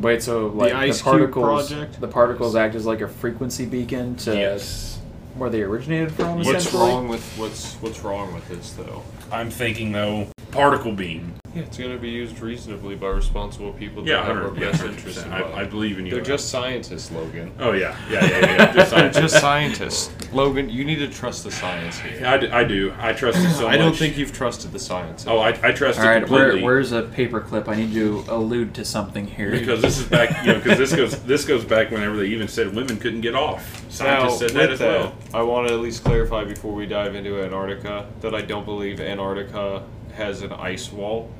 Wait, 0.00 0.22
so 0.22 0.48
like 0.48 0.72
the, 0.72 0.78
Ice 0.78 1.00
Cube 1.00 1.12
particles, 1.12 1.68
project? 1.70 2.00
the 2.00 2.08
particles 2.08 2.56
act 2.56 2.74
as 2.74 2.84
like 2.84 3.00
a 3.00 3.08
frequency 3.08 3.66
beacon 3.66 4.16
to 4.16 4.34
Yes. 4.36 4.98
where 5.36 5.48
they 5.48 5.62
originated 5.62 6.12
from. 6.12 6.42
What's 6.42 6.72
wrong 6.74 7.08
with 7.08 7.22
what's 7.38 7.74
what's 7.76 8.00
wrong 8.00 8.34
with 8.34 8.48
this 8.48 8.72
though? 8.72 9.02
I'm 9.30 9.50
thinking 9.50 9.92
though, 9.92 10.26
particle 10.52 10.92
beam. 10.92 11.34
Yeah, 11.54 11.62
it's 11.62 11.76
going 11.76 11.90
to 11.92 11.98
be 11.98 12.08
used 12.08 12.40
reasonably 12.40 12.94
by 12.94 13.08
responsible 13.08 13.74
people 13.74 14.02
that 14.02 14.10
Yeah, 14.10 14.24
have 14.24 14.38
our 14.38 14.50
best 14.50 14.82
interests 14.82 15.22
in 15.22 15.30
100%. 15.30 15.54
I, 15.54 15.60
I 15.60 15.64
believe 15.64 15.98
in 15.98 16.06
you. 16.06 16.12
They're 16.12 16.22
just 16.22 16.48
scientists, 16.48 17.10
Logan. 17.10 17.52
Oh 17.58 17.72
yeah, 17.72 17.94
yeah, 18.10 18.24
yeah, 18.24 18.38
yeah. 18.38 18.56
yeah. 18.56 18.72
Just 18.72 18.74
They're 18.74 18.86
scientists. 18.86 19.20
just 19.20 19.40
scientists. 19.40 20.32
Logan, 20.32 20.70
you 20.70 20.82
need 20.86 20.96
to 20.96 21.08
trust 21.08 21.44
the 21.44 21.50
science 21.52 21.98
here. 21.98 22.24
I, 22.26 22.38
do, 22.38 22.50
I 22.50 22.64
do. 22.64 22.94
I 22.98 23.12
trust 23.12 23.38
it 23.38 23.50
so 23.50 23.68
I 23.68 23.76
don't 23.76 23.94
think 23.94 24.16
you've 24.16 24.32
trusted 24.32 24.72
the 24.72 24.78
science. 24.78 25.26
Oh, 25.26 25.40
I, 25.40 25.48
I 25.62 25.72
trust 25.72 25.98
All 25.98 26.06
it 26.06 26.08
right, 26.08 26.28
where, 26.30 26.44
completely. 26.44 26.62
where's 26.62 26.92
a 26.92 27.02
paperclip? 27.02 27.68
I 27.68 27.74
need 27.74 27.92
to 27.92 28.24
allude 28.28 28.74
to 28.76 28.84
something 28.86 29.26
here. 29.26 29.50
because 29.50 29.82
this 29.82 29.98
is 29.98 30.06
back, 30.06 30.46
you 30.46 30.52
know, 30.54 30.58
because 30.58 30.78
this 30.78 30.94
goes 30.96 31.22
this 31.24 31.44
goes 31.44 31.66
back 31.66 31.90
whenever 31.90 32.16
they 32.16 32.28
even 32.28 32.48
said 32.48 32.74
women 32.74 32.96
couldn't 32.98 33.20
get 33.20 33.34
off. 33.34 33.84
Scientists 33.92 34.40
Now, 34.40 34.46
said 34.48 34.50
that 34.56 34.70
with 34.70 34.80
as 34.80 34.80
well. 34.80 35.14
I 35.34 35.42
want 35.42 35.68
to 35.68 35.74
at 35.74 35.80
least 35.80 36.02
clarify 36.02 36.44
before 36.44 36.72
we 36.72 36.86
dive 36.86 37.14
into 37.14 37.42
Antarctica 37.42 38.06
that 38.22 38.34
I 38.34 38.40
don't 38.40 38.64
believe 38.64 39.00
Antarctica 39.02 39.82
has 40.14 40.42
an 40.42 40.52
ice 40.52 40.92
wall 40.92 41.30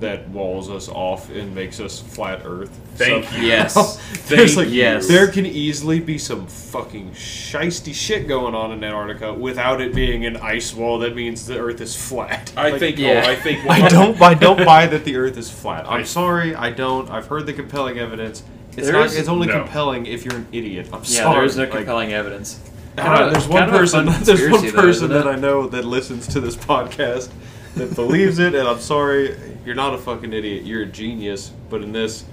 that 0.00 0.26
walls 0.30 0.70
us 0.70 0.88
off 0.88 1.30
and 1.30 1.54
makes 1.54 1.78
us 1.78 2.00
flat 2.00 2.40
Earth. 2.44 2.70
Thank 2.96 3.26
So- 3.26 3.36
you. 3.36 3.42
Yes. 3.46 3.98
Thank 4.22 4.56
like 4.56 4.68
yes. 4.70 5.06
there 5.06 5.28
can 5.28 5.44
easily 5.46 6.00
be 6.00 6.16
some 6.18 6.46
fucking 6.46 7.10
shisty 7.12 7.94
shit 7.94 8.26
going 8.26 8.54
on 8.54 8.72
in 8.72 8.82
Antarctica 8.82 9.32
without 9.34 9.80
it 9.80 9.94
being 9.94 10.24
an 10.24 10.38
ice 10.38 10.74
wall 10.74 10.98
that 11.00 11.14
means 11.14 11.46
the 11.46 11.58
Earth 11.58 11.80
is 11.80 11.94
flat. 11.94 12.52
I 12.56 12.70
Like, 12.70 12.80
think. 12.80 12.98
yeah. 12.98 13.22
Oh, 13.26 13.30
I 13.30 13.36
think. 13.36 13.66
I 13.70 13.86
don't 13.88 14.20
I 14.20 14.34
don't 14.34 14.64
buy 14.64 14.86
that 14.86 15.04
the 15.04 15.16
Earth 15.16 15.36
is 15.36 15.50
flat. 15.50 15.86
I'm 15.88 16.04
sorry, 16.06 16.54
I 16.54 16.70
don't. 16.70 17.10
I've 17.10 17.26
heard 17.26 17.46
the 17.46 17.52
compelling 17.52 17.98
evidence. 17.98 18.42
It's 18.76 18.86
There 18.86 18.94
not. 18.94 19.06
is- 19.06 19.16
It's 19.18 19.28
only 19.28 19.46
no. 19.48 19.60
compelling 19.60 20.06
if 20.06 20.24
you're 20.24 20.36
an 20.36 20.46
idiot. 20.52 20.86
I'm 20.92 21.00
yeah, 21.00 21.04
sorry. 21.04 21.34
there 21.36 21.44
is 21.44 21.56
no 21.58 21.64
Like, 21.64 21.72
compelling 21.72 22.12
evidence. 22.14 22.58
I 22.96 23.04
don't 23.04 23.14
know, 23.26 23.30
there's 23.30 23.48
one 23.48 23.58
kind 23.58 23.68
of 23.70 23.74
a 23.74 23.78
person. 23.78 24.06
There's 24.24 24.50
one 24.50 24.70
person 24.72 25.08
that? 25.10 25.26
I 25.26 25.36
know 25.36 25.66
that 25.68 25.84
listens 25.84 26.26
to 26.28 26.40
this 26.40 26.56
podcast 26.56 27.30
that 27.76 27.94
believes 27.94 28.38
it, 28.38 28.54
and 28.54 28.66
I'm 28.68 28.80
sorry. 28.80 29.36
You're 29.64 29.74
not 29.74 29.94
a 29.94 29.98
fucking 29.98 30.32
idiot. 30.32 30.64
You're 30.64 30.82
a 30.82 30.86
genius. 30.86 31.52
But 31.70 31.82
in 31.82 31.92
this, 31.92 32.24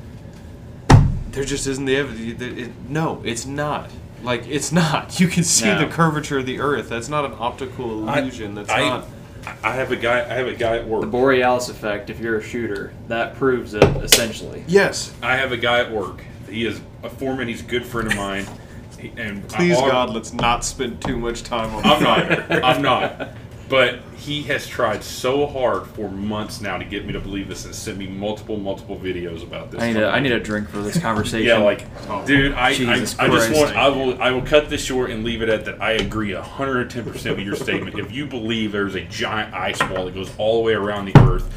there 1.32 1.43
just 1.45 1.67
isn't 1.67 1.86
the 1.86 1.95
evidence. 1.95 2.41
It, 2.41 2.58
it, 2.60 2.71
no, 2.89 3.21
it's 3.23 3.45
not. 3.45 3.89
Like 4.23 4.47
it's 4.47 4.71
not. 4.71 5.19
You 5.19 5.28
can 5.28 5.43
see 5.43 5.65
No. 5.65 5.80
the 5.80 5.88
curvature 5.88 6.39
of 6.39 6.45
the 6.45 6.60
Earth. 6.60 6.89
That's 6.89 7.10
not 7.10 7.25
an 7.25 7.34
optical 7.39 8.10
I- 8.10 8.19
illusion. 8.19 8.56
That's 8.56 8.69
I- 8.69 8.88
not. 8.89 9.06
I 9.63 9.71
have 9.73 9.91
a 9.91 9.95
guy. 9.95 10.19
I 10.19 10.34
have 10.34 10.47
a 10.47 10.54
guy 10.54 10.78
at 10.78 10.88
work. 10.88 11.02
The 11.02 11.08
Coriolis 11.08 11.69
effect, 11.69 12.10
if 12.10 12.19
you're 12.19 12.38
a 12.38 12.43
shooter, 12.43 12.91
that 13.08 13.36
proves 13.36 13.73
it 13.73 13.84
essentially. 14.04 14.63
Yes. 14.67 15.13
I 15.23 15.38
have 15.38 15.54
a 15.54 15.58
guy 15.58 15.80
at 15.80 15.91
work. 15.91 16.21
He 16.49 16.65
is 16.65 16.82
a 17.04 17.10
foreman. 17.10 17.47
He's 17.47 17.62
a 17.62 17.65
good 17.65 17.86
friend 17.86 18.10
of 18.12 18.17
mine. 18.17 18.45
He- 18.99 19.13
And 19.15 19.47
Please 19.47 19.78
I- 19.78 19.89
God, 19.89 20.10
let's 20.10 20.34
not 20.34 20.65
spend 20.65 21.02
too 21.02 21.17
much 21.17 21.43
time 21.43 21.73
on. 21.73 21.86
I'm 21.86 22.04
fire. 22.04 22.45
not. 22.49 22.63
I'm 22.65 22.82
not. 22.82 23.30
But 23.69 23.99
he 24.17 24.41
has 24.43 24.67
tried 24.67 25.03
so 25.03 25.45
hard 25.45 25.86
for 25.88 26.10
months 26.10 26.60
now 26.60 26.77
to 26.77 26.84
get 26.84 27.05
me 27.05 27.13
to 27.13 27.19
believe 27.19 27.47
this 27.47 27.65
and 27.65 27.75
sent 27.75 27.99
me 27.99 28.08
multiple, 28.08 28.58
multiple 28.58 28.97
videos 28.97 29.43
about 29.43 29.69
this. 29.69 29.82
I 29.82 29.93
need 29.93 30.01
a, 30.01 30.10
I 30.10 30.19
need 30.19 30.32
a 30.32 30.39
drink 30.39 30.69
for 30.69 30.79
this 30.82 30.99
conversation. 30.99 31.47
Yeah, 31.47 31.60
like, 31.60 31.86
oh. 32.10 32.25
dude, 32.25 32.53
I, 32.53 32.69
I, 32.69 32.71
I 32.71 32.99
just 32.99 33.17
want, 33.19 33.75
I 33.75 33.88
will, 33.89 34.19
I 34.21 34.32
will 34.32 34.41
cut 34.41 34.69
this 34.69 34.84
short 34.84 35.12
and 35.12 35.23
leave 35.23 35.43
it 35.43 35.49
at 35.49 35.65
that. 35.65 35.82
I 35.82 35.91
agree 35.91 36.34
110 36.34 37.05
percent 37.05 37.38
with 37.38 37.45
your 37.45 37.55
statement. 37.55 37.99
If 37.99 38.12
you 38.12 38.25
believe 38.25 38.71
there's 38.71 38.95
a 38.95 39.03
giant 39.05 39.53
ice 39.53 39.79
wall 39.82 40.05
that 40.05 40.15
goes 40.15 40.36
all 40.38 40.58
the 40.58 40.63
way 40.63 40.73
around 40.73 41.05
the 41.05 41.17
Earth, 41.19 41.53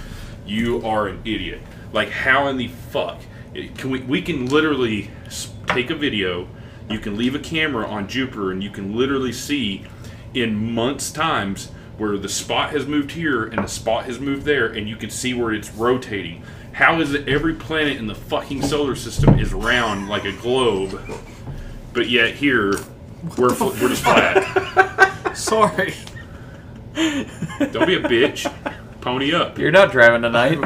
you 0.47 0.85
are 0.87 1.09
an 1.09 1.21
idiot. 1.25 1.63
Like, 1.93 2.11
how 2.11 2.47
in 2.49 2.59
the 2.59 2.69
fuck 2.69 3.21
can 3.77 3.91
we? 3.91 4.01
We 4.01 4.21
can 4.21 4.47
literally 4.47 5.11
take 5.69 5.91
a 5.91 5.95
video. 5.95 6.47
You 6.91 6.99
can 6.99 7.17
leave 7.17 7.35
a 7.35 7.39
camera 7.39 7.87
on 7.87 8.07
Jupiter, 8.07 8.51
and 8.51 8.63
you 8.63 8.71
can 8.71 8.95
literally 8.97 9.33
see 9.33 9.85
in 10.35 10.75
months' 10.75 11.11
times 11.11 11.71
where 11.99 12.17
the 12.17 12.29
spot 12.29 12.71
has 12.71 12.87
moved 12.87 13.13
here 13.13 13.45
and 13.45 13.59
the 13.63 13.67
spot 13.69 14.05
has 14.07 14.19
moved 14.19 14.45
there, 14.45 14.67
and 14.67 14.89
you 14.89 14.97
can 14.97 15.11
see 15.11 15.35
where 15.35 15.53
it's 15.53 15.71
rotating. 15.73 16.43
How 16.73 17.01
is 17.01 17.13
it 17.13 17.29
every 17.29 17.55
planet 17.55 17.99
in 17.99 18.07
the 18.07 18.15
fucking 18.15 18.63
solar 18.63 18.95
system 18.97 19.39
is 19.39 19.53
round 19.53 20.09
like 20.09 20.25
a 20.25 20.33
globe, 20.33 21.01
but 21.93 22.09
yet 22.09 22.35
here 22.35 22.75
we're 23.37 23.51
fl- 23.51 23.67
we're 23.81 23.89
just 23.91 24.03
flat? 24.03 25.33
Sorry. 25.37 25.95
Don't 26.95 27.87
be 27.87 27.95
a 27.97 28.01
bitch. 28.01 28.53
Pony 29.01 29.33
up. 29.35 29.59
You're 29.59 29.71
not 29.71 29.93
driving 29.93 30.23
tonight. 30.23 30.59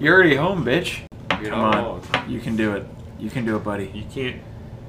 You're 0.00 0.14
already 0.14 0.36
home, 0.36 0.64
bitch. 0.64 1.00
You're 1.40 1.50
Come 1.50 1.60
on. 1.60 1.74
wrong. 1.76 2.02
You 2.28 2.40
can 2.40 2.56
do 2.56 2.74
it. 2.74 2.86
You 3.18 3.30
can 3.30 3.44
do 3.46 3.56
it, 3.56 3.64
buddy. 3.64 3.90
You 3.94 4.04
can't 4.12 4.40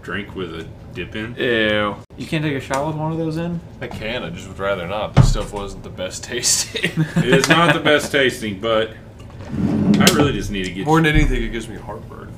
drink 0.05 0.35
with 0.35 0.53
a 0.53 0.67
dip 0.93 1.15
in. 1.15 1.35
Ew. 1.35 1.95
You 2.15 2.27
can't 2.27 2.43
take 2.43 2.55
a 2.55 2.59
shot 2.59 2.85
with 2.87 2.95
one 2.95 3.11
of 3.11 3.17
those 3.17 3.37
in? 3.37 3.59
I 3.81 3.87
can. 3.87 4.23
I 4.23 4.29
just 4.29 4.47
would 4.47 4.59
rather 4.59 4.87
not. 4.87 5.15
This 5.15 5.31
stuff 5.31 5.51
wasn't 5.51 5.83
the 5.83 5.89
best 5.89 6.23
tasting. 6.23 6.91
It 7.17 7.25
is 7.33 7.49
not 7.49 7.73
the 7.73 7.79
best 7.79 8.11
tasting, 8.11 8.59
but 8.61 8.91
I 9.41 10.05
really 10.13 10.31
just 10.33 10.51
need 10.51 10.65
to 10.65 10.71
get. 10.71 10.85
More 10.85 11.01
than 11.01 11.07
anything, 11.13 11.41
it 11.43 11.49
gives 11.49 11.67
me 11.67 11.75
heartburn. 11.77 12.31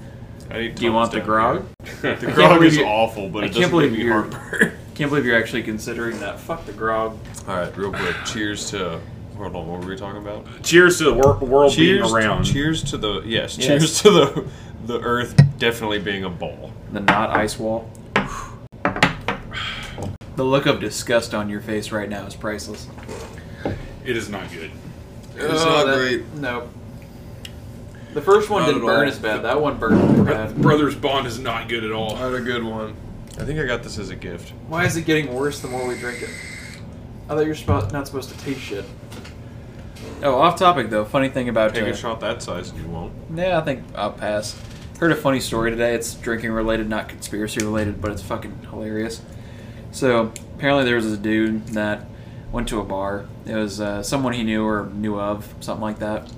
I 0.49 0.59
need 0.59 0.75
Do 0.75 0.85
you 0.85 0.93
want 0.93 1.11
the 1.11 1.19
grog? 1.19 1.65
The 2.01 2.31
grog 2.33 2.63
is 2.63 2.77
awful, 2.79 3.27
but 3.29 3.43
I 3.43 3.47
it 3.47 3.53
can't 3.53 3.69
doesn't 3.71 3.79
give 3.81 3.91
me 3.91 3.97
you're- 4.05 4.13
heartburn. 4.31 4.71
Can't 4.95 5.11
believe 5.11 5.25
you're 5.27 5.37
actually 5.37 5.61
considering 5.61 6.17
that. 6.21 6.39
Fuck 6.39 6.65
the 6.65 6.71
grog. 6.73 7.19
All 7.47 7.55
right, 7.55 7.77
real 7.77 7.91
quick. 7.91 8.15
Cheers 8.25 8.71
to. 8.71 8.99
Hold 9.35 9.55
on, 9.55 9.67
what 9.67 9.81
were 9.81 9.85
we 9.87 9.95
talking 9.95 10.19
about? 10.19 10.63
Cheers 10.63 10.97
to 10.97 11.03
the 11.03 11.13
wor- 11.13 11.37
world 11.37 11.71
Cheers. 11.73 12.01
being 12.01 12.15
around. 12.15 12.45
cheers 12.45 12.81
to 12.85 12.97
the 12.97 13.21
yes, 13.23 13.55
Yes. 13.59 13.67
Cheers 13.67 14.01
to 14.01 14.09
the 14.09 14.47
the 14.87 14.99
Earth 15.01 15.35
definitely 15.59 15.99
being 15.99 16.23
a 16.23 16.29
ball. 16.31 16.71
The 16.91 16.99
not 17.01 17.29
ice 17.31 17.59
wall. 17.59 17.89
The 20.35 20.43
look 20.43 20.65
of 20.67 20.79
disgust 20.79 21.33
on 21.33 21.49
your 21.49 21.61
face 21.61 21.91
right 21.91 22.07
now 22.09 22.25
is 22.25 22.35
priceless. 22.35 22.87
It 24.05 24.15
is 24.15 24.29
not 24.29 24.51
good. 24.51 24.71
It's 25.35 25.65
not 25.65 25.85
great. 25.85 26.25
No. 26.35 26.69
The 28.13 28.21
first 28.21 28.49
one 28.49 28.61
Not 28.61 28.67
didn't 28.67 28.81
at 28.83 28.85
burn 28.85 29.01
all. 29.07 29.11
as 29.11 29.19
bad. 29.19 29.43
That 29.43 29.61
one 29.61 29.77
burned 29.77 30.25
bad. 30.25 30.55
Brothers 30.61 30.95
Bond 30.95 31.27
is 31.27 31.39
not 31.39 31.69
good 31.69 31.83
at 31.83 31.91
all. 31.91 32.15
I 32.15 32.19
had 32.19 32.33
a 32.33 32.41
good 32.41 32.63
one. 32.63 32.95
I 33.39 33.43
think 33.43 33.59
I 33.59 33.65
got 33.65 33.83
this 33.83 33.99
as 33.99 34.09
a 34.09 34.15
gift. 34.15 34.53
Why 34.67 34.85
is 34.85 34.97
it 34.97 35.05
getting 35.05 35.31
worse 35.33 35.59
the 35.59 35.67
more 35.67 35.87
we 35.87 35.97
drink 35.99 36.23
it? 36.23 36.29
I 37.29 37.35
thought 37.35 37.45
you're 37.45 37.53
supposed 37.53 37.91
not 37.91 38.07
supposed 38.07 38.29
to 38.29 38.37
taste 38.39 38.61
shit. 38.61 38.85
Oh, 40.23 40.35
off 40.35 40.57
topic 40.57 40.89
though. 40.89 41.05
Funny 41.05 41.29
thing 41.29 41.49
about 41.49 41.75
Take 41.75 41.83
uh, 41.83 41.87
a 41.87 41.95
shot 41.95 42.19
that 42.21 42.41
size 42.41 42.69
and 42.71 42.79
you 42.79 42.87
won't. 42.87 43.13
Yeah, 43.35 43.59
I 43.59 43.61
think 43.61 43.83
I'll 43.93 44.13
pass. 44.13 44.59
Heard 44.99 45.11
a 45.11 45.15
funny 45.15 45.39
story 45.39 45.69
today. 45.69 45.93
It's 45.93 46.15
drinking 46.15 46.51
related, 46.51 46.89
not 46.89 47.07
conspiracy 47.07 47.63
related, 47.63 48.01
but 48.01 48.11
it's 48.11 48.23
fucking 48.23 48.67
hilarious. 48.71 49.21
So 49.91 50.33
apparently 50.55 50.85
there 50.85 50.95
was 50.95 51.07
this 51.07 51.19
dude 51.19 51.67
that 51.69 52.05
went 52.51 52.67
to 52.69 52.79
a 52.79 52.83
bar. 52.83 53.25
It 53.45 53.53
was 53.53 53.79
uh, 53.79 54.01
someone 54.01 54.33
he 54.33 54.43
knew 54.43 54.65
or 54.65 54.87
knew 54.87 55.19
of, 55.19 55.53
something 55.59 55.83
like 55.83 55.99
that. 55.99 56.31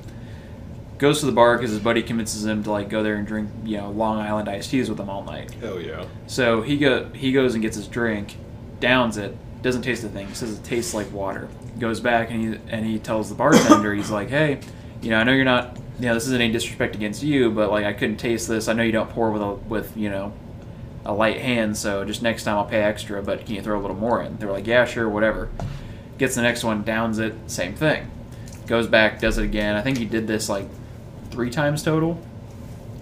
Goes 0.98 1.22
to 1.22 1.26
the 1.26 1.32
bar 1.32 1.56
because 1.56 1.72
his 1.72 1.80
buddy 1.80 2.04
convinces 2.04 2.46
him 2.46 2.62
to 2.64 2.72
like 2.72 2.90
go 2.90 3.02
there 3.02 3.16
and 3.16 3.26
drink, 3.26 3.50
you 3.64 3.78
know, 3.78 3.92
Long 3.92 4.20
Island 4.20 4.50
iced 4.50 4.72
teas 4.72 4.90
with 4.90 5.00
him 5.00 5.10
all 5.10 5.24
night. 5.24 5.54
Hell 5.54 5.80
yeah. 5.80 6.04
So 6.28 6.62
he 6.62 6.78
go 6.78 7.08
he 7.14 7.32
goes 7.32 7.54
and 7.54 7.62
gets 7.62 7.78
his 7.78 7.88
drink, 7.88 8.36
downs 8.82 9.16
it, 9.16 9.38
doesn't 9.62 9.84
taste 9.84 10.04
a 10.04 10.10
thing. 10.10 10.34
Says 10.34 10.60
it 10.60 10.64
tastes 10.66 10.94
like 10.94 11.10
water. 11.14 11.48
Goes 11.80 12.02
back 12.02 12.30
and 12.30 12.42
he 12.56 12.60
and 12.68 12.86
he 12.86 13.00
tells 13.00 13.30
the 13.30 13.36
bartender, 13.36 13.94
he's 13.94 14.12
like, 14.12 14.28
hey, 14.28 14.60
you 15.02 15.10
know, 15.10 15.18
I 15.18 15.24
know 15.24 15.34
you're 15.34 15.46
not, 15.46 15.78
you 16.00 16.06
know, 16.06 16.14
this 16.14 16.26
isn't 16.26 16.42
any 16.42 16.52
disrespect 16.52 16.96
against 16.96 17.24
you, 17.24 17.52
but 17.52 17.72
like 17.72 17.86
I 17.86 17.94
couldn't 17.94 18.18
taste 18.18 18.48
this. 18.48 18.68
I 18.68 18.74
know 18.74 18.84
you 18.84 18.92
don't 18.92 19.10
pour 19.10 19.32
with 19.32 19.42
a 19.42 19.54
with 19.54 19.96
you 19.96 20.10
know, 20.10 20.34
a 21.06 21.14
light 21.14 21.40
hand, 21.40 21.78
so 21.78 22.06
just 22.06 22.22
next 22.22 22.44
time 22.44 22.58
I'll 22.58 22.66
pay 22.66 22.82
extra, 22.82 23.22
but 23.22 23.46
can 23.46 23.56
you 23.56 23.62
throw 23.62 23.80
a 23.80 23.82
little 23.82 23.96
more 23.96 24.22
in? 24.22 24.38
They're 24.38 24.52
like, 24.52 24.68
yeah, 24.68 24.86
sure, 24.86 25.10
whatever. 25.10 25.50
Gets 26.18 26.36
the 26.36 26.42
next 26.42 26.64
one, 26.64 26.84
downs 26.84 27.20
it, 27.20 27.34
same 27.48 27.76
thing. 27.76 28.12
Goes 28.68 28.88
back, 28.88 29.20
does 29.20 29.38
it 29.38 29.46
again. 29.46 29.76
I 29.76 29.82
think 29.82 29.98
he 29.98 30.06
did 30.06 30.28
this 30.28 30.50
like 30.50 30.68
three 31.32 31.50
times 31.50 31.82
total. 31.84 32.22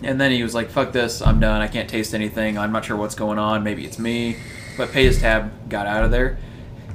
And 0.03 0.21
then 0.21 0.31
he 0.31 0.43
was 0.43 0.53
like, 0.53 0.69
fuck 0.69 0.91
this, 0.91 1.21
I'm 1.21 1.39
done. 1.39 1.62
I 1.62 1.67
can't 1.67 1.89
taste 1.89 2.13
anything. 2.13 2.57
I'm 2.57 2.71
not 2.71 2.86
sure 2.86 2.95
what's 2.95 3.15
going 3.15 3.39
on. 3.39 3.63
Maybe 3.63 3.83
it's 3.83 3.97
me. 3.97 4.38
But 4.77 4.91
paid 4.91 5.05
his 5.05 5.19
tab, 5.19 5.69
got 5.69 5.88
out 5.88 6.03
of 6.03 6.12
there. 6.12 6.38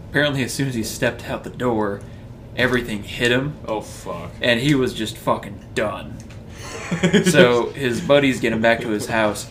Apparently, 0.08 0.44
as 0.44 0.52
soon 0.54 0.68
as 0.68 0.74
he 0.74 0.84
stepped 0.84 1.28
out 1.28 1.42
the 1.42 1.50
door, 1.50 2.00
everything 2.56 3.02
hit 3.02 3.30
him, 3.32 3.54
Oh 3.66 3.80
fuck. 3.80 4.30
and 4.40 4.60
he 4.60 4.74
was 4.74 4.94
just 4.94 5.16
fucking 5.16 5.68
done. 5.74 6.16
So 7.24 7.70
his 7.70 8.00
buddies 8.02 8.38
get 8.40 8.52
him 8.52 8.60
back 8.60 8.80
to 8.82 8.88
his 8.90 9.06
house. 9.06 9.50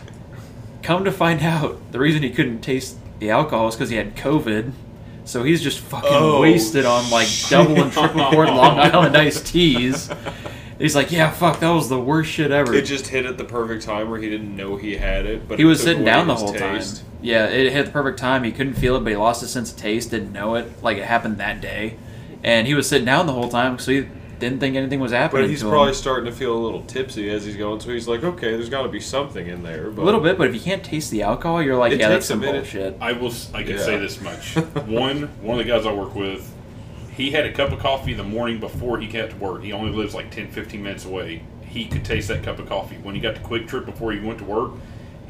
Come 0.84 1.04
to 1.06 1.12
find 1.12 1.42
out, 1.42 1.92
the 1.92 2.00
reason 2.00 2.22
he 2.24 2.30
couldn't 2.30 2.62
taste 2.62 2.98
the 3.20 3.32
alcohol 3.32 3.68
is 3.68 3.76
because 3.76 3.90
he 3.90 3.96
had 3.98 4.16
COVID. 4.16 4.72
So 5.26 5.44
he's 5.44 5.62
just 5.62 5.80
fucking 5.80 6.10
Oh, 6.12 6.42
wasted 6.42 6.86
on 6.86 7.10
like 7.10 7.28
double 7.50 7.82
and 7.82 7.92
triple 7.92 8.26
quart 8.32 8.50
Long 8.50 8.78
Island 8.80 9.16
iced 9.18 9.46
teas. 9.48 10.10
He's 10.80 10.96
like, 10.96 11.12
yeah, 11.12 11.30
fuck, 11.32 11.60
that 11.60 11.70
was 11.70 11.90
the 11.90 12.00
worst 12.00 12.32
shit 12.32 12.52
ever. 12.52 12.74
It 12.74 12.86
just 12.86 13.08
hit 13.08 13.26
at 13.26 13.38
the 13.38 13.44
perfect 13.44 13.84
time 13.84 14.10
where 14.10 14.20
he 14.20 14.30
didn't 14.30 14.56
know 14.56 14.76
he 14.78 14.96
had 14.98 15.26
it, 15.26 15.48
but 15.48 15.58
he 15.60 15.64
it 15.64 15.68
was 15.68 15.82
sitting 15.82 16.04
down 16.04 16.28
the 16.28 16.36
whole 16.36 16.54
taste. 16.54 16.98
time. 17.02 17.06
Yeah, 17.22 17.46
it 17.48 17.72
hit 17.72 17.86
the 17.88 17.92
perfect 17.92 18.18
time. 18.20 18.44
He 18.44 18.52
couldn't 18.52 18.74
feel 18.76 18.96
it, 18.96 19.04
but 19.04 19.10
he 19.12 19.16
lost 19.16 19.42
his 19.42 19.52
sense 19.52 19.72
of 19.72 19.78
taste. 19.78 20.10
Didn't 20.12 20.32
know 20.34 20.56
it. 20.56 20.82
Like 20.84 20.98
it 20.98 21.06
happened 21.06 21.38
that 21.38 21.62
day, 21.62 21.98
and 22.44 22.68
he 22.68 22.74
was 22.74 22.88
sitting 22.88 23.06
down 23.06 23.26
the 23.28 23.34
whole 23.34 23.50
time, 23.50 23.78
so 23.80 23.92
he 23.92 24.08
didn't 24.40 24.60
think 24.60 24.76
anything 24.76 25.00
was 25.00 25.12
happening. 25.12 25.44
But 25.44 25.50
he's 25.50 25.62
to 25.62 25.70
probably 25.70 25.90
him. 25.90 25.94
starting 25.96 26.26
to 26.26 26.32
feel 26.32 26.56
a 26.56 26.58
little 26.58 26.82
tipsy 26.84 27.30
as 27.30 27.46
he's 27.46 27.56
going, 27.56 27.80
so 27.80 27.90
he's 27.92 28.08
like, 28.08 28.24
okay, 28.24 28.52
there's 28.52 28.70
got 28.70 28.84
to 28.84 28.90
be 28.90 29.00
something 29.00 29.46
in 29.48 29.62
there. 29.64 29.92
But 29.92 30.02
a 30.02 30.06
little 30.06 30.20
bit. 30.20 30.38
But 30.38 30.48
if 30.48 30.54
you 30.56 30.60
can't 30.62 30.84
taste 30.84 31.12
the 31.12 31.22
alcohol, 31.24 31.62
you're 31.62 31.78
like, 31.78 31.94
It 31.94 32.00
yeah, 32.00 32.10
that's 32.10 32.26
some 32.26 32.42
bullshit. 32.42 32.98
I 33.00 33.12
will. 33.12 33.28
s- 33.30 33.52
I 33.54 33.64
can 33.64 33.76
Yeah. 33.76 33.84
say 33.84 33.98
this 34.00 34.20
much. 34.22 34.56
one 34.88 35.24
one 35.44 35.60
of 35.60 35.66
the 35.66 35.72
guys 35.72 35.86
I 35.86 35.94
work 35.94 36.16
with, 36.16 36.52
he 37.16 37.32
had 37.32 37.46
a 37.46 37.52
cup 37.54 37.72
of 37.72 37.80
coffee 37.80 38.14
the 38.14 38.24
morning 38.24 38.60
before 38.60 38.98
he 39.00 39.08
got 39.08 39.30
to 39.30 39.36
work. 39.36 39.62
He 39.64 39.74
only 39.74 39.92
lives 39.92 40.16
like 40.16 40.32
10, 40.32 40.48
15 40.50 40.82
minutes 40.82 41.06
away. 41.06 41.44
He 41.68 41.86
could 41.86 42.04
taste 42.04 42.28
that 42.30 42.42
cup 42.44 42.58
of 42.60 42.68
coffee 42.68 42.98
when 42.98 43.14
he 43.16 43.22
got 43.22 43.36
to 43.36 43.42
QuikTrip 43.42 43.86
before 43.86 44.12
he 44.12 44.20
went 44.20 44.40
to 44.40 44.46
work. 44.46 44.72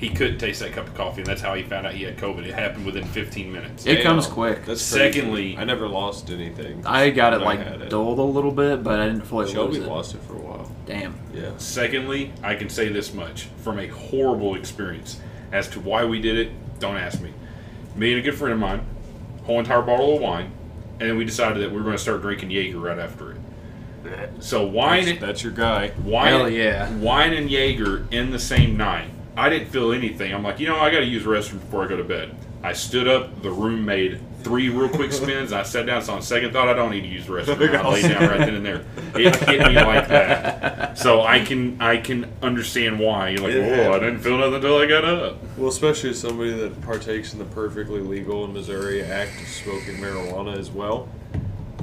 He 0.02 0.10
couldn't 0.10 0.40
taste 0.40 0.60
that 0.62 0.74
cup 0.74 0.88
of 0.88 0.96
coffee, 0.96 1.22
and 1.22 1.28
that's 1.28 1.42
how 1.44 1.54
he 1.54 1.62
found 1.62 1.86
out 1.86 1.94
he 1.94 2.04
had 2.04 2.18
COVID. 2.18 2.44
It 2.44 2.56
happened 2.56 2.88
within 2.88 3.06
15 3.06 3.52
minutes. 3.54 3.86
It 3.86 3.98
Damn, 3.98 4.04
comes 4.04 4.26
quick. 4.26 4.66
That's 4.66 4.92
crazy. 4.92 5.12
Secondly- 5.14 5.56
I 5.60 5.64
never 5.64 5.88
lost 5.88 6.32
anything. 6.32 6.84
I 6.88 7.12
got 7.12 7.34
it 7.34 7.40
when 7.40 7.48
I 7.48 7.52
like 7.52 7.68
had 7.68 7.82
it. 7.84 7.90
dulled 7.92 8.18
a 8.18 8.24
little 8.24 8.52
bit, 8.52 8.82
but 8.84 9.00
I 9.00 9.06
didn't 9.06 9.28
fully 9.28 9.52
Shelby 9.52 9.76
lose 9.76 9.86
it. 9.86 9.88
lost 9.88 10.16
it 10.16 10.22
for 10.24 10.34
a 10.34 10.40
while. 10.40 10.72
Damn. 10.88 11.14
Yeah. 11.36 11.52
Secondly, 11.58 12.34
I 12.42 12.56
can 12.56 12.68
say 12.68 12.90
this 12.90 13.14
much 13.14 13.44
from 13.64 13.78
a 13.78 13.86
horrible 13.88 14.56
experience 14.56 15.20
as 15.52 15.68
to 15.70 15.80
why 15.80 16.04
we 16.04 16.20
did 16.20 16.36
it. 16.36 16.52
Don't 16.80 16.98
ask 16.98 17.22
me. 17.22 17.32
Me 17.96 18.12
and 18.12 18.20
a 18.20 18.24
good 18.24 18.34
friend 18.36 18.54
of 18.54 18.60
mine, 18.60 18.82
whole 19.44 19.60
entire 19.60 19.84
bottle 19.84 20.16
of 20.16 20.22
wine, 20.22 20.52
and 21.00 21.10
then 21.10 21.16
we 21.18 21.26
decided 21.26 21.62
that 21.62 21.70
we 21.70 21.78
were 21.78 21.84
going 21.84 21.96
to 21.96 22.02
start 22.02 22.24
drinking 22.24 22.50
Jaeger 22.50 22.80
right 22.80 22.98
after 22.98 23.34
it. 23.34 23.38
So 24.40 24.66
wine, 24.66 25.06
That's, 25.06 25.20
that's 25.22 25.44
your 25.44 25.52
guy. 25.54 25.92
wine, 26.04 26.28
Hell 26.28 26.50
yeah. 26.50 26.92
wine 26.96 27.34
and 27.34 27.52
Jaeger 27.52 28.08
in 28.10 28.32
the 28.32 28.40
same 28.40 28.76
night. 28.76 29.12
I 29.38 29.50
didn't 29.50 29.70
feel 29.70 29.92
anything. 29.94 30.34
I'm 30.34 30.44
like, 30.44 30.60
you 30.60 30.68
know, 30.68 30.78
I 30.80 30.92
got 30.92 31.00
to 31.00 31.06
use 31.06 31.24
the 31.24 31.30
restroom 31.30 31.60
before 31.62 31.84
I 31.86 31.88
go 31.88 31.98
to 31.98 32.04
bed. 32.04 32.36
I 32.64 32.74
stood 32.74 33.08
up. 33.08 33.42
The 33.42 33.50
room 33.50 33.86
made 33.86 34.20
three 34.44 34.70
real 34.70 34.90
quick 34.90 35.12
spins. 35.12 35.52
I 35.54 35.64
sat 35.64 35.86
down. 35.88 36.02
So 36.04 36.14
on 36.14 36.22
second 36.22 36.52
thought, 36.54 36.68
I 36.68 36.74
don't 36.74 36.92
need 36.92 37.02
to 37.02 37.08
use 37.08 37.26
the 37.26 37.34
restroom. 37.34 37.76
I 37.80 37.88
laid 37.90 38.04
down 38.04 38.30
right 38.30 38.38
then 38.40 38.56
and 38.56 38.66
there. 38.66 38.84
It 39.16 39.36
hit 39.38 39.60
me 39.68 39.76
like 39.76 40.08
that. 40.10 40.98
So 40.98 41.22
I 41.22 41.44
can 41.44 41.82
I 41.82 41.98
can 41.98 42.32
understand 42.44 43.00
why 43.00 43.30
you're 43.30 43.42
like, 43.42 43.54
Yeah. 43.54 43.88
whoa, 43.90 43.94
I 43.96 44.00
didn't 44.00 44.20
feel 44.20 44.38
nothing 44.38 44.56
until 44.56 44.78
I 44.78 44.86
got 44.86 45.06
up. 45.06 45.38
Well, 45.58 45.70
especially 45.70 46.12
as 46.12 46.20
somebody 46.20 46.52
that 46.52 46.80
partakes 46.82 47.34
in 47.34 47.40
the 47.40 47.46
perfectly 47.46 48.02
legal 48.02 48.46
in 48.46 48.54
Missouri 48.54 49.02
act 49.02 49.42
of 49.42 49.48
smoking 49.48 49.96
marijuana 49.96 50.56
as 50.58 50.70
well. 50.70 51.08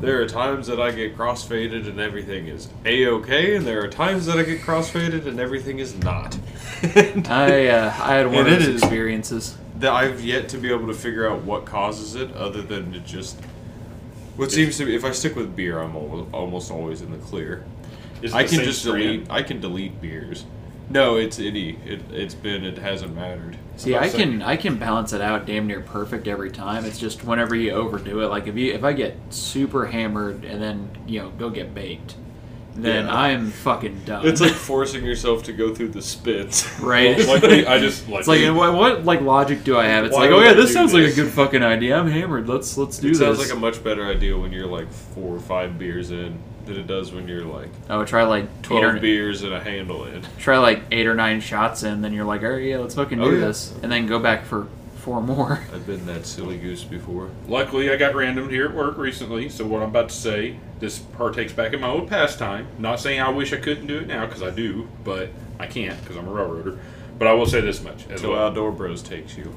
There 0.00 0.22
are 0.22 0.26
times 0.28 0.68
that 0.68 0.80
I 0.80 0.92
get 0.92 1.16
crossfaded 1.16 1.88
and 1.88 1.98
everything 1.98 2.46
is 2.46 2.68
a 2.84 3.06
okay, 3.08 3.56
and 3.56 3.66
there 3.66 3.82
are 3.82 3.88
times 3.88 4.26
that 4.26 4.38
I 4.38 4.42
get 4.44 4.60
crossfaded 4.60 5.26
and 5.26 5.40
everything 5.40 5.80
is 5.80 5.96
not. 5.98 6.38
I 7.28 7.66
uh, 7.68 7.94
I 7.98 8.14
had 8.14 8.26
one 8.28 8.46
And 8.46 8.54
of 8.54 8.64
those 8.64 8.68
experiences. 8.82 9.56
that 9.78 9.92
I've 9.92 10.24
yet 10.24 10.48
to 10.50 10.58
be 10.58 10.70
able 10.70 10.86
to 10.86 10.94
figure 10.94 11.28
out 11.28 11.42
what 11.42 11.64
causes 11.64 12.14
it, 12.14 12.32
other 12.36 12.62
than 12.62 12.94
it 12.94 13.04
just. 13.04 13.40
What 14.36 14.52
seems 14.52 14.76
to 14.78 14.84
be, 14.84 14.94
if 14.94 15.04
I 15.04 15.10
stick 15.10 15.34
with 15.34 15.56
beer, 15.56 15.80
I'm 15.80 15.96
almost, 15.96 16.32
almost 16.32 16.70
always 16.70 17.02
in 17.02 17.10
the 17.10 17.18
clear. 17.18 17.64
Is 18.22 18.32
I 18.32 18.44
can 18.44 18.62
just 18.62 18.82
strand? 18.82 19.02
delete. 19.02 19.30
I 19.30 19.42
can 19.42 19.60
delete 19.60 20.00
beers. 20.00 20.44
No, 20.90 21.16
it's 21.16 21.40
itty. 21.40 21.76
It, 21.84 22.02
it's 22.12 22.34
been. 22.34 22.64
It 22.64 22.78
hasn't 22.78 23.16
mattered. 23.16 23.58
See, 23.78 23.96
I 23.96 24.08
can 24.08 24.42
I 24.42 24.56
can 24.56 24.76
balance 24.76 25.12
it 25.12 25.20
out 25.20 25.46
damn 25.46 25.66
near 25.68 25.80
perfect 25.80 26.26
every 26.28 26.50
time. 26.50 26.84
It's 26.84 26.98
just 26.98 27.24
whenever 27.24 27.54
you 27.54 27.70
overdo 27.70 28.20
it. 28.22 28.26
Like 28.26 28.46
if 28.48 28.56
you 28.56 28.72
if 28.74 28.82
I 28.84 28.92
get 28.92 29.16
super 29.30 29.86
hammered 29.86 30.44
and 30.44 30.60
then 30.60 30.90
you 31.06 31.20
know 31.22 31.30
go 31.30 31.48
get 31.48 31.74
baked, 31.74 32.16
then 32.74 33.06
Yeah. 33.06 33.14
I'm 33.14 33.50
fucking 33.52 34.02
done. 34.04 34.26
It's 34.26 34.40
like 34.40 34.52
forcing 34.70 35.04
yourself 35.04 35.44
to 35.44 35.52
go 35.52 35.72
through 35.74 35.90
the 35.90 36.02
spits. 36.02 36.68
right. 36.80 37.18
Luckily, 37.26 37.66
I 37.66 37.78
just 37.78 38.08
like 38.08 38.20
It's 38.20 38.28
like 38.28 38.54
what, 38.54 38.74
what 38.74 39.04
like 39.04 39.20
logic 39.20 39.62
do 39.64 39.78
I 39.78 39.86
have? 39.86 40.04
It's 40.04 40.14
Why 40.14 40.22
like 40.22 40.30
would 40.30 40.40
oh 40.40 40.42
yeah, 40.44 40.50
I 40.50 40.54
this 40.54 40.70
do 40.70 40.72
sounds 40.72 40.92
like 40.92 41.04
a 41.04 41.06
this? 41.06 41.14
good 41.14 41.32
fucking 41.32 41.62
idea. 41.62 41.96
I'm 41.96 42.08
hammered. 42.08 42.48
Let's 42.48 42.76
let's 42.76 42.98
do 42.98 43.08
it 43.08 43.10
this. 43.10 43.20
sounds 43.20 43.38
like 43.38 43.52
a 43.52 43.56
much 43.56 43.84
better 43.84 44.06
idea 44.06 44.36
when 44.36 44.50
you're 44.52 44.66
like 44.66 44.90
four 44.92 45.36
or 45.36 45.40
five 45.40 45.78
beers 45.78 46.10
in 46.10 46.38
than 46.68 46.78
it 46.78 46.86
does 46.86 47.12
when 47.12 47.26
you're 47.26 47.44
like 47.44 47.68
oh, 47.90 48.04
try 48.04 48.22
like 48.24 48.44
eight 48.44 48.62
twelve 48.62 48.84
or, 48.96 49.00
beers 49.00 49.42
and 49.42 49.52
a 49.52 49.60
handle 49.60 50.04
in. 50.04 50.22
try 50.38 50.58
like 50.58 50.82
eight 50.90 51.06
or 51.06 51.14
nine 51.14 51.40
shots 51.40 51.82
in, 51.82 52.00
then 52.02 52.12
you're 52.12 52.24
like, 52.24 52.42
all 52.42 52.50
right, 52.50 52.62
yeah, 52.62 52.78
let's 52.78 52.94
fucking 52.94 53.20
oh, 53.20 53.24
do 53.24 53.30
Oh, 53.30 53.34
yeah. 53.40 53.46
this, 53.46 53.74
and 53.82 53.90
then 53.90 54.06
go 54.06 54.18
back 54.18 54.44
for 54.44 54.68
four 54.96 55.20
more. 55.22 55.64
I've 55.74 55.86
been 55.86 56.04
that 56.06 56.26
silly 56.26 56.58
goose 56.58 56.84
before. 56.84 57.30
Luckily, 57.46 57.90
I 57.90 57.96
got 57.96 58.14
randomed 58.14 58.50
here 58.50 58.66
at 58.66 58.74
work 58.74 58.98
recently, 58.98 59.48
so 59.48 59.66
what 59.66 59.82
I'm 59.82 59.88
about 59.88 60.10
to 60.10 60.14
say, 60.14 60.56
this 60.80 60.98
partakes 60.98 61.52
back 61.52 61.72
in 61.72 61.80
my 61.80 61.88
old 61.88 62.08
pastime. 62.08 62.66
Not 62.78 63.00
saying 63.00 63.20
I 63.20 63.30
wish 63.30 63.52
I 63.52 63.56
couldn't 63.56 63.86
do 63.86 63.98
it 63.98 64.06
now, 64.06 64.26
because 64.26 64.42
I 64.42 64.50
do, 64.50 64.88
but 65.04 65.30
I 65.58 65.66
can't, 65.66 65.98
because 66.02 66.16
I'm 66.16 66.28
a 66.28 66.32
railroader. 66.32 66.78
But 67.18 67.26
I 67.28 67.32
will 67.32 67.46
say 67.46 67.60
this 67.60 67.82
much 67.82 68.06
as 68.10 68.20
Till 68.20 68.32
well. 68.32 68.46
Outdoor 68.48 68.70
Bros 68.70 69.02
takes 69.02 69.36
you. 69.36 69.52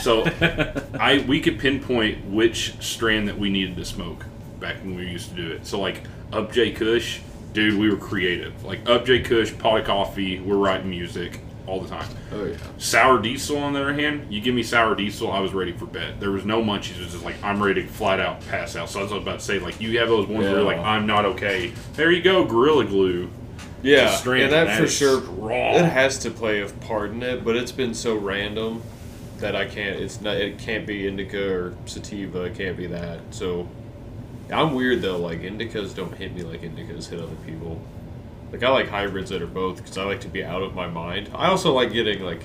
So, 0.00 0.24
I 0.98 1.24
we 1.28 1.40
could 1.40 1.58
pinpoint 1.58 2.24
which 2.26 2.74
strand 2.82 3.28
that 3.28 3.38
we 3.38 3.48
needed 3.50 3.76
to 3.76 3.84
smoke 3.84 4.24
back 4.60 4.76
when 4.78 4.96
we 4.96 5.06
used 5.06 5.28
to 5.30 5.36
do 5.36 5.50
it. 5.52 5.66
So, 5.66 5.78
like 5.80 6.02
OG 6.32 6.76
Kush, 6.76 7.20
dude, 7.52 7.78
we 7.78 7.90
were 7.90 7.96
creative. 7.96 8.64
Like 8.64 8.88
OG 8.88 9.24
Kush, 9.24 9.56
pot 9.58 9.80
of 9.80 9.86
coffee, 9.86 10.40
we're 10.40 10.56
writing 10.56 10.90
music 10.90 11.40
all 11.66 11.80
the 11.80 11.88
time. 11.88 12.08
Oh 12.32 12.44
yeah. 12.44 12.56
Sour 12.78 13.20
diesel, 13.20 13.58
on 13.58 13.72
the 13.72 13.80
other 13.80 13.94
hand, 13.94 14.32
you 14.32 14.40
give 14.40 14.54
me 14.54 14.62
sour 14.62 14.94
diesel, 14.94 15.32
I 15.32 15.40
was 15.40 15.52
ready 15.52 15.72
for 15.72 15.86
bed. 15.86 16.20
There 16.20 16.30
was 16.30 16.44
no 16.44 16.62
munchies. 16.62 16.96
It 16.96 17.00
was 17.00 17.12
just 17.12 17.24
like 17.24 17.42
I'm 17.42 17.62
ready 17.62 17.82
to 17.82 17.88
flat 17.88 18.20
out 18.20 18.44
pass 18.46 18.76
out. 18.76 18.90
So 18.90 19.00
I 19.00 19.02
was 19.02 19.12
about 19.12 19.40
to 19.40 19.44
say, 19.44 19.58
like 19.58 19.80
you 19.80 19.98
have 19.98 20.08
those 20.08 20.26
ones 20.26 20.44
where 20.44 20.56
you're 20.56 20.62
like 20.62 20.78
I'm 20.78 21.06
not 21.06 21.24
okay. 21.24 21.72
There 21.94 22.10
you 22.10 22.22
go, 22.22 22.44
Gorilla 22.44 22.84
Glue. 22.84 23.30
Yeah, 23.82 24.18
and 24.24 24.50
that, 24.50 24.64
that 24.64 24.80
for 24.80 24.88
sure. 24.88 25.20
strong. 25.20 25.74
It 25.74 25.84
has 25.84 26.18
to 26.20 26.30
play 26.30 26.62
a 26.62 26.68
part 26.68 27.10
in 27.10 27.22
it, 27.22 27.44
but 27.44 27.54
it's 27.54 27.72
been 27.72 27.92
so 27.92 28.16
random 28.16 28.82
that 29.38 29.54
I 29.54 29.66
can't. 29.66 30.00
It's 30.00 30.22
not. 30.22 30.36
It 30.36 30.58
can't 30.58 30.86
be 30.86 31.06
indica 31.06 31.52
or 31.52 31.74
sativa. 31.84 32.44
It 32.44 32.54
can't 32.56 32.78
be 32.78 32.86
that. 32.86 33.20
So 33.30 33.68
I'm 34.52 34.74
weird 34.74 35.02
though. 35.02 35.18
Like 35.18 35.40
indicas 35.40 35.94
don't 35.94 36.14
hit 36.14 36.34
me 36.34 36.42
like 36.42 36.62
indicas 36.62 37.08
hit 37.08 37.20
other 37.20 37.36
people. 37.46 37.80
Like 38.52 38.62
I 38.62 38.68
like 38.68 38.88
hybrids 38.88 39.30
that 39.30 39.42
are 39.42 39.46
both 39.46 39.78
because 39.78 39.98
I 39.98 40.04
like 40.04 40.20
to 40.22 40.28
be 40.28 40.44
out 40.44 40.62
of 40.62 40.74
my 40.74 40.86
mind. 40.86 41.30
I 41.34 41.48
also 41.48 41.72
like 41.72 41.92
getting 41.92 42.22
like 42.22 42.42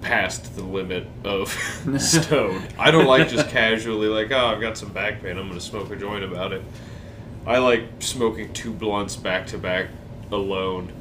past 0.00 0.54
the 0.54 0.62
limit 0.62 1.06
of 1.24 1.48
stone. 1.98 2.62
I 2.78 2.90
don't 2.90 3.06
like 3.06 3.28
just 3.28 3.48
casually 3.48 4.08
like, 4.08 4.30
oh, 4.30 4.46
I've 4.46 4.60
got 4.60 4.78
some 4.78 4.92
back 4.92 5.22
pain. 5.22 5.36
I'm 5.38 5.48
gonna 5.48 5.60
smoke 5.60 5.90
a 5.90 5.96
joint 5.96 6.24
about 6.24 6.52
it. 6.52 6.62
I 7.46 7.58
like 7.58 7.84
smoking 8.00 8.52
two 8.52 8.72
blunts 8.72 9.16
back 9.16 9.46
to 9.48 9.58
back 9.58 9.88
alone 10.30 10.92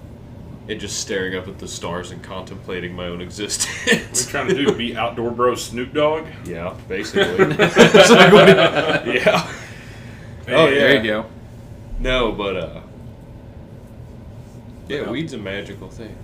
and 0.69 0.79
just 0.79 0.99
staring 0.99 1.35
up 1.35 1.47
at 1.47 1.59
the 1.59 1.67
stars 1.67 2.11
and 2.11 2.21
contemplating 2.21 2.93
my 2.93 3.05
own 3.07 3.21
existence. 3.21 3.67
What 3.85 3.93
existence. 3.93 4.25
you 4.25 4.31
trying 4.31 4.47
to 4.49 4.65
do? 4.65 4.71
Be 4.73 4.95
outdoor 4.97 5.31
bro 5.31 5.55
Snoop 5.55 5.93
Dogg? 5.93 6.25
yeah, 6.45 6.75
basically. 6.87 7.45
Like, 7.45 7.57
what 8.33 8.45
do 9.05 9.11
you- 9.11 9.19
yeah. 9.19 9.53
Oh, 10.49 10.67
yeah. 10.67 10.69
There 10.79 10.95
you 10.97 11.03
go. 11.03 11.25
No, 11.99 12.31
but 12.31 12.55
uh 12.57 12.81
Yeah, 14.87 15.01
Yeah. 15.01 15.09
weed's 15.09 15.33
a 15.33 15.37
magical 15.37 15.89
thing. 15.89 16.15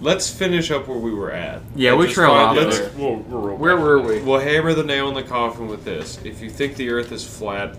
Let's 0.00 0.28
finish 0.30 0.70
up 0.70 0.88
where 0.88 0.98
we 0.98 1.12
were 1.14 1.32
at. 1.32 1.62
Yeah, 1.74 1.94
we 1.94 2.04
just 2.04 2.14
trail 2.16 2.30
find- 2.30 2.58
off 2.58 2.64
let's- 2.64 2.78
there. 2.78 2.90
We'll, 2.96 3.16
we'll 3.16 3.40
roll 3.40 3.56
Where 3.58 3.76
back. 3.76 3.84
were 3.84 4.00
we? 4.02 4.20
We'll 4.20 4.40
hammer 4.40 4.74
the 4.74 4.84
nail 4.84 5.08
in 5.08 5.14
the 5.14 5.22
coffin 5.22 5.66
with 5.68 5.84
this. 5.84 6.18
If 6.24 6.40
you 6.42 6.50
think 6.50 6.76
the 6.76 6.90
Earth 6.90 7.12
is 7.12 7.24
flat, 7.24 7.76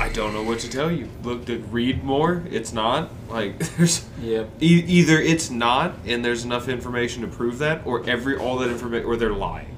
I 0.00 0.08
d- 0.08 0.10
I 0.10 0.12
don't 0.12 0.32
know 0.32 0.42
what 0.42 0.60
to 0.60 0.70
tell 0.70 0.90
you. 0.90 1.08
Look, 1.22 1.46
to 1.46 1.58
read 1.58 2.04
more. 2.04 2.42
It's 2.50 2.72
not 2.72 3.10
like 3.28 3.58
there's 3.76 4.06
Yep. 4.20 4.50
e- 4.60 4.84
either 4.86 5.18
it's 5.20 5.50
not, 5.50 5.94
and 6.06 6.24
there's 6.24 6.44
enough 6.44 6.68
information 6.68 7.22
to 7.22 7.28
prove 7.28 7.58
that, 7.58 7.82
or 7.86 8.08
every 8.08 8.36
all 8.36 8.58
that 8.58 8.70
information, 8.70 9.06
or 9.06 9.16
they're 9.16 9.32
lying. 9.32 9.68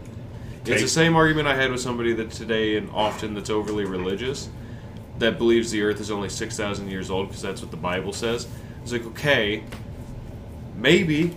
It's 0.65 0.83
the 0.83 0.89
same 0.89 1.15
argument 1.15 1.47
I 1.47 1.55
had 1.55 1.71
with 1.71 1.81
somebody 1.81 2.13
that 2.15 2.33
today 2.33 2.77
and 2.77 2.91
often 2.91 3.35
that's 3.35 3.51
overly 3.51 3.85
religious, 3.85 4.49
that 5.21 5.39
believes 5.39 5.71
the 5.71 5.81
Earth 5.83 6.01
is 6.01 6.11
only 6.11 6.29
six 6.29 6.57
thousand 6.57 6.91
years 6.91 7.09
old 7.09 7.29
because 7.29 7.43
that's 7.43 7.63
what 7.63 7.71
the 7.71 7.77
Bible 7.77 8.13
says. 8.13 8.49
It's 8.83 8.91
like 8.93 9.07
okay, 9.07 9.63
maybe, 10.77 11.37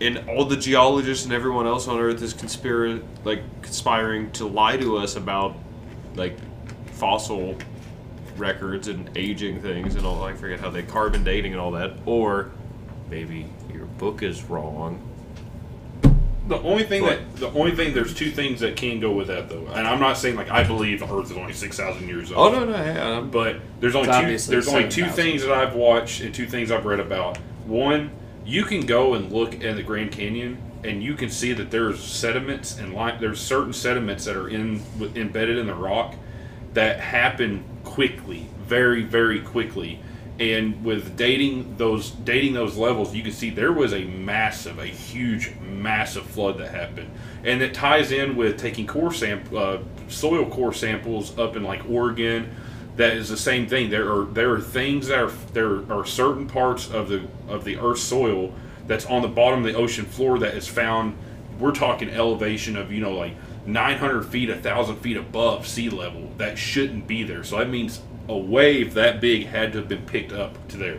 and 0.00 0.18
all 0.28 0.44
the 0.46 0.56
geologists 0.56 1.24
and 1.24 1.32
everyone 1.32 1.66
else 1.68 1.86
on 1.86 1.98
Earth 2.00 2.20
is 2.22 2.34
conspira- 2.34 3.02
like 3.24 3.42
conspiring 3.62 4.32
to 4.32 4.46
lie 4.48 4.76
to 4.78 4.96
us 4.96 5.14
about 5.14 5.54
like 6.16 6.36
fossil 6.94 7.56
records 8.44 8.88
and 8.88 9.08
aging 9.16 9.60
things 9.60 9.94
and 9.94 10.04
all. 10.04 10.24
I 10.24 10.32
forget 10.34 10.58
how 10.58 10.70
they 10.70 10.82
carbon 10.82 11.22
dating 11.22 11.52
and 11.52 11.60
all 11.60 11.70
that. 11.72 11.92
Or 12.06 12.50
maybe 13.08 13.46
your 13.72 13.84
book 13.86 14.22
is 14.22 14.42
wrong. 14.44 15.06
The 16.48 16.58
only 16.62 16.82
thing 16.82 17.02
But- 17.02 17.34
that 17.36 17.52
the 17.52 17.58
only 17.58 17.72
thing 17.76 17.94
there's 17.94 18.12
two 18.14 18.30
things 18.30 18.58
that 18.60 18.74
can 18.74 18.98
go 18.98 19.12
with 19.12 19.28
that 19.28 19.48
though, 19.48 19.68
and 19.72 19.86
I'm 19.86 20.00
not 20.00 20.16
saying 20.18 20.34
like 20.34 20.50
I 20.50 20.64
believe 20.64 20.98
the 20.98 21.06
Earth 21.06 21.30
is 21.30 21.36
only 21.36 21.52
six 21.52 21.76
thousand 21.76 22.08
years 22.08 22.32
old. 22.32 22.54
Oh 22.54 22.58
no 22.58 22.64
no, 22.72 22.76
hey, 22.76 22.98
I'm, 23.00 23.30
But 23.30 23.60
there's 23.78 23.94
only 23.94 24.08
two. 24.08 24.14
obviously 24.14 24.52
There's 24.56 24.66
only 24.66 24.84
two 24.88 25.02
7,000. 25.02 25.24
things 25.24 25.42
that 25.44 25.52
I've 25.52 25.74
watched 25.74 26.22
and 26.22 26.34
two 26.34 26.46
things 26.46 26.72
I've 26.72 26.86
read 26.86 26.98
about. 26.98 27.36
One, 27.66 28.10
you 28.44 28.64
can 28.64 28.80
go 28.84 29.14
and 29.14 29.30
look 29.30 29.62
at 29.62 29.76
the 29.76 29.82
Grand 29.84 30.10
Canyon, 30.10 30.58
and 30.82 31.04
you 31.04 31.14
can 31.14 31.30
see 31.30 31.52
that 31.52 31.70
there's 31.70 32.02
sediments 32.02 32.76
and 32.80 32.94
like 32.94 33.20
there's 33.20 33.38
certain 33.40 33.72
sediments 33.72 34.24
that 34.24 34.36
are 34.36 34.48
in 34.48 34.80
with- 34.98 35.16
embedded 35.16 35.56
in 35.56 35.68
the 35.68 35.74
rock 35.74 36.16
that 36.74 36.98
happen 36.98 37.62
quickly, 37.84 38.48
very 38.60 39.02
very 39.02 39.40
quickly. 39.40 40.00
And 40.38 40.82
with 40.84 41.16
dating 41.18 41.76
those 41.76 42.10
dating 42.10 42.54
those 42.54 42.76
levels, 42.76 43.14
you 43.14 43.22
can 43.22 43.32
see 43.32 43.50
there 43.50 43.72
was 43.72 43.92
a 43.92 44.04
massive, 44.04 44.78
a 44.78 44.86
huge, 44.86 45.52
massive 45.60 46.24
flood 46.24 46.56
that 46.58 46.70
happened, 46.70 47.10
and 47.44 47.60
it 47.60 47.74
ties 47.74 48.10
in 48.10 48.36
with 48.36 48.58
taking 48.58 48.86
core 48.86 49.12
sam- 49.12 49.44
uh, 49.54 49.78
soil 50.08 50.48
core 50.48 50.72
samples 50.72 51.38
up 51.38 51.56
in 51.56 51.62
like 51.62 51.82
Oregon 51.88 52.50
that 52.96 53.16
is 53.16 53.28
the 53.28 53.36
same 53.36 53.66
thing. 53.66 53.90
There 53.90 54.12
are 54.12 54.24
there 54.26 54.52
are 54.52 54.60
things 54.60 55.08
that 55.08 55.18
are 55.18 55.32
there 55.52 55.92
are 55.92 56.04
certain 56.04 56.46
parts 56.46 56.90
of 56.90 57.08
the 57.08 57.26
of 57.48 57.64
the 57.64 57.78
Earth's 57.78 58.02
soil 58.02 58.52
that's 58.86 59.06
on 59.06 59.22
the 59.22 59.28
bottom 59.28 59.60
of 59.60 59.72
the 59.72 59.78
ocean 59.78 60.04
floor 60.04 60.38
that 60.40 60.54
is 60.54 60.68
found. 60.68 61.16
We're 61.58 61.72
talking 61.72 62.10
elevation 62.10 62.76
of 62.76 62.92
you 62.92 63.00
know 63.00 63.12
like 63.12 63.34
900 63.66 64.24
feet, 64.26 64.48
1,000 64.48 64.96
feet 64.96 65.16
above 65.16 65.66
sea 65.66 65.88
level. 65.90 66.30
That 66.38 66.58
shouldn't 66.58 67.06
be 67.06 67.22
there. 67.22 67.44
So 67.44 67.58
that 67.58 67.68
means 67.68 68.00
a 68.28 68.36
wave 68.36 68.94
that 68.94 69.20
big 69.20 69.46
had 69.46 69.72
to 69.72 69.78
have 69.78 69.88
been 69.88 70.06
picked 70.06 70.32
up 70.32 70.68
to 70.68 70.76
there. 70.76 70.98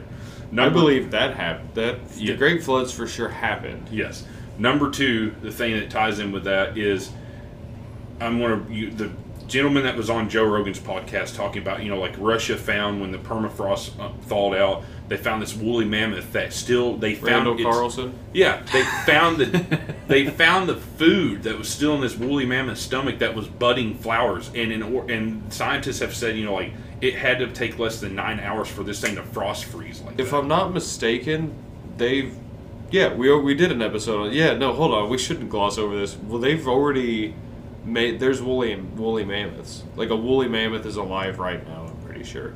I 0.58 0.68
believe 0.70 1.12
that 1.12 1.36
happened. 1.36 1.70
That 1.76 1.96
Yeah. 2.18 2.34
the 2.34 2.38
Great 2.38 2.64
Floods 2.64 2.92
for 2.92 3.08
sure 3.08 3.30
happened. 3.30 3.88
Yes. 3.92 4.26
Number 4.58 4.90
two, 4.92 5.34
the 5.42 5.52
thing 5.52 5.74
that 5.80 5.90
ties 5.90 6.20
in 6.20 6.32
with 6.34 6.44
that 6.44 6.78
is, 6.78 7.10
I'm 8.20 8.38
going 8.40 8.66
to 8.68 8.92
the 8.96 9.12
gentleman 9.48 9.84
that 9.84 9.98
was 9.98 10.10
on 10.10 10.30
Joe 10.30 10.44
Rogan's 10.46 10.80
podcast 10.80 11.36
talking 11.36 11.62
about 11.62 11.84
you 11.84 11.90
know 11.90 12.00
like 12.00 12.14
Russia 12.18 12.56
found 12.58 13.02
when 13.02 13.12
the 13.12 13.18
permafrost 13.18 14.00
uh, 14.00 14.10
thawed 14.28 14.56
out, 14.56 14.84
they 15.12 15.18
found 15.18 15.42
this 15.42 15.54
woolly 15.54 15.84
mammoth 15.84 16.32
that 16.32 16.54
still 16.54 16.96
they 16.96 17.16
found 17.16 17.46
Randall 17.46 17.58
Carlson. 17.62 18.14
Yeah, 18.34 18.62
they 18.72 18.84
found 19.06 19.40
the 19.40 19.80
they 20.08 20.28
found 20.28 20.70
the 20.70 20.78
food 20.78 21.44
that 21.44 21.58
was 21.58 21.68
still 21.68 21.96
in 21.96 22.02
this 22.02 22.16
woolly 22.16 22.46
mammoth 22.46 22.78
stomach 22.78 23.20
that 23.20 23.36
was 23.36 23.46
budding 23.46 23.96
flowers, 23.96 24.50
and 24.56 24.72
in 24.72 24.82
or, 24.82 25.12
and 25.12 25.52
scientists 25.52 26.00
have 26.00 26.16
said 26.16 26.38
you 26.38 26.46
know 26.46 26.54
like 26.54 26.72
it 27.02 27.16
had 27.16 27.40
to 27.40 27.52
take 27.52 27.78
less 27.78 28.00
than 28.00 28.16
nine 28.16 28.40
hours 28.40 28.70
for 28.70 28.84
this 28.84 29.02
thing 29.02 29.16
to 29.16 29.24
frost 29.24 29.66
freeze 29.66 30.00
like 30.00 30.18
If 30.18 30.32
that. 30.32 30.38
I'm 30.38 30.48
not 30.48 30.74
mistaken, 30.74 31.54
they've 31.98 32.34
yeah 32.90 33.14
we 33.14 33.38
we 33.42 33.54
did 33.54 33.74
an 33.74 33.82
episode 33.82 34.28
on 34.28 34.32
yeah 34.34 34.54
no 34.54 34.72
hold 34.72 34.94
on 34.94 35.10
we 35.10 35.18
shouldn't 35.18 35.50
gloss 35.50 35.78
over 35.78 35.94
this. 36.00 36.16
Well, 36.16 36.40
they've 36.40 36.66
already 36.66 37.34
made 37.84 38.22
there's 38.22 38.42
woolly 38.42 38.74
woolly 38.78 39.26
mammoths. 39.26 39.84
Like 39.98 40.10
a 40.10 40.16
woolly 40.16 40.48
mammoth 40.48 40.86
is 40.86 40.96
alive 40.96 41.38
right 41.38 41.68
now. 41.68 41.88
I'm 41.90 41.98
pretty 42.06 42.24
sure. 42.24 42.54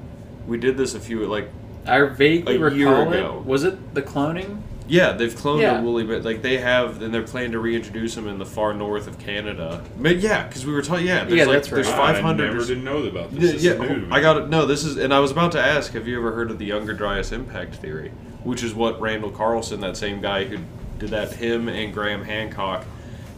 We 0.48 0.58
did 0.58 0.78
this 0.78 0.96
a 0.96 1.02
few 1.02 1.26
like 1.26 1.50
I 1.88 2.02
vaguely 2.08 2.56
A 2.56 2.58
year 2.58 2.90
recall 2.90 3.12
ago. 3.14 3.38
it. 3.40 3.46
Was 3.46 3.64
it 3.64 3.94
the 3.94 4.02
cloning? 4.02 4.62
Yeah, 4.88 5.14
they've 5.14 5.34
cloned 5.34 5.62
Yeah. 5.62 5.80
a 5.80 5.82
woolly, 5.84 6.04
but 6.04 6.24
like 6.24 6.44
they 6.44 6.58
have, 6.58 7.02
and 7.02 7.12
they're 7.14 7.24
planning 7.24 7.54
to 7.54 7.60
reintroduce 7.60 8.14
them 8.14 8.28
in 8.28 8.38
the 8.38 8.46
far 8.46 8.72
north 8.74 9.08
of 9.08 9.18
Canada. 9.18 9.82
But 10.00 10.18
yeah, 10.18 10.48
because 10.48 10.66
we 10.66 10.74
were 10.74 10.84
talking. 10.84 11.08
Yeah, 11.08 11.24
there's 11.26 11.34
Yeah, 11.40 11.46
like 11.46 11.54
that's 11.56 11.72
right. 11.72 11.76
there's 11.84 11.88
I 11.88 12.14
500. 12.14 12.54
never 12.54 12.66
didn't 12.66 12.84
know 12.84 12.98
about 13.04 13.32
this. 13.34 13.44
Yeah, 13.44 13.52
This 13.52 13.56
is 13.56 13.64
yeah, 13.66 13.74
new. 13.78 14.08
I 14.12 14.22
got 14.22 14.38
it. 14.38 14.50
No, 14.50 14.66
this 14.68 14.84
is, 14.84 14.98
and 14.98 15.12
I 15.14 15.20
was 15.20 15.32
about 15.32 15.52
to 15.54 15.60
ask, 15.62 15.94
have 15.94 16.08
you 16.08 16.18
ever 16.20 16.34
heard 16.34 16.52
of 16.52 16.60
the 16.60 16.66
Younger 16.66 16.94
Dryas 16.94 17.32
impact 17.32 17.76
theory? 17.76 18.12
Which 18.44 18.62
is 18.62 18.76
what 18.76 19.02
Randall 19.02 19.32
Carlson, 19.32 19.80
that 19.82 19.98
same 19.98 20.22
guy 20.22 20.44
who 20.46 20.58
did 21.00 21.10
that, 21.10 21.34
him 21.34 21.68
and 21.68 21.92
Graham 21.92 22.24
Hancock 22.24 22.86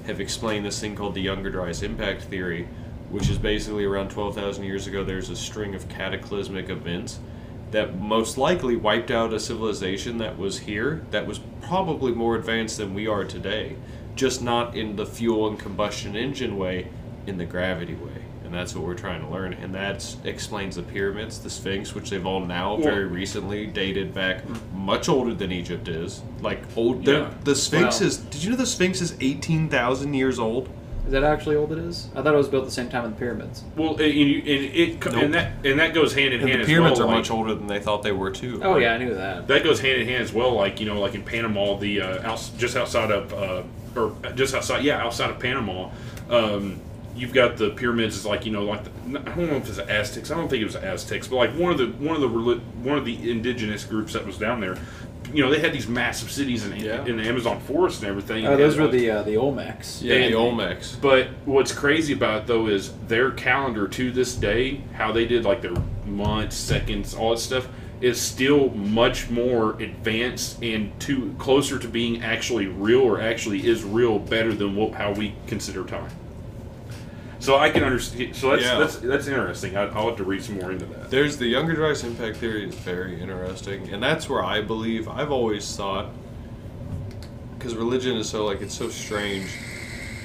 have 0.05 0.19
explained 0.19 0.65
this 0.65 0.79
thing 0.81 0.95
called 0.97 1.13
the 1.15 1.21
Younger 1.21 1.49
Dryas 1.49 1.81
impact 1.81 2.23
theory, 2.23 2.67
which 3.09 3.29
is 3.29 3.37
basically 3.37 3.85
around 3.85 4.09
12,000 4.11 4.65
years 4.65 4.85
ago. 4.85 5.05
There's 5.05 5.29
a 5.29 5.35
string 5.35 5.75
of 5.75 5.87
cataclysmic 5.87 6.69
events 6.69 7.19
that 7.71 7.99
most 7.99 8.37
likely 8.37 8.75
wiped 8.75 9.11
out 9.11 9.33
a 9.33 9.39
civilization 9.39 10.17
that 10.19 10.37
was 10.37 10.59
here 10.59 11.05
that 11.11 11.27
was 11.27 11.39
probably 11.61 12.13
more 12.13 12.35
advanced 12.35 12.77
than 12.77 12.93
we 12.93 13.07
are 13.07 13.25
today, 13.25 13.75
just 14.15 14.41
not 14.41 14.75
in 14.75 14.95
the 14.95 15.05
fuel 15.05 15.47
and 15.47 15.59
combustion 15.59 16.15
engine 16.15 16.57
way, 16.57 16.87
in 17.25 17.37
the 17.37 17.45
gravity 17.45 17.93
way. 17.95 18.23
And 18.45 18.53
that's 18.53 18.73
what 18.73 18.85
we're 18.85 18.93
trying 18.95 19.21
to 19.21 19.27
learn. 19.27 19.51
And 19.51 19.75
that 19.75 20.15
explains 20.23 20.77
the 20.77 20.81
pyramids, 20.83 21.39
the 21.39 21.49
Sphinx, 21.49 21.93
which 21.93 22.09
they've 22.09 22.25
all 22.25 22.39
now 22.39 22.77
very 22.77 23.03
recently 23.05 23.67
dated 23.67 24.13
back 24.13 24.43
much 24.73 25.09
older 25.09 25.33
than 25.33 25.51
Egypt 25.51 25.89
is. 25.89 26.21
Like 26.41 26.61
old, 26.77 27.05
Yeah. 27.05 27.31
the 27.43 27.53
Sphinx 27.55 27.99
Wow. 27.99 28.07
is. 28.07 28.17
Did 28.17 28.45
you 28.45 28.51
know 28.51 28.55
the 28.55 28.65
Sphinx 28.65 29.01
is 29.01 29.17
eighteen 29.19 29.67
thousand 29.67 30.13
years 30.13 30.39
old? 30.39 30.69
Is 31.07 31.13
that 31.13 31.23
actually 31.23 31.55
old 31.55 31.71
it 31.71 31.77
is? 31.77 32.09
I 32.17 32.21
thought 32.21 32.33
it 32.33 32.37
was 32.37 32.49
built 32.49 32.65
the 32.65 32.71
same 32.71 32.89
time 32.89 33.05
as 33.05 33.11
the 33.11 33.15
pyramids. 33.15 33.63
Well, 33.77 33.91
and, 33.95 34.13
you, 34.13 34.39
and 34.39 34.75
it 34.75 34.99
co- 34.99 35.11
Nope. 35.11 35.23
and 35.23 35.33
that 35.35 35.65
and 35.65 35.79
that 35.79 35.93
goes 35.93 36.13
hand 36.13 36.33
in 36.33 36.41
And 36.41 36.49
hand 36.49 36.59
the 36.59 36.63
as 36.63 36.67
pyramids 36.67 36.99
well. 36.99 37.07
are 37.07 37.11
like- 37.11 37.19
much 37.19 37.31
older 37.31 37.55
than 37.55 37.67
they 37.67 37.79
thought 37.79 38.03
they 38.03 38.11
were 38.11 38.29
too. 38.29 38.59
Oh 38.61 38.75
yeah, 38.77 38.93
I 38.93 38.97
knew 38.97 39.13
that. 39.15 39.47
That 39.47 39.63
goes 39.63 39.79
hand 39.79 40.01
in 40.01 40.07
hand 40.07 40.21
as 40.21 40.33
well. 40.33 40.51
Like 40.51 40.81
you 40.81 40.85
know, 40.85 40.99
like 40.99 41.15
in 41.15 41.23
Panama, 41.23 41.77
the 41.77 42.01
uh, 42.01 42.29
outs 42.29 42.49
just 42.57 42.75
outside 42.75 43.09
of 43.09 43.33
uh, 43.33 43.63
or 43.97 44.13
just 44.35 44.53
outside, 44.53 44.83
yeah, 44.83 45.01
outside 45.01 45.29
of 45.29 45.39
Panama, 45.39 45.89
um, 46.29 46.77
you've 47.15 47.33
got 47.33 47.55
the 47.55 47.69
pyramids. 47.69 48.17
Is 48.17 48.25
like 48.25 48.45
you 48.45 48.51
know, 48.51 48.63
like 48.65 48.83
the, 48.83 49.19
I 49.21 49.33
don't 49.33 49.47
know 49.49 49.55
if 49.55 49.67
it's 49.69 49.77
the 49.77 49.89
Aztecs. 49.89 50.29
I 50.29 50.35
don't 50.35 50.49
think 50.49 50.61
it 50.61 50.65
was 50.65 50.73
the 50.73 50.85
Aztecs, 50.85 51.29
but 51.29 51.37
like 51.37 51.51
one 51.51 51.71
of 51.71 51.77
the 51.77 51.87
one 52.05 52.15
of 52.15 52.21
the 52.21 52.27
reli- 52.29 52.61
one 52.83 52.97
of 52.97 53.05
the 53.05 53.31
indigenous 53.31 53.85
groups 53.85 54.11
that 54.11 54.25
was 54.25 54.37
down 54.37 54.59
there. 54.59 54.77
You 55.33 55.43
know, 55.43 55.49
they 55.51 55.59
had 55.59 55.73
these 55.73 55.87
massive 55.87 56.31
cities 56.31 56.65
in, 56.65 56.75
Yeah. 56.77 57.05
in 57.05 57.17
the 57.17 57.23
Amazon 57.23 57.59
forest 57.59 58.01
and 58.01 58.09
everything. 58.09 58.45
Oh, 58.47 58.51
and 58.51 58.59
those 58.59 58.77
were 58.77 58.87
the 58.87 59.09
uh, 59.11 59.23
the 59.23 59.35
Olmecs. 59.35 60.01
Yeah, 60.01 60.15
And- 60.15 60.33
the 60.33 60.37
Olmecs. 60.37 60.99
But 61.01 61.27
what's 61.45 61.71
crazy 61.71 62.13
about 62.13 62.41
it 62.43 62.47
though 62.47 62.67
is 62.67 62.93
their 63.07 63.31
calendar 63.31 63.87
to 63.87 64.11
this 64.11 64.33
day, 64.35 64.81
how 64.93 65.11
they 65.11 65.25
did 65.25 65.43
like 65.45 65.61
their 65.61 65.73
months, 66.05 66.55
seconds, 66.55 67.13
all 67.13 67.31
that 67.31 67.39
stuff, 67.39 67.67
is 67.99 68.21
still 68.21 68.69
much 68.69 69.29
more 69.29 69.71
advanced 69.81 70.61
and 70.63 70.97
to 70.99 71.33
closer 71.39 71.79
to 71.79 71.87
being 71.87 72.21
actually 72.23 72.67
real 72.67 73.01
or 73.01 73.19
actually 73.19 73.65
is 73.67 73.83
real 73.83 74.19
better 74.19 74.53
than 74.53 74.75
what, 74.75 74.93
how 74.93 75.11
we 75.11 75.33
consider 75.47 75.83
time. 75.83 76.09
So 77.47 77.57
I 77.57 77.69
can 77.69 77.85
understand. 77.85 78.35
So 78.35 78.49
that's 78.49 78.63
Yeah. 78.63 78.77
that's 78.77 78.97
that's 78.97 79.27
interesting. 79.27 79.77
I, 79.77 79.83
I'll 79.83 80.07
have 80.07 80.17
to 80.17 80.25
read 80.25 80.43
some 80.43 80.55
more 80.55 80.69
into 80.69 80.83
that. 80.87 81.09
There's 81.09 81.37
the 81.37 81.45
Younger 81.45 81.75
Dryas 81.75 82.03
impact 82.03 82.35
theory 82.35 82.67
is 82.67 82.75
very 82.75 83.21
interesting, 83.21 83.87
and 83.93 84.03
that's 84.03 84.27
where 84.27 84.43
I 84.43 84.61
believe 84.61 85.07
I've 85.07 85.31
always 85.31 85.73
thought 85.73 86.07
because 87.57 87.73
religion 87.73 88.17
is 88.17 88.27
so 88.27 88.43
like 88.43 88.59
it's 88.59 88.75
so 88.75 88.89
strange 88.89 89.49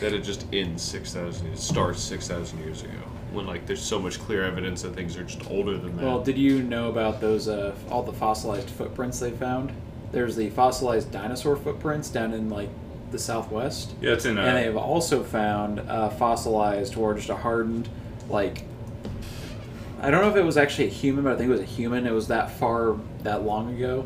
that 0.00 0.12
it 0.12 0.24
just 0.24 0.46
ends 0.52 0.82
six 0.82 1.14
thousand. 1.14 1.46
It 1.52 1.58
starts 1.61 2.02
six 2.02 2.26
thousand 2.26 2.58
years 2.58 2.82
ago 2.82 2.98
when 3.30 3.46
like 3.46 3.66
there's 3.66 3.80
so 3.80 4.00
much 4.00 4.18
clear 4.18 4.42
evidence 4.42 4.82
that 4.82 4.96
things 4.96 5.16
are 5.16 5.22
just 5.22 5.48
older 5.48 5.78
than 5.78 5.96
that. 5.98 6.04
Well, 6.04 6.24
did 6.24 6.37
you 6.37 6.61
know 6.64 6.88
about 6.88 7.20
those 7.20 7.46
uh, 7.46 7.72
all 7.88 8.02
the 8.02 8.12
fossilized 8.12 8.68
footprints 8.68 9.20
they 9.20 9.30
found? 9.30 9.70
There's 10.11 10.35
the 10.35 10.50
fossilized 10.50 11.12
dinosaur 11.12 11.54
footprints 11.54 12.08
down 12.08 12.35
in 12.35 12.50
like 12.50 12.70
the 13.12 13.18
southwest, 13.18 13.94
Yeah, 14.01 14.12
it's 14.12 14.25
in. 14.25 14.38
Uh, 14.38 14.42
and 14.42 14.57
they 14.57 14.64
have 14.64 14.77
also 14.77 15.22
found 15.22 15.81
uh, 15.81 16.09
fossilized 16.11 16.96
or 16.96 17.14
just 17.14 17.29
a 17.29 17.37
hardened 17.37 17.88
like 18.29 18.64
I 20.03 20.11
don't 20.11 20.20
know 20.20 20.31
if 20.31 20.37
it 20.37 20.44
was 20.44 20.57
actually 20.57 20.87
a 20.87 20.90
human, 20.90 21.22
but 21.22 21.35
I 21.35 21.37
think 21.37 21.48
it 21.48 21.53
was 21.53 21.61
a 21.61 21.64
human. 21.64 22.09
It 22.09 22.12
was 22.12 22.27
that 22.27 22.51
far, 22.51 22.96
that 23.22 23.44
long 23.44 23.72
ago. 23.77 24.05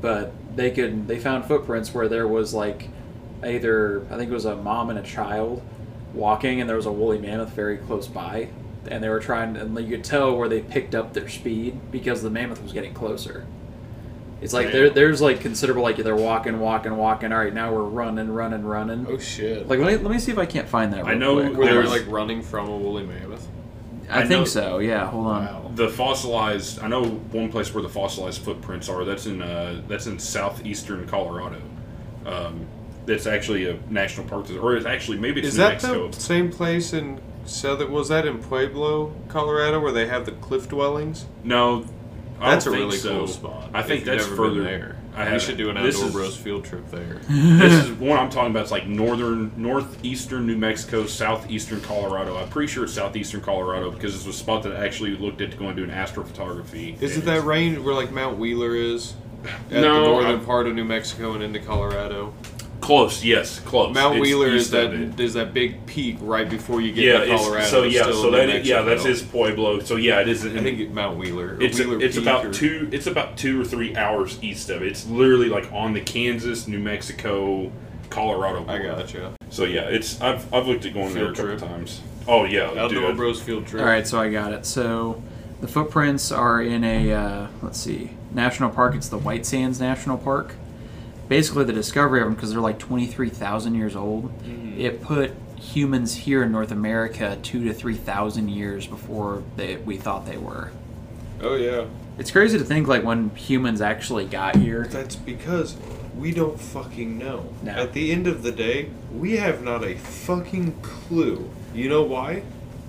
But 0.00 0.32
they 0.56 0.70
could 0.70 1.06
they 1.06 1.18
found 1.18 1.44
footprints 1.44 1.92
where 1.92 2.08
there 2.08 2.26
was 2.26 2.54
like 2.54 2.88
either 3.44 4.06
I 4.10 4.16
think 4.16 4.30
it 4.30 4.34
was 4.34 4.46
a 4.46 4.56
mom 4.56 4.88
and 4.88 4.98
a 4.98 5.02
child 5.02 5.62
walking, 6.14 6.60
and 6.60 6.68
there 6.68 6.76
was 6.76 6.86
a 6.86 6.92
woolly 6.92 7.18
mammoth 7.18 7.50
very 7.50 7.76
close 7.76 8.08
by, 8.08 8.48
and 8.88 9.04
they 9.04 9.08
were 9.08 9.20
trying, 9.20 9.56
and 9.56 9.78
you 9.78 9.96
could 9.96 10.04
tell 10.04 10.34
where 10.34 10.48
they 10.48 10.60
picked 10.60 10.94
up 10.94 11.12
their 11.12 11.28
speed 11.28 11.78
because 11.90 12.22
the 12.22 12.30
mammoth 12.30 12.62
was 12.62 12.72
getting 12.72 12.94
closer. 12.94 13.46
It's 14.44 14.52
like 14.52 14.70
there, 14.72 14.90
there's 14.90 15.20
like 15.22 15.40
considerable 15.40 15.82
like 15.82 15.96
they're 15.96 16.14
walking, 16.14 16.60
walking, 16.60 16.96
walking. 16.96 17.32
All 17.32 17.38
right, 17.38 17.52
now 17.52 17.72
we're 17.72 17.82
running, 17.82 18.30
running, 18.30 18.62
running. 18.64 19.06
Oh 19.08 19.18
shit! 19.18 19.66
Like 19.68 19.78
let 19.78 19.86
me 19.86 19.96
let 19.96 20.12
me 20.12 20.18
see 20.18 20.30
if 20.32 20.38
I 20.38 20.46
can't 20.46 20.68
find 20.68 20.92
that. 20.92 21.06
I 21.06 21.14
know- 21.14 21.40
quick. 21.40 21.56
were 21.56 21.64
they 21.64 21.72
There's- 21.72 21.88
like 21.90 22.04
running 22.08 22.42
from 22.42 22.68
a 22.68 22.76
woolly 22.76 23.04
mammoth? 23.04 23.48
I, 24.10 24.20
I 24.20 24.26
think 24.26 24.46
so. 24.46 24.80
Yeah, 24.80 25.06
hold 25.06 25.26
on. 25.28 25.44
Wow. 25.46 25.72
The 25.74 25.88
fossilized. 25.88 26.82
I 26.82 26.88
know 26.88 27.04
one 27.06 27.50
place 27.50 27.72
where 27.72 27.82
the 27.82 27.88
fossilized 27.88 28.42
footprints 28.42 28.90
are. 28.90 29.02
That's 29.06 29.24
in 29.24 29.40
uh, 29.40 29.80
that's 29.88 30.06
in 30.06 30.18
southeastern 30.18 31.08
Colorado. 31.08 31.62
Um, 32.26 32.66
that's 33.06 33.26
actually 33.26 33.66
a 33.68 33.78
national 33.88 34.26
park, 34.28 34.50
or 34.50 34.76
it's 34.76 34.84
actually 34.86 35.18
maybe 35.18 35.40
it's 35.40 35.48
Is 35.48 35.54
New 35.56 35.64
that 35.64 35.72
Mexico. 35.72 36.08
the 36.08 36.20
same 36.20 36.50
place 36.52 36.92
in 36.92 37.18
southern? 37.46 37.92
Was 37.92 38.08
that 38.10 38.26
in 38.26 38.38
Pueblo, 38.42 39.14
Colorado, 39.28 39.80
where 39.80 39.92
they 39.92 40.06
have 40.06 40.26
the 40.26 40.32
cliff 40.32 40.68
dwellings? 40.68 41.24
No, 41.42 41.86
I 42.40 42.50
That's 42.50 42.66
a 42.66 42.70
really 42.72 42.96
so. 42.96 43.18
cool 43.18 43.26
spot. 43.28 43.70
I 43.72 43.82
think 43.82 44.04
that's 44.04 44.26
further 44.26 44.62
there. 44.62 44.96
I 45.16 45.32
we 45.32 45.38
should 45.38 45.56
do 45.56 45.70
an 45.70 45.76
This 45.82 45.94
outdoor 45.94 46.08
is- 46.08 46.14
bros 46.14 46.36
field 46.36 46.64
trip 46.64 46.90
there. 46.90 47.20
this 47.28 47.72
is 47.84 47.90
one 47.92 48.18
I'm 48.18 48.28
talking 48.30 48.50
about. 48.50 48.62
It's 48.62 48.72
like 48.72 48.86
northern, 48.88 49.52
northeastern 49.56 50.44
New 50.46 50.56
Mexico, 50.56 51.06
southeastern 51.06 51.80
Colorado. 51.82 52.36
I'm 52.36 52.48
pretty 52.48 52.70
sure 52.72 52.84
it's 52.84 52.92
southeastern 52.94 53.40
Colorado 53.40 53.90
because 53.92 54.14
it's 54.16 54.26
a 54.26 54.32
spot 54.32 54.64
that 54.64 54.72
I 54.76 54.84
actually 54.84 55.16
looked 55.16 55.40
at 55.40 55.52
to 55.52 55.56
go 55.56 55.68
and 55.68 55.76
do 55.76 55.84
an 55.84 55.90
astrophotography. 55.90 57.00
Is 57.00 57.16
it 57.16 57.24
that 57.26 57.44
range 57.44 57.78
where 57.78 57.94
like 57.94 58.10
Mount 58.10 58.38
Wheeler 58.38 58.74
is? 58.74 59.14
At 59.70 59.82
No, 59.82 60.00
the 60.00 60.10
northern 60.10 60.40
I- 60.40 60.44
part 60.44 60.66
of 60.66 60.74
New 60.74 60.84
Mexico 60.84 61.34
and 61.34 61.42
into 61.42 61.60
Colorado. 61.60 62.34
Close, 62.84 63.24
yes, 63.24 63.60
close. 63.60 63.94
Mount 63.94 64.16
It's 64.16 64.20
Wheeler 64.22 64.48
is 64.48 64.64
east 64.64 64.70
that 64.72 64.92
of 64.92 65.32
that 65.32 65.54
big 65.54 65.86
peak 65.86 66.18
right 66.20 66.46
before 66.46 66.82
you 66.82 66.92
get 66.92 67.04
Yeah, 67.04 67.12
to 67.18 67.22
it's- 67.24 67.40
Colorado. 67.40 67.66
so 67.66 67.82
yeah, 67.84 68.02
still 68.02 68.22
so 68.22 68.34
in 68.34 68.48
that 68.50 68.64
yeah, 68.66 68.82
that's 68.82 69.04
his 69.04 69.22
Pueblo. 69.22 69.80
So 69.80 69.96
yeah, 69.96 70.20
it 70.20 70.28
is. 70.28 70.44
I 70.44 70.50
think 70.58 70.80
it, 70.80 70.92
Mount 70.92 71.16
Wheeler. 71.16 71.56
it's 71.62 71.78
Wheeler 71.78 71.98
it's 72.02 72.16
Peak 72.16 72.24
about 72.26 72.44
or- 72.44 72.52
two. 72.52 72.90
It's 72.92 73.06
about 73.06 73.38
two 73.38 73.62
or 73.62 73.64
three 73.64 73.96
hours 73.96 74.38
east 74.42 74.68
of 74.68 74.82
it. 74.82 74.88
It's 74.88 75.06
literally 75.08 75.48
like 75.48 75.72
on 75.72 75.94
the 75.94 76.02
Kansas, 76.02 76.68
New 76.68 76.78
Mexico, 76.78 77.72
Colorado. 78.10 78.66
I 78.68 78.78
gotcha. 78.82 79.32
So 79.48 79.64
yeah, 79.64 79.84
it's 79.84 80.20
I've 80.20 80.52
I've 80.52 80.66
looked 80.68 80.84
at 80.84 80.92
going 80.92 81.14
there 81.14 81.24
a 81.24 81.28
couple 81.28 81.44
trip. 81.56 81.60
times. 81.60 82.02
Oh 82.28 82.44
yeah, 82.44 82.64
Outdoor 82.68 82.88
dude. 82.88 83.16
Bros 83.16 83.40
field 83.40 83.66
trip. 83.66 83.80
All 83.82 83.88
right, 83.88 84.06
so 84.06 84.20
I 84.20 84.28
got 84.30 84.52
it. 84.52 84.66
So 84.66 85.22
the 85.62 85.68
footprints 85.68 86.30
are 86.30 86.60
in 86.62 86.84
a 86.84 87.12
uh, 87.12 87.46
let's 87.62 87.80
see 87.80 88.10
national 88.34 88.68
park. 88.68 88.94
It's 88.94 89.08
the 89.08 89.16
White 89.16 89.46
Sands 89.46 89.80
National 89.80 90.18
Park. 90.18 90.54
Basically, 91.28 91.64
the 91.64 91.72
discovery 91.72 92.20
of 92.20 92.26
them 92.26 92.34
because 92.34 92.52
they're 92.52 92.60
like 92.60 92.78
twenty 92.78 93.06
three 93.06 93.30
thousand 93.30 93.74
years 93.74 93.96
old. 93.96 94.36
Mm-hmm. 94.42 94.80
It 94.80 95.02
put 95.02 95.32
humans 95.58 96.14
here 96.14 96.42
in 96.42 96.52
North 96.52 96.70
America 96.70 97.38
two 97.42 97.64
to 97.64 97.72
three 97.72 97.94
thousand 97.94 98.48
years 98.48 98.86
before 98.86 99.42
they 99.56 99.76
we 99.76 99.96
thought 99.96 100.26
they 100.26 100.36
were. 100.36 100.70
Oh 101.40 101.56
yeah. 101.56 101.86
It's 102.18 102.30
crazy 102.30 102.58
to 102.58 102.64
think 102.64 102.86
like 102.86 103.02
when 103.02 103.30
humans 103.30 103.80
actually 103.80 104.26
got 104.26 104.56
here. 104.56 104.86
That's 104.86 105.16
because 105.16 105.76
we 106.16 106.30
don't 106.30 106.60
fucking 106.60 107.18
know. 107.18 107.52
No. 107.62 107.72
At 107.72 107.92
the 107.92 108.12
end 108.12 108.26
of 108.26 108.42
the 108.42 108.52
day, 108.52 108.90
we 109.12 109.36
have 109.38 109.62
not 109.62 109.82
a 109.82 109.96
fucking 109.96 110.80
clue. 110.82 111.50
You 111.74 111.88
know 111.88 112.02
why? 112.02 112.44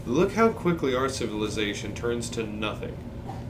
Look 0.05 0.33
how 0.33 0.49
quickly 0.49 0.93
our 0.93 1.09
civilization 1.09 1.95
turns 1.95 2.29
to 2.31 2.43
nothing. 2.43 2.95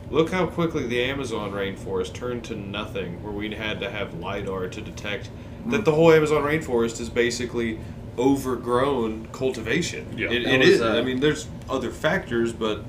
Look 0.09 0.31
how 0.31 0.45
quickly 0.45 0.85
the 0.85 1.03
Amazon 1.03 1.51
rainforest 1.51 2.13
turned 2.13 2.43
to 2.45 2.55
nothing, 2.55 3.23
where 3.23 3.33
we 3.33 3.53
had 3.53 3.79
to 3.79 3.89
have 3.89 4.13
LIDAR 4.19 4.67
to 4.69 4.81
detect 4.81 5.29
that 5.67 5.83
the 5.83 5.91
whole 5.91 6.11
Amazon 6.11 6.43
rainforest 6.43 6.99
is 6.99 7.09
basically 7.09 7.79
overgrown 8.17 9.27
cultivation. 9.31 10.17
Yeah. 10.17 10.29
It, 10.29 10.43
it 10.43 10.59
was, 10.59 10.69
is. 10.69 10.81
uh, 10.81 10.89
I 10.89 11.01
mean, 11.01 11.19
there's 11.19 11.47
other 11.67 11.89
factors, 11.89 12.53
but 12.53 12.83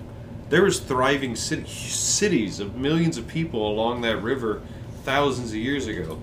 there 0.50 0.62
was 0.62 0.78
thriving 0.78 1.36
city, 1.36 1.66
cities 1.66 2.60
of 2.60 2.76
millions 2.76 3.16
of 3.16 3.26
people 3.26 3.66
along 3.66 4.02
that 4.02 4.22
river 4.22 4.60
thousands 5.04 5.50
of 5.50 5.56
years 5.56 5.86
ago 5.86 6.18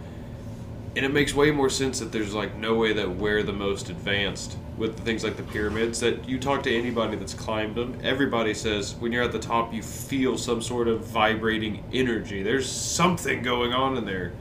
and 0.96 1.06
it 1.06 1.12
makes 1.12 1.34
way 1.34 1.52
more 1.52 1.70
sense 1.70 2.00
that 2.00 2.12
there's 2.12 2.34
like 2.34 2.56
no 2.56 2.76
way 2.76 2.94
that 2.94 3.10
we're 3.10 3.44
the 3.44 3.54
most 3.54 3.90
advanced 3.90 4.58
with 4.78 5.00
things 5.02 5.24
like 5.24 5.38
the 5.38 5.44
pyramids 5.44 6.00
that 6.00 6.28
you 6.28 6.40
talk 6.40 6.64
to 6.64 6.76
anybody 6.76 7.16
that's 7.16 7.34
climbed 7.34 7.76
them 7.76 7.98
everybody 8.04 8.54
says 8.54 8.96
when 8.96 9.12
you're 9.12 9.24
at 9.24 9.32
the 9.32 9.40
top 9.40 9.72
you 9.74 9.84
feel 9.84 10.38
some 10.38 10.62
sort 10.62 10.88
of 10.88 11.06
vibrating 11.06 11.84
energy 11.94 12.42
there's 12.42 12.70
something 12.72 13.44
going 13.44 13.72
on 13.74 13.96
in 13.98 14.06
there 14.06 14.32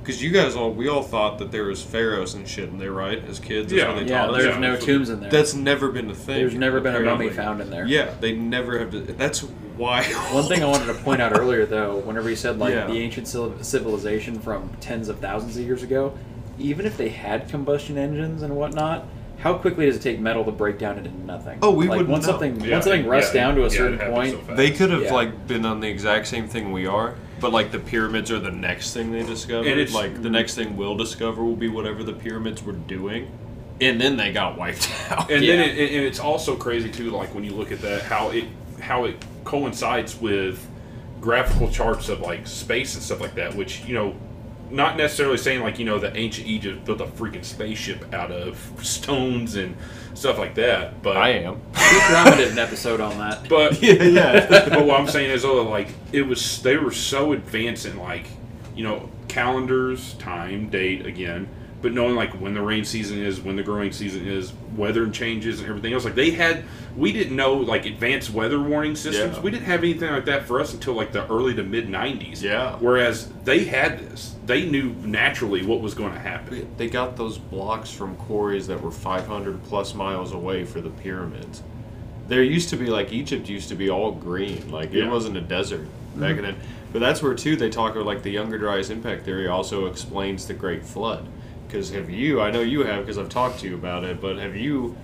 because 0.00 0.22
you 0.22 0.30
guys 0.30 0.56
all 0.56 0.72
we 0.72 0.88
all 0.88 1.02
thought 1.02 1.38
that 1.38 1.52
there 1.52 1.64
was 1.64 1.82
pharaohs 1.82 2.32
and 2.34 2.48
shit 2.48 2.68
in 2.70 2.78
there 2.78 2.92
right 2.92 3.22
as 3.28 3.38
kids 3.38 3.70
That's 3.70 3.82
Yeah. 3.82 3.94
what 3.94 4.04
they 4.06 4.10
Yeah, 4.10 4.18
taught 4.26 4.30
us. 4.34 4.42
there's 4.42 4.54
Yeah, 4.54 4.60
no 4.60 4.78
so- 4.78 4.86
tombs 4.86 5.10
in 5.10 5.20
there. 5.20 5.30
that's 5.30 5.54
never 5.54 5.90
been 5.90 6.10
a 6.10 6.14
thing 6.14 6.36
There's 6.36 6.54
never 6.54 6.80
been 6.80 6.96
a 6.96 7.00
mummy 7.00 7.28
found 7.28 7.60
in 7.60 7.68
there. 7.70 7.86
yeah 7.86 8.14
they 8.20 8.32
never 8.34 8.78
have 8.78 8.90
to, 8.92 9.00
that's 9.00 9.40
why 9.76 10.02
One 10.32 10.44
thing 10.44 10.62
I 10.62 10.66
wanted 10.66 10.86
to 10.86 10.94
point 10.94 11.20
out 11.22 11.38
earlier, 11.38 11.64
though, 11.66 11.96
whenever 11.98 12.28
you 12.30 12.36
said 12.36 12.58
like 12.58 12.72
Yeah. 12.74 12.86
the 12.86 12.98
ancient 12.98 13.26
civilization 13.28 14.38
from 14.38 14.70
tens 14.80 15.08
of 15.08 15.18
thousands 15.18 15.56
of 15.56 15.64
years 15.64 15.82
ago, 15.82 16.12
even 16.58 16.84
if 16.86 16.96
they 16.98 17.08
had 17.08 17.48
combustion 17.48 17.96
engines 17.96 18.42
and 18.42 18.54
whatnot, 18.54 19.06
how 19.42 19.54
quickly 19.54 19.86
does 19.86 19.96
it 19.96 20.02
take 20.02 20.20
metal 20.20 20.44
to 20.44 20.52
break 20.52 20.78
down 20.78 20.98
into 20.98 21.10
nothing? 21.24 21.58
Oh, 21.62 21.72
we 21.72 21.88
like 21.88 21.96
wouldn't 21.98 22.08
once 22.10 22.26
know. 22.26 22.32
something 22.32 22.60
Yeah, 22.60 22.74
once 22.74 22.84
something 22.84 23.06
rusts 23.06 23.34
yeah, 23.34 23.42
down 23.42 23.54
to 23.56 23.62
a 23.62 23.64
yeah, 23.64 23.68
certain 23.70 23.98
point, 24.12 24.36
so. 24.46 24.54
They 24.54 24.70
could 24.70 24.90
have 24.90 25.02
Yeah. 25.02 25.12
like 25.14 25.46
been 25.48 25.66
on 25.66 25.80
the 25.80 25.88
exact 25.88 26.28
same 26.28 26.46
thing 26.46 26.70
we 26.70 26.86
are, 26.86 27.16
but 27.40 27.52
like 27.52 27.72
the 27.72 27.80
pyramids 27.80 28.30
are 28.30 28.38
the 28.38 28.52
next 28.52 28.94
thing 28.94 29.10
they 29.10 29.24
discovered. 29.24 29.66
And 29.66 29.80
it's- 29.80 29.92
like 29.94 30.22
the 30.22 30.30
next 30.30 30.54
thing 30.54 30.76
we'll 30.76 30.96
discover 30.96 31.42
will 31.44 31.56
be 31.56 31.66
whatever 31.68 32.04
the 32.04 32.12
pyramids 32.12 32.62
were 32.62 32.72
doing, 32.74 33.28
and 33.80 34.00
then 34.00 34.16
they 34.16 34.32
got 34.32 34.56
wiped 34.56 34.88
out. 35.10 35.28
And 35.28 35.44
Yeah. 35.44 35.56
then 35.56 35.70
it, 35.70 35.90
and 35.92 36.04
it's 36.06 36.20
also 36.20 36.54
crazy 36.54 36.88
too, 36.88 37.10
like 37.10 37.34
when 37.34 37.42
you 37.42 37.52
look 37.52 37.72
at 37.72 37.80
that, 37.82 38.02
how 38.02 38.30
it 38.30 38.44
how 38.80 39.04
it 39.06 39.16
coincides 39.44 40.20
with 40.20 40.64
graphical 41.20 41.68
charts 41.68 42.08
of 42.08 42.20
like 42.20 42.46
space 42.46 42.94
and 42.94 43.02
stuff 43.02 43.20
like 43.20 43.34
that, 43.34 43.54
which 43.56 43.84
you 43.86 43.94
know, 43.94 44.14
not 44.72 44.96
necessarily 44.96 45.36
saying 45.36 45.60
like 45.60 45.78
you 45.78 45.84
know 45.84 45.98
the 45.98 46.16
ancient 46.16 46.46
Egypt 46.46 46.84
built 46.84 47.00
a 47.00 47.06
freaking 47.06 47.44
spaceship 47.44 48.12
out 48.14 48.30
of 48.30 48.58
stones 48.82 49.56
and 49.56 49.76
stuff 50.14 50.38
like 50.38 50.54
that, 50.54 51.02
but 51.02 51.16
I 51.16 51.30
am. 51.30 51.60
Futurama 51.72 52.36
did 52.36 52.52
an 52.52 52.58
episode 52.58 53.00
on 53.00 53.18
that. 53.18 53.48
but 53.48 53.82
yeah, 53.82 54.02
yeah. 54.02 54.68
but 54.68 54.84
what 54.84 54.98
I'm 54.98 55.08
saying 55.08 55.30
is, 55.30 55.44
oh, 55.44 55.62
like 55.62 55.88
it 56.12 56.22
was, 56.22 56.62
they 56.62 56.76
were 56.76 56.90
so 56.90 57.32
advanced 57.32 57.86
in 57.86 57.98
like, 57.98 58.26
you 58.74 58.84
know, 58.84 59.08
calendars, 59.28 60.14
time, 60.14 60.68
date 60.68 61.06
again, 61.06 61.48
but 61.82 61.92
knowing 61.92 62.14
like 62.14 62.30
when 62.40 62.54
the 62.54 62.62
rain 62.62 62.84
season 62.84 63.20
is, 63.20 63.40
when 63.40 63.56
the 63.56 63.62
growing 63.62 63.90
season 63.90 64.26
is, 64.26 64.52
weather 64.76 65.10
changes 65.10 65.58
and 65.60 65.68
everything 65.68 65.92
else. 65.92 66.04
Like 66.04 66.14
they 66.14 66.30
had, 66.30 66.64
we 66.96 67.12
didn't 67.12 67.34
know 67.34 67.54
like 67.54 67.84
advanced 67.84 68.30
weather 68.30 68.60
warning 68.60 68.94
systems. 68.94 69.36
Yeah. 69.36 69.42
We 69.42 69.50
didn't 69.50 69.66
have 69.66 69.80
anything 69.80 70.10
like 70.10 70.24
that 70.26 70.46
for 70.46 70.60
us 70.60 70.72
until 70.72 70.94
like 70.94 71.12
the 71.12 71.26
early 71.26 71.54
to 71.54 71.64
mid 71.64 71.88
'90s. 71.88 72.40
Yeah. 72.40 72.76
Whereas 72.76 73.28
they 73.44 73.64
had 73.64 73.98
this, 73.98 74.36
they 74.46 74.64
knew 74.64 74.90
naturally 75.02 75.66
what 75.66 75.80
was 75.80 75.94
going 75.94 76.12
to 76.12 76.20
happen. 76.20 76.72
They 76.76 76.88
got 76.88 77.16
those 77.16 77.36
blocks 77.36 77.90
from 77.90 78.14
quarries 78.16 78.68
that 78.68 78.80
were 78.80 78.92
500 78.92 79.62
plus 79.64 79.92
miles 79.92 80.32
away 80.32 80.64
for 80.64 80.80
the 80.80 80.90
pyramids. 80.90 81.62
There 82.28 82.44
used 82.44 82.68
to 82.70 82.76
be 82.76 82.86
like 82.86 83.12
Egypt 83.12 83.48
used 83.48 83.68
to 83.70 83.74
be 83.74 83.90
all 83.90 84.12
green, 84.12 84.70
like 84.70 84.94
it 84.94 85.08
wasn't 85.08 85.36
a 85.36 85.40
desert 85.40 85.86
back 86.14 86.36
mm-hmm. 86.36 86.42
then. 86.42 86.56
But 86.92 87.00
that's 87.00 87.22
where 87.22 87.34
too 87.34 87.56
they 87.56 87.70
talk 87.70 87.92
about 87.92 88.06
like 88.06 88.22
the 88.22 88.30
Younger 88.30 88.58
Dryas 88.58 88.90
impact 88.90 89.24
theory 89.24 89.48
also 89.48 89.86
explains 89.86 90.46
the 90.46 90.54
Great 90.54 90.84
Flood. 90.84 91.26
Because 91.72 91.88
have 91.92 92.10
you? 92.10 92.38
I 92.42 92.50
know 92.50 92.60
you 92.60 92.84
have 92.84 93.00
because 93.00 93.16
I've 93.16 93.30
talked 93.30 93.60
to 93.60 93.66
you 93.66 93.74
about 93.74 94.04
it. 94.04 94.20
But 94.20 94.36
have 94.36 94.54
you 94.54 94.94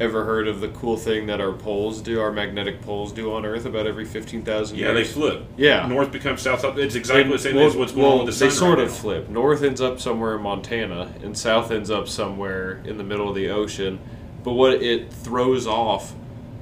ever 0.00 0.24
heard 0.24 0.48
of 0.48 0.60
the 0.62 0.68
cool 0.68 0.96
thing 0.96 1.26
that 1.26 1.38
our 1.38 1.52
poles 1.52 2.00
do, 2.00 2.18
our 2.18 2.32
magnetic 2.32 2.80
poles 2.80 3.12
do 3.12 3.34
on 3.34 3.44
Earth 3.44 3.66
about 3.66 3.86
every 3.86 4.06
15,000 4.06 4.76
Yeah, 4.78 4.92
they 4.92 5.04
flip. 5.04 5.44
Yeah. 5.58 5.86
North 5.86 6.10
becomes 6.10 6.40
south. 6.40 6.64
Up. 6.64 6.78
It's 6.78 6.94
exactly 6.94 7.30
the 7.30 7.38
same 7.38 7.56
Well, 7.56 7.66
as 7.66 7.76
what's 7.76 7.92
going 7.92 8.04
well, 8.04 8.12
on 8.20 8.24
with 8.26 8.38
the 8.38 8.38
sun. 8.38 8.48
They 8.48 8.54
sort 8.54 8.78
right 8.78 8.86
of 8.86 8.90
now. 8.90 8.96
flip. 8.96 9.28
North 9.28 9.62
ends 9.62 9.82
up 9.82 10.00
somewhere 10.00 10.34
in 10.36 10.40
Montana, 10.42 11.12
and 11.22 11.36
south 11.36 11.70
ends 11.70 11.90
up 11.90 12.08
somewhere 12.08 12.80
in 12.86 12.96
the 12.96 13.04
middle 13.04 13.28
of 13.28 13.34
the 13.34 13.50
ocean. 13.50 14.00
But 14.42 14.54
what 14.54 14.82
it 14.82 15.12
throws 15.12 15.66
off 15.66 16.14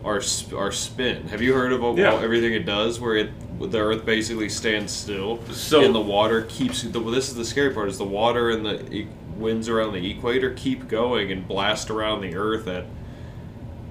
our 0.05 0.21
our 0.57 0.73
spin. 0.73 1.29
Have 1.29 1.41
you 1.41 1.55
heard 1.55 1.73
of 1.73 1.97
Yeah. 1.97 2.15
all- 2.15 2.19
everything 2.19 2.53
it 2.53 2.67
does, 2.67 2.99
where 2.99 3.15
it 3.17 3.31
the 3.61 3.79
Earth 3.79 4.05
basically 4.05 4.49
stands 4.49 4.91
still, 4.93 5.39
So- 5.53 5.83
and 5.85 5.95
the 5.95 6.01
water 6.01 6.43
keeps. 6.49 6.83
The, 6.83 6.99
this 6.99 7.29
is 7.29 7.37
the 7.37 7.45
scary 7.45 7.73
part: 7.73 7.89
is 7.89 7.97
the 7.99 8.05
water 8.05 8.51
and 8.51 8.67
the 8.67 9.07
winds 9.37 9.69
around 9.69 9.93
the 9.93 10.11
equator 10.11 10.51
keep 10.51 10.89
going 10.89 11.31
and 11.31 11.47
blast 11.47 11.91
around 11.91 12.21
the 12.21 12.35
Earth 12.35 12.67
at 12.67 12.87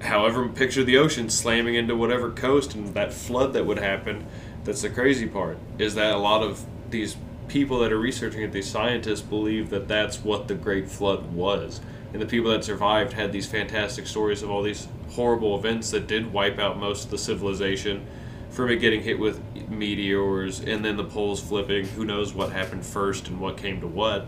however 0.01 0.47
picture 0.47 0.83
the 0.83 0.97
ocean 0.97 1.29
slamming 1.29 1.75
into 1.75 1.95
whatever 1.95 2.31
coast 2.31 2.73
and 2.73 2.93
that 2.93 3.13
flood 3.13 3.53
that 3.53 3.65
would 3.65 3.77
happen 3.77 4.25
that's 4.63 4.81
the 4.81 4.89
crazy 4.89 5.27
part 5.27 5.57
is 5.77 5.95
that 5.95 6.13
a 6.13 6.17
lot 6.17 6.41
of 6.41 6.65
these 6.89 7.15
people 7.47 7.79
that 7.79 7.91
are 7.91 7.99
researching 7.99 8.41
it 8.41 8.51
these 8.51 8.69
scientists 8.69 9.21
believe 9.21 9.69
that 9.69 9.87
that's 9.87 10.23
what 10.23 10.47
the 10.47 10.55
great 10.55 10.89
flood 10.89 11.31
was 11.33 11.81
and 12.13 12.21
the 12.21 12.25
people 12.25 12.51
that 12.51 12.63
survived 12.63 13.13
had 13.13 13.31
these 13.31 13.47
fantastic 13.47 14.07
stories 14.07 14.41
of 14.41 14.49
all 14.49 14.63
these 14.63 14.87
horrible 15.11 15.57
events 15.57 15.91
that 15.91 16.07
did 16.07 16.31
wipe 16.31 16.59
out 16.59 16.77
most 16.77 17.05
of 17.05 17.11
the 17.11 17.17
civilization 17.17 18.05
from 18.49 18.69
it 18.69 18.77
getting 18.77 19.01
hit 19.01 19.17
with 19.17 19.41
meteors 19.69 20.59
and 20.59 20.83
then 20.83 20.97
the 20.97 21.03
poles 21.03 21.41
flipping. 21.41 21.85
Who 21.87 22.03
knows 22.03 22.33
what 22.33 22.51
happened 22.51 22.85
first 22.85 23.29
and 23.29 23.39
what 23.39 23.57
came 23.57 23.79
to 23.81 23.87
what? 23.87 24.27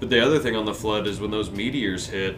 But 0.00 0.08
the 0.08 0.24
other 0.24 0.38
thing 0.38 0.56
on 0.56 0.64
the 0.64 0.74
flood 0.74 1.06
is 1.06 1.20
when 1.20 1.30
those 1.30 1.50
meteors 1.50 2.08
hit, 2.08 2.36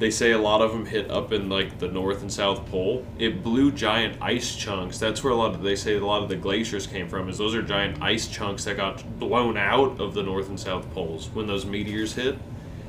they 0.00 0.10
say 0.10 0.32
a 0.32 0.38
lot 0.38 0.62
of 0.62 0.72
them 0.72 0.86
hit 0.86 1.10
up 1.10 1.30
in 1.30 1.48
like 1.48 1.78
the 1.78 1.86
north 1.86 2.22
and 2.22 2.32
south 2.32 2.66
pole. 2.66 3.06
It 3.18 3.44
blew 3.44 3.70
giant 3.70 4.20
ice 4.20 4.56
chunks. 4.56 4.98
That's 4.98 5.22
where 5.22 5.32
a 5.32 5.36
lot 5.36 5.54
of 5.54 5.62
they 5.62 5.76
say 5.76 5.96
a 5.96 6.04
lot 6.04 6.22
of 6.22 6.28
the 6.28 6.36
glaciers 6.36 6.86
came 6.86 7.06
from. 7.06 7.28
Is 7.28 7.38
those 7.38 7.54
are 7.54 7.62
giant 7.62 8.02
ice 8.02 8.26
chunks 8.26 8.64
that 8.64 8.76
got 8.76 9.04
blown 9.20 9.56
out 9.56 10.00
of 10.00 10.14
the 10.14 10.22
north 10.22 10.48
and 10.48 10.58
south 10.58 10.90
poles 10.94 11.28
when 11.34 11.46
those 11.46 11.66
meteors 11.66 12.14
hit, 12.14 12.38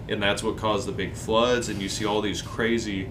and 0.08 0.24
that's 0.24 0.42
what 0.42 0.58
caused 0.58 0.88
the 0.88 0.94
big 0.94 1.14
floods. 1.14 1.68
And 1.68 1.82
you 1.82 1.90
see 1.90 2.06
all 2.06 2.22
these 2.22 2.42
crazy 2.42 3.10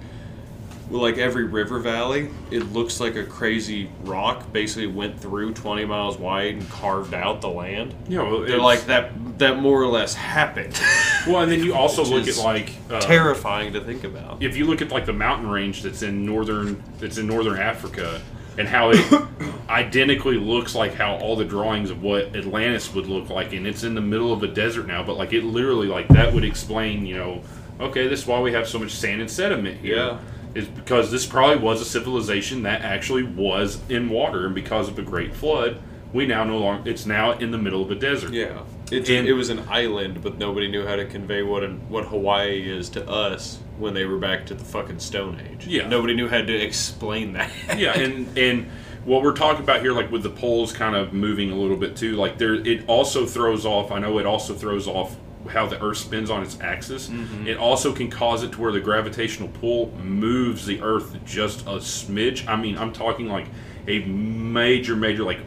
like 0.91 1.19
every 1.19 1.45
river 1.45 1.79
valley, 1.79 2.31
it 2.51 2.73
looks 2.73 2.99
like 3.01 3.15
a 3.17 3.25
crazy 3.25 3.89
rock 4.03 4.53
basically 4.53 4.89
went 4.89 5.19
through 5.21 5.55
20 5.55 5.85
miles 5.85 6.19
wide 6.19 6.55
and 6.55 6.69
carved 6.71 7.15
out 7.15 7.41
the 7.41 7.49
land. 7.49 7.95
You 8.09 8.19
know, 8.19 8.45
They're 8.45 8.59
like 8.59 8.87
that. 8.87 9.13
That 9.39 9.59
more 9.59 9.81
or 9.81 9.87
less 9.87 10.15
happened. 10.15 10.79
Well, 11.27 11.43
and 11.43 11.53
then 11.53 11.63
you 11.63 11.75
also 11.75 12.03
look 12.03 12.27
at 12.27 12.39
like 12.39 12.73
uh, 12.91 12.99
Terrifying 13.03 13.75
to 13.75 13.81
think 13.83 14.05
about. 14.05 14.43
if 14.43 14.57
you 14.57 14.65
look 14.65 14.81
at 14.81 14.91
like 14.91 15.05
the 15.05 15.13
mountain 15.13 15.51
range 15.51 15.83
that's 15.83 16.01
in 16.01 16.25
northern 16.25 16.83
that's 16.99 17.19
in 17.19 17.27
northern 17.27 17.59
Africa 17.59 18.23
and 18.57 18.67
how 18.67 18.91
it 18.91 19.29
identically 19.69 20.37
looks 20.39 20.75
like 20.75 20.95
how 20.95 21.17
all 21.17 21.37
the 21.37 21.45
drawings 21.45 21.91
of 21.91 22.03
what 22.03 22.35
Atlantis 22.35 22.95
would 22.95 23.07
look 23.07 23.29
like 23.29 23.53
and 23.53 23.67
it's 23.67 23.83
in 23.85 23.95
the 23.95 24.01
middle 24.01 24.33
of 24.33 24.43
a 24.43 24.49
desert 24.49 24.87
now 24.87 25.03
but 25.03 25.19
like 25.19 25.35
it 25.35 25.45
literally 25.45 25.89
like 25.89 26.09
that 26.09 26.33
would 26.33 26.45
explain 26.45 27.05
you 27.05 27.17
know 27.17 27.43
okay 27.79 28.09
this 28.09 28.21
is 28.23 28.27
why 28.27 28.41
we 28.41 28.53
have 28.53 28.67
so 28.67 28.79
much 28.79 28.91
sand 28.93 29.21
and 29.21 29.31
sediment 29.31 29.79
here 29.81 29.97
Yeah. 29.97 30.19
Is 30.55 30.67
because 30.67 31.11
this 31.11 31.27
probably 31.27 31.57
was 31.57 31.81
a 31.81 31.85
civilization 31.85 32.63
that 32.63 32.83
actually 32.83 33.23
was 33.23 33.81
in 33.89 34.09
water 34.09 34.47
and 34.47 34.55
because 34.55 34.89
of 34.89 34.97
the 34.97 35.03
great 35.03 35.35
flood 35.35 35.81
we 36.13 36.27
now 36.27 36.43
no 36.43 36.59
longer 36.59 36.91
it's 36.91 37.07
now 37.07 37.33
in 37.33 37.51
the 37.53 37.59
middle 37.59 37.83
of 37.83 37.91
a 37.91 37.95
desert 37.95 38.33
Yeah, 38.33 38.63
it, 38.91 39.09
And- 39.09 39.29
it 39.29 39.33
was 39.35 39.49
an 39.51 39.61
island, 39.69 40.23
but 40.23 40.39
nobody 40.39 40.67
knew 40.69 40.85
how 40.85 40.97
to 40.97 41.05
convey 41.05 41.43
what 41.43 41.63
an, 41.63 41.89
what 41.89 42.07
Hawaii 42.07 42.69
is 42.69 42.89
to 42.91 43.09
us 43.09 43.59
when 43.79 43.95
they 43.95 44.05
were 44.05 44.19
back 44.19 44.45
to 44.47 44.55
the 44.55 44.65
fucking 44.65 44.99
Stone 44.99 45.41
Age. 45.49 45.67
Yeah. 45.69 45.87
nobody 45.89 46.15
knew 46.15 46.27
how 46.29 46.43
to 46.43 46.53
explain 46.55 47.35
that. 47.35 47.51
yeah, 47.79 47.93
and 47.99 48.37
and 48.37 48.67
what 49.05 49.23
we're 49.23 49.35
talking 49.37 49.63
about 49.63 49.81
here, 49.83 49.93
like 49.93 50.11
with 50.11 50.23
the 50.25 50.31
poles 50.31 50.73
kind 50.73 50.95
of 50.97 51.13
moving 51.13 51.51
a 51.53 51.55
little 51.55 51.77
bit 51.77 51.97
too, 51.97 52.17
like 52.17 52.37
there, 52.39 52.55
it 52.55 52.85
also 52.89 53.25
throws 53.25 53.65
off. 53.65 53.91
I 53.93 53.99
know 54.01 54.19
it 54.19 54.27
also 54.27 54.53
throws 54.55 54.87
off 54.89 55.17
how 55.49 55.67
the 55.67 55.83
Earth 55.83 55.99
spins 55.99 56.31
on 56.31 56.43
its 56.43 56.61
axis. 56.61 57.09
Mm-hmm. 57.09 57.47
It 57.47 57.57
also 57.57 57.93
can 57.93 58.11
cause 58.11 58.43
it 58.43 58.53
to 58.53 58.61
where 58.61 58.73
the 58.73 58.81
gravitational 58.81 59.49
pull 59.49 59.91
moves 59.97 60.67
the 60.67 60.83
Earth 60.83 61.17
just 61.25 61.63
a 61.63 61.79
smidge. 61.79 62.47
I 62.47 62.57
mean, 62.57 62.77
I'm 62.77 62.93
talking 62.93 63.29
like 63.29 63.47
a 63.87 64.01
major, 64.01 64.97
major, 64.97 65.25
like 65.25 65.41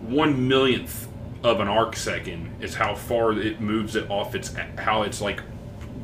one 0.00 0.48
millionth 0.48 1.08
of 1.42 1.60
an 1.60 1.68
arc 1.68 1.96
second 1.96 2.54
is 2.60 2.74
how 2.74 2.94
far 2.94 3.32
it 3.32 3.60
moves 3.60 3.96
it 3.96 4.10
off 4.10 4.34
its 4.34 4.54
how 4.76 5.02
it's 5.02 5.20
like 5.20 5.40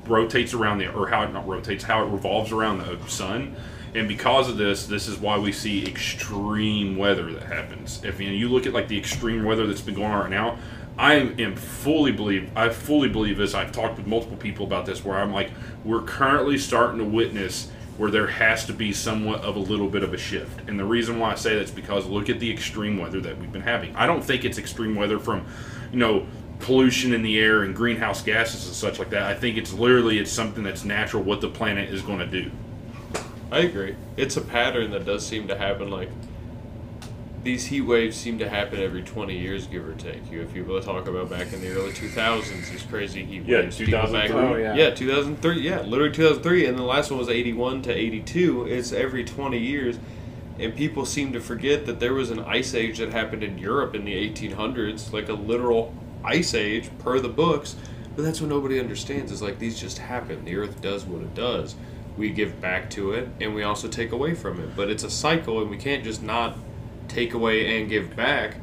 rotates 0.06 0.54
around 0.54 0.78
the 0.78 0.90
or 0.92 1.08
how 1.08 1.22
it 1.22 1.32
not 1.32 1.46
rotates 1.46 1.84
how 1.84 2.02
it 2.02 2.06
revolves 2.06 2.52
around 2.52 2.78
the 2.78 2.98
sun 3.08 3.54
and 3.94 4.08
because 4.08 4.48
of 4.48 4.56
this 4.56 4.86
this 4.86 5.06
is 5.08 5.18
why 5.18 5.36
we 5.36 5.52
see 5.52 5.86
extreme 5.86 6.96
weather 6.96 7.30
that 7.32 7.42
happens 7.42 8.02
if 8.04 8.18
you, 8.18 8.28
know, 8.28 8.32
you 8.32 8.48
look 8.48 8.66
at 8.66 8.72
like 8.72 8.88
the 8.88 8.96
extreme 8.96 9.44
weather 9.44 9.66
that's 9.66 9.80
been 9.80 9.94
going 9.94 10.10
on 10.10 10.20
right 10.20 10.30
now 10.30 10.58
i 10.98 11.14
am, 11.14 11.56
fully 11.56 12.12
believe 12.12 12.50
i 12.56 12.68
fully 12.68 13.08
believe 13.08 13.36
this 13.36 13.54
i've 13.54 13.72
talked 13.72 13.96
with 13.96 14.06
multiple 14.06 14.36
people 14.36 14.66
about 14.66 14.86
this 14.86 15.04
where 15.04 15.18
i'm 15.18 15.32
like 15.32 15.50
we're 15.84 16.02
currently 16.02 16.56
starting 16.58 16.98
to 16.98 17.04
witness 17.04 17.70
where 17.96 18.10
there 18.10 18.26
has 18.26 18.66
to 18.66 18.72
be 18.72 18.92
somewhat 18.92 19.42
of 19.42 19.56
a 19.56 19.60
little 19.60 19.88
bit 19.88 20.02
of 20.02 20.12
a 20.12 20.18
shift. 20.18 20.68
And 20.68 20.78
the 20.78 20.84
reason 20.84 21.18
why 21.18 21.32
I 21.32 21.34
say 21.34 21.56
that's 21.56 21.70
because 21.70 22.06
look 22.06 22.28
at 22.28 22.40
the 22.40 22.50
extreme 22.50 22.98
weather 22.98 23.20
that 23.20 23.38
we've 23.38 23.52
been 23.52 23.62
having. 23.62 23.94
I 23.96 24.06
don't 24.06 24.22
think 24.22 24.44
it's 24.44 24.58
extreme 24.58 24.94
weather 24.94 25.18
from, 25.18 25.46
you 25.92 25.98
know, 25.98 26.26
pollution 26.58 27.12
in 27.12 27.22
the 27.22 27.38
air 27.38 27.62
and 27.62 27.74
greenhouse 27.74 28.22
gases 28.22 28.66
and 28.66 28.74
such 28.74 28.98
like 28.98 29.10
that. 29.10 29.22
I 29.22 29.34
think 29.34 29.56
it's 29.56 29.72
literally 29.72 30.18
it's 30.18 30.30
something 30.30 30.62
that's 30.62 30.84
natural 30.84 31.22
what 31.22 31.40
the 31.40 31.48
planet 31.48 31.90
is 31.90 32.02
going 32.02 32.18
to 32.18 32.26
do. 32.26 32.50
I 33.50 33.60
agree. 33.60 33.96
It's 34.16 34.36
a 34.36 34.40
pattern 34.42 34.90
that 34.90 35.06
does 35.06 35.26
seem 35.26 35.48
to 35.48 35.56
happen. 35.56 35.90
Like 35.90 36.10
these 37.46 37.64
heat 37.66 37.82
waves 37.82 38.16
seem 38.16 38.38
to 38.40 38.48
happen 38.48 38.80
every 38.80 39.02
20 39.02 39.38
years, 39.38 39.68
give 39.68 39.86
or 39.88 39.94
take. 39.94 40.30
You, 40.30 40.42
if 40.42 40.54
you 40.54 40.64
will 40.64 40.82
talk 40.82 41.06
about 41.06 41.30
back 41.30 41.52
in 41.52 41.60
the 41.60 41.70
early 41.70 41.92
2000s, 41.92 42.70
these 42.70 42.82
crazy 42.82 43.24
heat 43.24 43.44
Yeah, 43.46 43.60
waves. 43.60 43.78
people 43.78 43.92
back- 43.92 44.26
2003. 44.28 44.40
Oh, 44.40 44.56
yeah. 44.56 44.74
yeah, 44.74 44.90
2003. 44.90 45.60
Yeah, 45.60 45.82
literally 45.82 46.12
2003, 46.12 46.66
and 46.66 46.76
the 46.76 46.82
last 46.82 47.10
one 47.10 47.20
was 47.20 47.28
81 47.28 47.82
to 47.82 47.94
82. 47.94 48.64
It's 48.66 48.92
every 48.92 49.22
20 49.24 49.58
years, 49.58 49.96
and 50.58 50.74
people 50.74 51.06
seem 51.06 51.32
to 51.34 51.40
forget 51.40 51.86
that 51.86 52.00
there 52.00 52.14
was 52.14 52.30
an 52.30 52.40
ice 52.40 52.74
age 52.74 52.98
that 52.98 53.12
happened 53.12 53.44
in 53.44 53.58
Europe 53.58 53.94
in 53.94 54.04
the 54.04 54.14
1800s, 54.14 55.12
like 55.12 55.28
a 55.28 55.34
literal 55.34 55.94
ice 56.24 56.52
age 56.52 56.90
per 56.98 57.20
the 57.20 57.28
books. 57.28 57.76
But 58.16 58.22
that's 58.24 58.40
what 58.40 58.50
nobody 58.50 58.80
understands. 58.80 59.30
Is 59.30 59.40
like 59.40 59.60
these 59.60 59.78
just 59.80 59.98
happen. 59.98 60.44
The 60.44 60.56
Earth 60.56 60.80
does 60.80 61.04
what 61.04 61.22
it 61.22 61.34
does. 61.34 61.76
We 62.16 62.30
give 62.30 62.60
back 62.60 62.90
to 62.90 63.12
it, 63.12 63.28
and 63.40 63.54
we 63.54 63.62
also 63.62 63.86
take 63.86 64.10
away 64.10 64.34
from 64.34 64.58
it. 64.58 64.74
But 64.74 64.90
it's 64.90 65.04
a 65.04 65.10
cycle, 65.10 65.60
and 65.60 65.70
we 65.70 65.76
can't 65.76 66.02
just 66.02 66.22
not 66.24 66.56
take 67.08 67.34
away 67.34 67.78
and 67.80 67.88
give 67.88 68.14
back, 68.16 68.56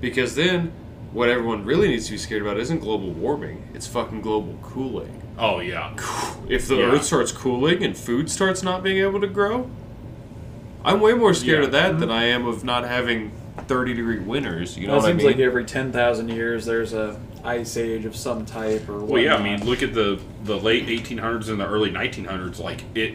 because 0.00 0.34
then 0.34 0.72
what 1.12 1.28
everyone 1.28 1.64
really 1.64 1.88
needs 1.88 2.06
to 2.06 2.12
be 2.12 2.18
scared 2.18 2.42
about 2.42 2.58
isn't 2.58 2.80
global 2.80 3.10
warming. 3.10 3.68
It's 3.74 3.86
fucking 3.86 4.20
global 4.20 4.58
cooling. 4.62 5.22
Oh 5.38 5.60
yeah. 5.60 5.94
If 6.48 6.66
the 6.68 6.76
Yeah. 6.76 6.84
Earth 6.92 7.04
starts 7.04 7.30
cooling 7.32 7.82
and 7.84 7.96
food 7.96 8.30
starts 8.30 8.62
not 8.62 8.82
being 8.82 8.98
able 8.98 9.20
to 9.20 9.26
grow, 9.26 9.68
I'm 10.84 11.00
way 11.00 11.12
more 11.12 11.34
scared 11.34 11.60
Yeah. 11.60 11.66
of 11.66 11.72
that 11.72 11.90
mm-hmm. 11.92 12.00
than 12.00 12.10
I 12.10 12.24
am 12.24 12.46
of 12.46 12.64
not 12.64 12.84
having 12.84 13.32
30 13.66 13.94
degree 13.94 14.18
winters. 14.18 14.76
You 14.78 14.86
know 14.86 14.94
Well, 14.94 15.00
it 15.00 15.02
what 15.02 15.08
I 15.08 15.12
seems 15.12 15.18
mean? 15.24 15.26
like 15.32 15.40
every 15.40 15.64
ten 15.64 15.92
thousand 15.92 16.28
years 16.30 16.64
there's 16.64 16.92
a 16.94 17.18
ice 17.44 17.76
age 17.76 18.04
of 18.04 18.16
some 18.16 18.44
type 18.46 18.88
or. 18.88 18.98
Well, 19.04 19.20
yeah, 19.22 19.36
I 19.36 19.42
mean, 19.42 19.64
look 19.66 19.82
at 19.82 19.94
the 19.94 20.20
the 20.44 20.56
late 20.58 20.86
1800s 20.86 21.48
and 21.48 21.60
the 21.60 21.66
early 21.66 21.90
1900s. 21.90 22.58
Like 22.60 22.82
it 22.94 23.14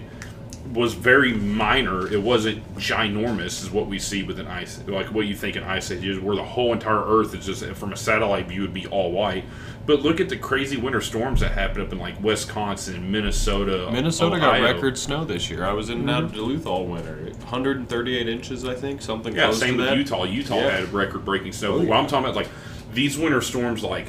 was 0.72 0.94
very 0.94 1.34
minor. 1.34 2.08
It 2.12 2.22
wasn't 2.22 2.76
ginormous, 2.78 3.62
is 3.64 3.70
what 3.72 3.88
we 3.88 4.00
see 4.00 4.24
with 4.24 4.40
an 4.40 4.48
ice. 4.48 4.80
Like 4.88 5.08
what 5.08 5.26
you 5.28 5.36
think 5.36 5.56
an 5.56 5.64
ice 5.64 5.92
age 5.92 6.06
is, 6.06 6.20
where 6.20 6.36
the 6.36 6.44
whole 6.44 6.72
entire 6.74 7.04
Earth 7.04 7.36
is 7.36 7.46
just 7.46 7.66
from 7.78 7.92
a 7.94 7.98
satellite 7.98 8.48
view 8.48 8.62
would 8.62 8.74
be 8.74 8.88
all 8.88 9.12
white. 9.12 9.44
But 9.86 10.02
look 10.02 10.22
at 10.22 10.30
the 10.30 10.38
crazy 10.38 10.78
winter 10.78 11.02
storms 11.02 11.42
that 11.42 11.52
happened 11.52 11.86
up 11.86 11.92
in 11.92 12.00
like 12.00 12.22
Wisconsin, 12.24 13.12
Minnesota. 13.12 13.90
Minnesota 13.92 14.40
got 14.40 14.62
record 14.62 14.98
snow 14.98 15.26
this 15.26 15.50
year. 15.50 15.66
I 15.66 15.74
was 15.74 15.90
in 15.90 16.00
and 16.00 16.10
out 16.10 16.24
of 16.24 16.34
Duluth 16.34 16.66
all 16.66 16.86
winter. 16.88 17.18
138 17.42 18.30
inches, 18.30 18.64
I 18.66 18.76
think, 18.76 19.02
something 19.02 19.36
Yeah, 19.36 19.52
same 19.52 19.74
to 19.74 19.78
with 19.80 19.86
that. 19.88 19.98
Utah. 19.98 20.24
Utah 20.24 20.56
Yeah. 20.56 20.70
had 20.80 20.94
record 20.94 21.26
breaking 21.26 21.52
snow. 21.52 21.74
Oh, 21.74 21.80
But 21.80 21.88
what. 21.88 21.98
I'm 21.98 22.08
talking 22.08 22.26
about, 22.26 22.36
like 22.38 22.50
these 22.94 23.18
winter 23.18 23.42
storms, 23.42 23.84
like 23.84 24.08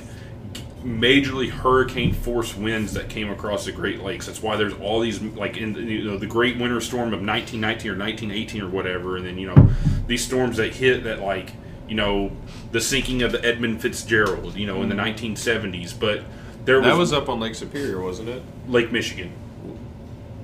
majorly 0.85 1.49
hurricane 1.51 2.12
force 2.12 2.55
winds 2.55 2.93
that 2.93 3.09
came 3.09 3.30
across 3.30 3.64
the 3.64 3.72
Great 3.72 4.03
Lakes. 4.03 4.26
That's 4.26 4.43
why 4.43 4.57
there's 4.57 4.74
all 4.74 5.01
these 5.01 5.20
like 5.22 5.57
in 5.57 5.72
the, 5.72 5.80
you 5.80 6.05
know 6.05 6.18
the 6.18 6.26
Great 6.26 6.59
Winter 6.59 6.80
Storm 6.80 7.12
of 7.14 7.20
1919 7.24 7.91
or 7.91 7.97
1918 7.97 8.62
or 8.62 8.68
whatever, 8.68 9.16
and 9.16 9.24
then 9.26 9.39
you 9.39 9.47
know 9.47 9.70
these 10.07 10.24
storms 10.24 10.59
that 10.59 10.74
hit 10.74 11.05
that 11.05 11.20
like 11.20 11.53
you 11.89 11.95
know 11.95 12.32
the 12.72 12.80
sinking 12.80 13.22
of 13.22 13.32
the 13.32 13.45
Edmund 13.45 13.80
Fitzgerald, 13.80 14.57
you 14.57 14.66
know, 14.66 14.82
in 14.82 14.89
the 14.89 14.95
1970s, 14.95 15.99
but. 15.99 16.22
There 16.64 16.80
Mm-hmm. 16.80 16.89
That 16.89 16.97
was 16.97 17.12
up 17.12 17.28
on 17.28 17.41
Lake 17.41 17.55
Superior, 17.55 18.01
wasn't 18.01 18.30
it? 18.30 18.43
Lake 18.68 18.91
Michigan. 18.91 19.30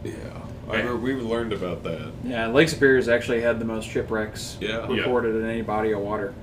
Yeah. 0.05 0.13
I 0.71 0.77
heard, 0.83 1.01
we 1.03 1.15
learned 1.15 1.55
about 1.55 1.83
that. 1.85 2.13
Yeah, 2.25 2.47
Lake 2.49 2.69
Superior's 2.69 3.09
actually 3.09 3.41
had 3.41 3.59
the 3.59 3.65
most 3.65 3.89
shipwrecks 3.89 4.59
Yeah. 4.61 4.87
Yeah. 4.89 4.99
recorded 5.01 5.35
in 5.37 5.49
any 5.49 5.63
body 5.63 5.93
of 5.93 6.01
water. 6.01 6.35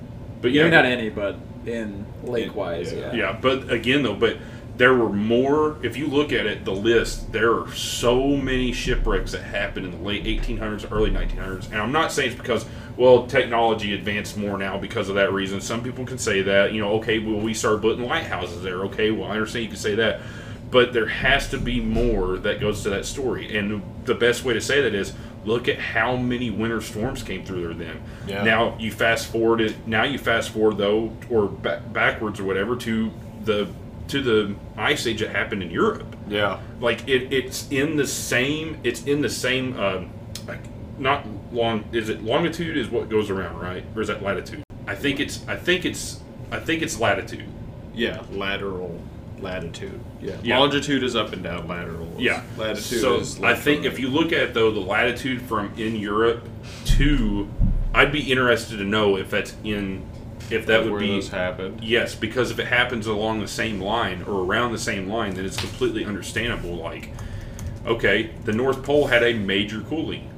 But 0.42 0.50
Yeah, 0.50 0.64
yeah, 0.64 0.70
not 0.70 0.84
any, 0.84 1.10
but 1.10 1.36
in 1.68 2.06
lake 2.22 2.54
wise. 2.54 2.92
yeah. 2.92 3.12
Yeah. 3.12 3.14
Yeah, 3.14 3.38
but 3.40 3.70
again 3.70 4.02
though, 4.02 4.14
but 4.14 4.38
there 4.76 4.94
were 4.94 5.08
more. 5.08 5.76
If 5.84 5.96
you 5.96 6.06
look 6.06 6.32
at 6.32 6.46
it, 6.46 6.64
the 6.64 6.72
list, 6.72 7.32
there 7.32 7.52
are 7.52 7.74
so 7.74 8.28
many 8.36 8.72
shipwrecks 8.72 9.32
that 9.32 9.42
happened 9.42 9.86
in 9.86 9.92
the 9.92 9.98
late 9.98 10.24
1800s, 10.24 10.90
early 10.92 11.10
1900s, 11.10 11.66
and 11.66 11.76
I'm 11.76 11.92
not 11.92 12.12
saying 12.12 12.30
it's 12.30 12.40
because 12.40 12.64
well 12.96 13.26
technology 13.26 13.92
advanced 13.94 14.36
more 14.36 14.56
now 14.56 14.78
because 14.78 15.08
of 15.08 15.16
that 15.16 15.32
reason. 15.32 15.60
Some 15.60 15.82
people 15.82 16.04
can 16.04 16.18
say 16.18 16.42
that, 16.42 16.72
you 16.72 16.80
know, 16.80 16.92
okay, 16.94 17.18
well 17.18 17.40
we 17.40 17.54
started 17.54 17.82
putting 17.82 18.04
lighthouses 18.04 18.62
there. 18.62 18.84
Okay, 18.84 19.10
well 19.10 19.28
I 19.28 19.32
understand 19.34 19.64
you 19.64 19.70
can 19.70 19.78
say 19.78 19.96
that, 19.96 20.20
but 20.70 20.92
there 20.92 21.08
has 21.08 21.48
to 21.50 21.58
be 21.58 21.80
more 21.80 22.38
that 22.38 22.60
goes 22.60 22.82
to 22.84 22.90
that 22.90 23.04
story, 23.04 23.56
and 23.56 23.82
the 24.04 24.14
best 24.14 24.44
way 24.44 24.54
to 24.54 24.60
say 24.60 24.80
that 24.80 24.94
is. 24.94 25.12
Look 25.44 25.68
at 25.68 25.78
how 25.78 26.16
many 26.16 26.50
winter 26.50 26.80
storms 26.80 27.22
came 27.22 27.44
through 27.44 27.62
there 27.62 27.74
then. 27.74 28.02
Yeah. 28.26 28.42
Now 28.42 28.76
you 28.78 28.90
fast 28.92 29.28
forward 29.28 29.60
it. 29.60 29.86
Now 29.86 30.04
you 30.04 30.18
fast 30.18 30.50
forward 30.50 30.78
though, 30.78 31.12
or 31.30 31.46
ba- 31.46 31.82
backwards 31.92 32.40
or 32.40 32.44
whatever 32.44 32.76
to 32.76 33.10
the 33.44 33.68
to 34.08 34.22
the 34.22 34.54
ice 34.76 35.06
age 35.06 35.20
that 35.20 35.30
happened 35.30 35.62
in 35.62 35.70
Europe. 35.70 36.16
Yeah. 36.28 36.60
Like 36.80 37.08
it, 37.08 37.32
it's 37.32 37.68
in 37.70 37.96
the 37.96 38.06
same. 38.06 38.78
It's 38.82 39.04
in 39.04 39.22
the 39.22 39.28
same. 39.28 39.78
Um, 39.78 40.10
like 40.46 40.60
not 40.98 41.26
long. 41.52 41.84
Is 41.92 42.08
it 42.08 42.22
longitude? 42.22 42.76
Is 42.76 42.88
what 42.88 43.08
goes 43.08 43.30
around, 43.30 43.60
right? 43.60 43.84
Or 43.94 44.02
is 44.02 44.08
that 44.08 44.22
latitude? 44.22 44.64
I 44.86 44.94
think 44.94 45.20
it's. 45.20 45.46
I 45.46 45.56
think 45.56 45.84
it's. 45.84 46.20
I 46.50 46.58
think 46.58 46.82
it's 46.82 46.98
latitude. 46.98 47.48
Yeah. 47.94 48.22
Lateral 48.30 49.00
latitude. 49.42 50.00
Yeah. 50.20 50.36
Yeah. 50.42 50.58
Longitude 50.58 51.02
is 51.02 51.14
up 51.16 51.32
and 51.32 51.42
down. 51.42 51.66
Lateral. 51.68 52.12
is- 52.16 52.20
Yeah. 52.20 52.42
Latitude 52.56 53.00
So 53.00 53.16
is. 53.16 53.42
I 53.42 53.54
think 53.54 53.78
and 53.78 53.86
if 53.86 53.98
you 53.98 54.08
look 54.08 54.32
at 54.32 54.54
though 54.54 54.70
the 54.70 54.80
latitude 54.80 55.42
from 55.42 55.72
in 55.76 55.96
Europe 55.96 56.48
to 56.96 57.48
I'd 57.94 58.12
be 58.12 58.30
interested 58.30 58.76
to 58.78 58.84
know 58.84 59.16
if 59.16 59.30
that's 59.30 59.54
in 59.64 60.02
if 60.50 60.64
that 60.66 60.82
would 60.84 60.92
where 60.92 61.00
be 61.00 61.08
those 61.08 61.28
happened. 61.28 61.82
Yes, 61.82 62.14
because 62.14 62.50
if 62.50 62.58
it 62.58 62.66
happens 62.68 63.06
along 63.06 63.40
the 63.40 63.48
same 63.48 63.80
line 63.80 64.22
or 64.26 64.44
around 64.44 64.72
the 64.72 64.78
same 64.78 65.08
line, 65.08 65.34
then 65.34 65.44
it's 65.44 65.58
completely 65.58 66.04
understandable. 66.06 66.74
Like, 66.76 67.10
okay, 67.86 68.30
the 68.44 68.52
North 68.52 68.82
Pole 68.82 69.08
had 69.08 69.22
a 69.22 69.34
major 69.34 69.80
cooling. 69.80 70.30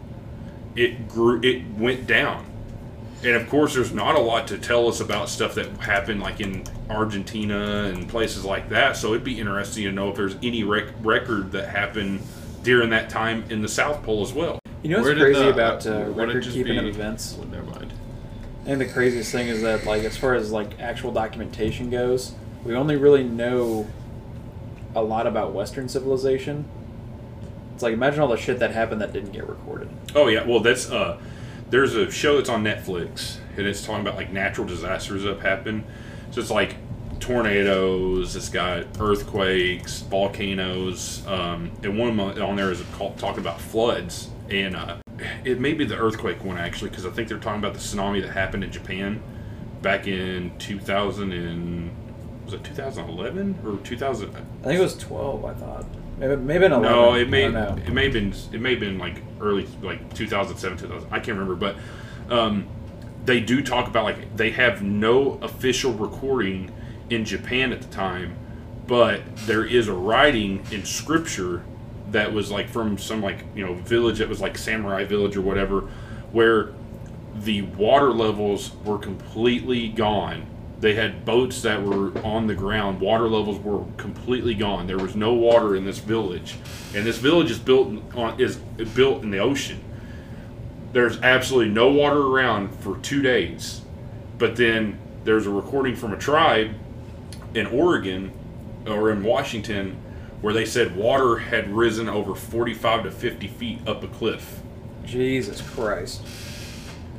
It 0.75 1.09
grew. 1.09 1.41
It 1.43 1.63
went 1.77 2.07
down, 2.09 2.45
and 3.23 3.37
of 3.37 3.49
course, 3.49 3.75
there's 3.75 3.93
not 3.93 4.15
a 4.17 4.21
lot 4.21 4.47
to 4.49 4.59
tell 4.59 4.89
us 4.89 5.01
about 5.01 5.29
stuff 5.29 5.55
that 5.57 5.67
happened 5.79 6.21
like 6.21 6.41
in 6.41 6.65
Argentina 6.89 7.85
and 7.85 8.09
places 8.09 8.45
like 8.45 8.69
that. 8.71 8.97
So 8.97 9.09
it'd 9.11 9.25
be 9.25 9.39
interesting 9.39 9.85
to 9.85 9.93
know 9.93 10.11
if 10.11 10.17
there's 10.17 10.37
any 10.43 10.65
rec- 10.65 10.93
record 11.03 11.53
that 11.53 11.69
happened 11.69 12.21
during 12.63 12.91
that 12.91 13.11
time 13.11 13.45
in 13.51 13.63
the 13.63 13.69
South 13.69 14.03
Pole 14.03 14.23
as 14.23 14.33
well. 14.33 14.59
You 14.83 14.91
know 14.91 14.97
what's 14.99 15.07
Where 15.07 15.15
did 15.15 15.21
crazy 15.23 15.41
the- 15.41 15.51
about 15.51 15.87
uh, 15.87 15.91
would 16.09 16.23
it 16.25 16.27
record 16.29 16.43
just 16.45 16.57
keeping 16.57 16.79
of 16.79 16.85
be- 16.85 16.91
events? 16.91 17.35
Well, 17.39 17.47
never 17.49 17.65
mind. 17.71 17.93
I 18.63 18.65
think 18.67 18.79
the 18.79 18.87
craziest 18.87 19.33
thing 19.33 19.49
is 19.49 19.63
that, 19.63 19.85
like, 19.87 20.05
as 20.05 20.17
far 20.17 20.35
as 20.35 20.53
like 20.53 20.79
actual 20.81 21.13
documentation 21.13 21.91
goes, 21.91 22.33
we 22.65 22.75
only 22.75 22.97
really 22.97 23.25
know 23.25 23.87
a 24.95 25.03
lot 25.03 25.27
about 25.27 25.53
Western 25.53 25.89
civilization. 25.89 26.65
It's 27.75 27.83
like 27.83 27.95
imagine 27.95 28.21
all 28.21 28.29
the 28.29 28.37
shit 28.37 28.59
that 28.59 28.73
happened 28.73 29.01
that 29.01 29.13
didn't 29.13 29.33
get 29.33 29.49
recorded. 29.49 29.89
Oh 30.15 30.27
yeah, 30.29 30.45
well 30.47 30.61
that's 30.61 30.91
uh, 30.91 31.19
there's 31.71 31.95
a 31.95 32.11
show 32.11 32.37
that's 32.37 32.49
on 32.49 32.65
Netflix 32.65 33.39
and 33.57 33.67
it's 33.67 33.85
talking 33.85 34.03
about 34.03 34.17
like 34.17 34.33
natural 34.33 34.67
disasters 34.67 35.23
that 35.23 35.41
happen. 35.41 35.85
So 36.31 36.41
it's 36.41 36.51
like 36.51 36.77
tornadoes. 37.21 38.35
It's 38.37 38.49
got 38.49 38.87
earthquakes, 38.99 40.01
volcanoes, 40.03 41.27
um, 41.27 41.71
and 41.83 41.99
one 41.99 42.09
of 42.09 42.37
them 42.37 42.43
on 42.43 42.57
there 42.57 42.71
is 42.71 42.83
talking 42.95 43.39
about 43.39 43.61
floods. 43.61 44.31
And 44.51 44.75
uh, 44.75 44.97
it 45.45 45.61
may 45.61 45.75
be 45.75 45.85
the 45.85 45.97
earthquake 45.97 46.45
one 46.45 46.59
actually, 46.59 46.91
because 46.91 47.07
I 47.07 47.11
think 47.11 47.29
they're 47.29 47.39
talking 47.39 47.61
about 47.61 47.75
the 47.75 47.81
tsunami 47.81 48.21
that 48.23 48.33
happened 48.33 48.65
in 48.65 48.73
Japan 48.73 49.23
back 49.83 50.07
in 50.07 50.57
2000 50.59 51.33
and 51.33 51.91
was 52.45 52.55
it 52.55 52.65
2011 52.65 53.61
or 53.65 53.77
2000? 53.85 54.29
I 54.29 54.33
think 54.65 54.81
it 54.81 54.83
was 54.83 54.97
twelve. 54.97 55.45
I 55.45 55.55
thought 55.55 55.87
maybe 56.21 56.37
maybe 56.37 56.65
eleven. 56.67 56.83
No, 56.83 57.15
it 57.15 57.29
may 57.29 57.47
I 57.47 57.51
don't 57.51 57.77
know. 57.77 57.83
it 57.85 57.93
may 57.93 58.05
have 58.05 58.13
been 58.13 58.35
it 58.53 58.61
may 58.61 58.71
have 58.71 58.81
been 58.81 58.99
like 58.99 59.23
early 59.41 59.67
like 59.83 60.15
2007 60.15 60.79
2000 60.79 61.09
I 61.13 61.17
can't 61.19 61.39
remember 61.39 61.57
but 61.57 61.77
um, 62.33 62.69
they 63.25 63.41
do 63.41 63.63
talk 63.63 63.89
about 63.89 64.05
like 64.05 64.37
they 64.37 64.51
have 64.51 64.83
no 64.83 65.33
official 65.43 65.93
recording 65.93 66.71
in 67.09 67.25
Japan 67.25 67.73
at 67.73 67.81
the 67.83 67.89
time 67.89 68.37
but 68.87 69.21
there 69.47 69.65
is 69.65 69.89
a 69.89 69.93
writing 69.93 70.65
in 70.71 70.85
scripture 70.85 71.65
that 72.11 72.33
was 72.33 72.51
like 72.51 72.69
from 72.69 72.99
some 72.99 73.23
like 73.23 73.45
you 73.55 73.65
know 73.65 73.75
village 73.75 74.19
that 74.19 74.29
was 74.29 74.41
like 74.41 74.59
samurai 74.59 75.05
village 75.05 75.37
or 75.37 75.43
whatever 75.43 75.83
where 76.33 76.73
the 77.35 77.63
water 77.63 78.11
levels 78.11 78.73
were 78.85 78.99
completely 78.99 79.89
gone. 79.89 80.47
They 80.81 80.95
had 80.95 81.25
boats 81.25 81.61
that 81.63 81.83
were 81.83 82.19
on 82.25 82.47
the 82.47 82.55
ground. 82.55 83.01
Water 83.01 83.29
levels 83.29 83.59
were 83.59 83.85
completely 83.99 84.55
gone. 84.55 84.87
There 84.87 84.99
was 84.99 85.15
no 85.15 85.35
water 85.35 85.77
in 85.77 85.85
this 85.85 85.99
village, 85.99 86.57
and 86.95 87.07
this 87.07 87.19
village 87.19 87.51
is 87.51 87.59
built 87.59 88.03
on 88.15 88.41
is 88.41 88.57
built 88.57 89.23
in 89.23 89.31
the 89.31 89.39
ocean. 89.39 89.81
There's 90.93 91.21
absolutely 91.21 91.73
no 91.73 91.91
water 91.91 92.21
around 92.21 92.75
for 92.81 92.97
two 92.99 93.21
days, 93.23 93.83
but 94.39 94.57
then 94.57 94.99
there's 95.25 95.47
a 95.47 95.51
recording 95.51 95.97
from 95.97 96.13
a 96.15 96.19
tribe 96.19 96.75
in 97.55 97.67
Oregon 97.67 98.33
or 98.87 99.11
in 99.11 99.23
Washington 99.23 99.99
where 100.41 100.55
they 100.55 100.65
said 100.65 100.97
water 100.97 101.37
had 101.37 101.71
risen 101.71 102.09
over 102.09 102.35
45 102.35 103.05
to 103.05 103.11
50 103.11 103.47
feet 103.49 103.79
up 103.87 104.03
a 104.03 104.09
cliff 104.09 104.61
Jesus 105.05 105.61
Christ. 105.61 106.23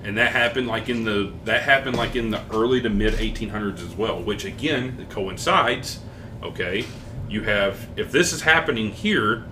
And 0.03 0.17
that 0.17 0.31
happened 0.31 0.67
like 0.67 0.89
in 0.89 1.03
the 1.03 1.31
that 1.45 1.63
happened 1.63 1.95
like 1.95 2.15
in 2.15 2.31
the 2.31 2.41
early 2.51 2.81
to 2.81 2.89
mid 2.89 3.13
1800s 3.13 3.85
as 3.85 3.95
well 3.95 4.21
which 4.21 4.45
again 4.45 5.05
coincides 5.09 5.99
okay? 6.43 6.85
You 7.29 7.43
have 7.43 7.87
if 7.95 8.11
this 8.11 8.33
is 8.33 8.41
happening 8.41 8.91
here 8.91 9.45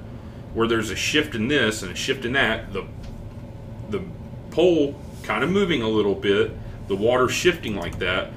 where 0.53 0.67
there's 0.67 0.89
a 0.89 0.95
shift 0.95 1.35
in 1.35 1.47
this 1.47 1.83
and 1.83 1.91
a 1.91 1.95
shift 1.95 2.25
in 2.25 2.33
that 2.33 2.73
the 2.73 2.85
the 3.89 4.03
pole 4.51 4.99
kind 5.23 5.43
of 5.43 5.49
moving 5.49 5.81
a 5.81 5.87
little 5.87 6.15
bit 6.15 6.51
the 6.87 6.95
water 6.95 7.29
shifting 7.29 7.75
like 7.75 7.99
that 7.99 8.31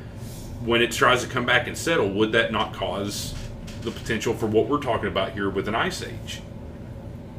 when 0.63 0.83
it 0.83 0.93
tries 0.93 1.23
to 1.25 1.29
come 1.29 1.47
back 1.47 1.67
and 1.67 1.77
settle 1.77 2.09
would 2.11 2.33
that 2.33 2.53
not 2.53 2.75
cause 2.75 3.35
the 3.81 3.91
potential 3.91 4.35
for 4.35 4.47
what 4.47 4.69
we're 4.69 4.79
talking 4.79 5.09
about 5.09 5.33
here 5.33 5.51
with 5.51 5.67
an 5.67 5.75
ice 5.75 6.03
age? 6.05 6.41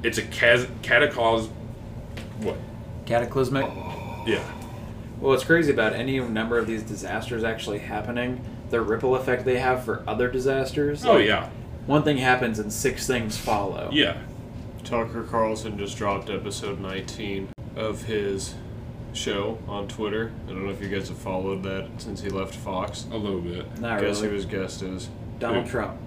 It's 0.02 0.18
a 0.18 0.24
cas- 0.24 0.68
cataclysm 0.82 1.52
what? 2.40 2.58
Cataclysmic. 3.06 3.66
yeah 4.26 4.44
Well, 5.24 5.32
what's 5.32 5.46
crazy 5.46 5.72
about 5.72 5.94
any 5.94 6.20
number 6.20 6.58
of 6.58 6.68
these 6.68 6.84
disasters 6.84 7.46
actually 7.46 7.80
happening, 7.80 8.44
the 8.72 8.82
ripple 8.82 9.16
effect 9.16 9.46
they 9.46 9.58
have 9.58 9.86
for 9.86 10.04
other 10.06 10.28
disasters. 10.30 11.06
oh 11.06 11.14
like, 11.14 11.26
yeah 11.28 11.50
One 11.86 12.04
thing 12.04 12.18
happens 12.18 12.60
and 12.60 12.74
six 12.74 13.08
things 13.08 13.38
follow. 13.38 13.90
yeah 13.94 14.18
Tucker 14.84 15.24
Carlson 15.24 15.78
just 15.78 15.98
dropped 15.98 16.30
episode 16.30 16.82
19 16.82 17.48
of 17.78 18.04
his 18.04 18.56
show 19.14 19.60
on 19.66 19.88
Twitter. 19.88 20.34
I 20.46 20.50
don't 20.50 20.66
know 20.66 20.72
if 20.72 20.82
you 20.82 20.90
guys 20.90 21.08
have 21.08 21.18
followed 21.20 21.64
that 21.64 21.88
since 22.00 22.20
he 22.22 22.28
left 22.30 22.54
Fox. 22.56 23.06
A 23.10 23.16
little 23.16 23.40
bit. 23.40 23.80
Not 23.80 24.02
Guess 24.02 24.18
really. 24.18 24.28
who 24.28 24.34
his 24.36 24.46
guest 24.46 24.82
is? 24.82 25.08
Donald 25.40 25.64
Who? 25.64 25.72
Trump. 25.72 25.98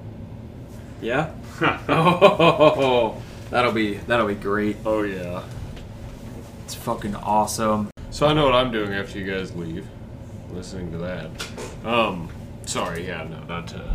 Yeah. 1.00 1.30
Oh, 1.88 3.22
that'll 3.48 3.72
be 3.72 3.94
that'll 3.94 4.26
be 4.26 4.34
great. 4.34 4.76
Oh 4.84 5.04
yeah. 5.04 5.42
It's 6.66 6.74
fucking 6.74 7.14
awesome. 7.14 7.88
So 8.16 8.26
I 8.26 8.32
know 8.32 8.46
what 8.46 8.54
I'm 8.54 8.70
doing 8.70 8.94
after 8.94 9.18
you 9.18 9.30
guys 9.30 9.54
leave. 9.54 9.86
Listening 10.50 10.90
to 10.92 10.96
that. 10.96 11.28
Um, 11.84 12.30
sorry, 12.64 13.06
yeah, 13.06 13.24
no, 13.24 13.40
not 13.40 13.68
to. 13.68 13.94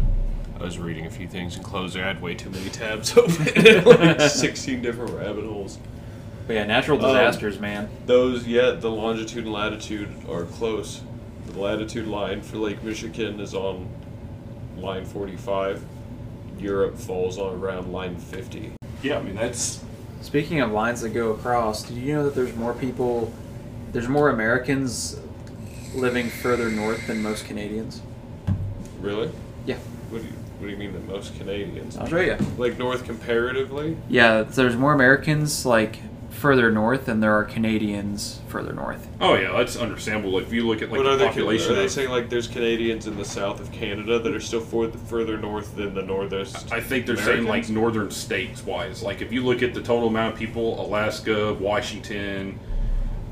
I 0.59 0.63
was 0.63 0.77
reading 0.77 1.07
a 1.07 1.09
few 1.09 1.27
things 1.27 1.55
and 1.55 1.65
closed. 1.65 1.97
I 1.97 2.01
had 2.01 2.21
way 2.21 2.35
too 2.35 2.51
many 2.51 2.69
tabs 2.69 3.17
open, 3.17 3.83
like 3.83 4.21
16 4.29 4.79
different 4.83 5.13
rabbit 5.13 5.43
holes. 5.43 5.79
But 6.45 6.53
yeah, 6.53 6.65
natural 6.65 7.03
Um, 7.03 7.07
disasters, 7.07 7.59
man. 7.59 7.89
Those, 8.05 8.45
yeah, 8.45 8.69
the 8.73 8.91
longitude 8.91 9.45
and 9.45 9.53
latitude 9.53 10.09
are 10.29 10.43
close. 10.43 11.01
The 11.47 11.59
latitude 11.59 12.05
line 12.05 12.43
for 12.43 12.57
Lake 12.57 12.83
Michigan 12.83 13.39
is 13.39 13.55
on 13.55 13.89
line 14.77 15.03
45. 15.03 15.83
Europe 16.59 16.95
falls 16.95 17.39
on 17.39 17.55
around 17.55 17.91
line 17.91 18.17
50. 18.17 18.73
Yeah, 19.01 19.17
I 19.17 19.23
mean 19.23 19.33
that's 19.33 19.83
Speaking 20.21 20.61
of 20.61 20.71
lines 20.71 21.01
that 21.01 21.09
go 21.09 21.31
across, 21.31 21.81
do 21.81 21.95
you 21.95 22.13
know 22.13 22.25
that 22.25 22.35
there's 22.35 22.55
more 22.55 22.75
people, 22.75 23.33
there's 23.91 24.07
more 24.07 24.29
Americans 24.29 25.19
living 25.93 26.29
further 26.29 26.69
north 26.69 27.07
than 27.07 27.21
most 27.21 27.45
Canadians? 27.45 28.01
Really? 28.99 29.29
Yeah. 29.65 29.77
What 30.09 30.21
do 30.21 30.27
you, 30.27 30.33
what 30.33 30.67
do 30.67 30.69
you 30.71 30.77
mean 30.77 30.93
that 30.93 31.05
most 31.07 31.35
Canadians? 31.37 31.97
I'll 31.97 32.07
show 32.07 32.19
you. 32.19 32.37
Like 32.57 32.77
north 32.77 33.03
comparatively? 33.05 33.97
Yeah, 34.09 34.43
there's 34.43 34.75
more 34.75 34.93
Americans 34.93 35.65
like 35.65 35.99
further 36.29 36.71
north 36.71 37.05
than 37.05 37.19
there 37.19 37.33
are 37.33 37.43
Canadians 37.43 38.39
further 38.47 38.73
north. 38.73 39.07
oh 39.19 39.35
yeah, 39.35 39.51
that's 39.55 39.75
understandable. 39.75 40.31
Like 40.33 40.43
If 40.47 40.53
you 40.53 40.65
look 40.65 40.81
at 40.81 40.89
like 40.89 40.97
what 40.99 41.03
the 41.03 41.11
are 41.11 41.17
they? 41.17 41.25
population, 41.27 41.71
Are 41.73 41.75
they 41.75 41.85
of- 41.85 41.91
saying 41.91 42.09
like 42.09 42.29
there's 42.29 42.47
Canadians 42.47 43.05
in 43.05 43.15
the 43.17 43.25
south 43.25 43.59
of 43.59 43.71
Canada 43.71 44.17
that 44.17 44.33
are 44.33 44.39
still 44.39 44.61
for, 44.61 44.89
further 44.89 45.37
north 45.37 45.75
than 45.75 45.93
the 45.93 46.01
northest? 46.01 46.71
I 46.71 46.79
think 46.79 47.05
they're 47.05 47.17
saying 47.17 47.43
like 47.45 47.69
northern 47.69 48.09
states 48.11 48.65
wise. 48.65 49.03
Like 49.03 49.21
if 49.21 49.31
you 49.31 49.43
look 49.43 49.61
at 49.61 49.73
the 49.73 49.81
total 49.81 50.07
amount 50.07 50.33
of 50.33 50.39
people, 50.39 50.83
Alaska, 50.83 51.53
Washington, 51.53 52.57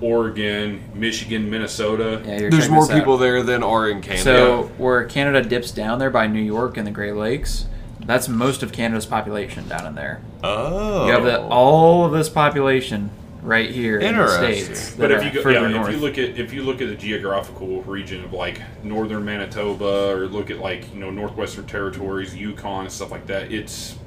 Oregon, 0.02 0.82
Michigan, 0.94 1.50
Minnesota. 1.50 2.22
Yeah, 2.26 2.40
you're 2.40 2.52
There's 2.52 2.70
more 2.70 2.82
this 2.84 2.92
out. 2.92 3.00
people 3.00 3.18
there 3.18 3.44
than 3.44 3.64
are 3.64 3.90
in 3.90 4.02
Canada. 4.02 4.24
So 4.24 4.64
where 4.78 5.04
Canada 5.06 5.42
dips 5.48 5.72
down 5.72 6.00
there 6.00 6.10
by 6.10 6.28
New 6.28 6.42
York 6.42 6.78
and 6.78 6.88
the 6.88 6.92
Great 6.92 7.16
Lakes, 7.16 7.66
that's 8.06 8.28
most 8.30 8.64
of 8.64 8.72
Canada's 8.72 9.06
population 9.06 9.68
down 9.68 9.86
in 9.86 9.96
there. 9.96 10.22
oh, 10.44 11.06
You 11.06 11.12
have 11.12 11.24
the, 11.26 11.42
all 11.42 12.06
of 12.06 12.12
this 12.12 12.30
population 12.30 13.12
right 13.42 13.70
here 13.70 14.00
in 14.00 14.16
the 14.18 14.28
states. 14.28 14.96
But 14.96 15.10
that 15.10 15.12
if 15.12 15.22
are 15.22 15.26
you 15.26 15.32
go, 15.32 15.42
further 15.44 15.62
yeah, 15.70 15.76
north. 15.78 15.90
if 15.90 15.96
you 15.96 16.02
look 16.02 16.18
at 16.18 16.38
if 16.38 16.54
you 16.54 16.64
look 16.64 16.82
at 16.82 16.88
the 16.90 16.96
geographical 16.96 17.82
region 17.84 18.24
of 18.24 18.34
like 18.34 18.62
northern 18.84 19.24
Manitoba 19.26 20.10
or 20.12 20.28
look 20.28 20.50
at 20.50 20.60
like 20.60 20.92
you 20.94 21.00
know 21.00 21.10
northwestern 21.10 21.66
territories, 21.66 22.36
Yukon 22.36 22.82
and 22.86 22.92
stuff 22.92 23.12
like 23.12 23.28
that, 23.28 23.52
it's 23.52 23.98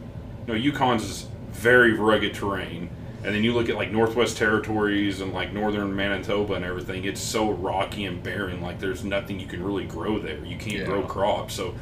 you 0.46 0.54
know 0.54 0.58
Yukon's 0.58 1.04
is 1.04 1.26
very 1.52 1.92
rugged 1.94 2.34
terrain, 2.34 2.90
and 3.24 3.34
then 3.34 3.44
you 3.44 3.52
look 3.54 3.68
at 3.68 3.76
like 3.76 3.90
northwest 3.92 4.36
territories 4.36 5.20
and 5.20 5.32
like 5.32 5.52
northern 5.52 5.94
Manitoba 5.94 6.54
and 6.54 6.64
everything, 6.64 7.04
it's 7.04 7.20
so 7.20 7.50
rocky 7.52 8.04
and 8.04 8.22
barren. 8.22 8.60
Like 8.60 8.78
there's 8.80 9.04
nothing 9.04 9.38
you 9.38 9.46
can 9.46 9.62
really 9.62 9.84
grow 9.84 10.18
there. 10.18 10.44
You 10.44 10.56
can't 10.56 10.78
Yeah. 10.78 10.84
grow 10.86 11.02
crops. 11.02 11.54
So 11.54 11.74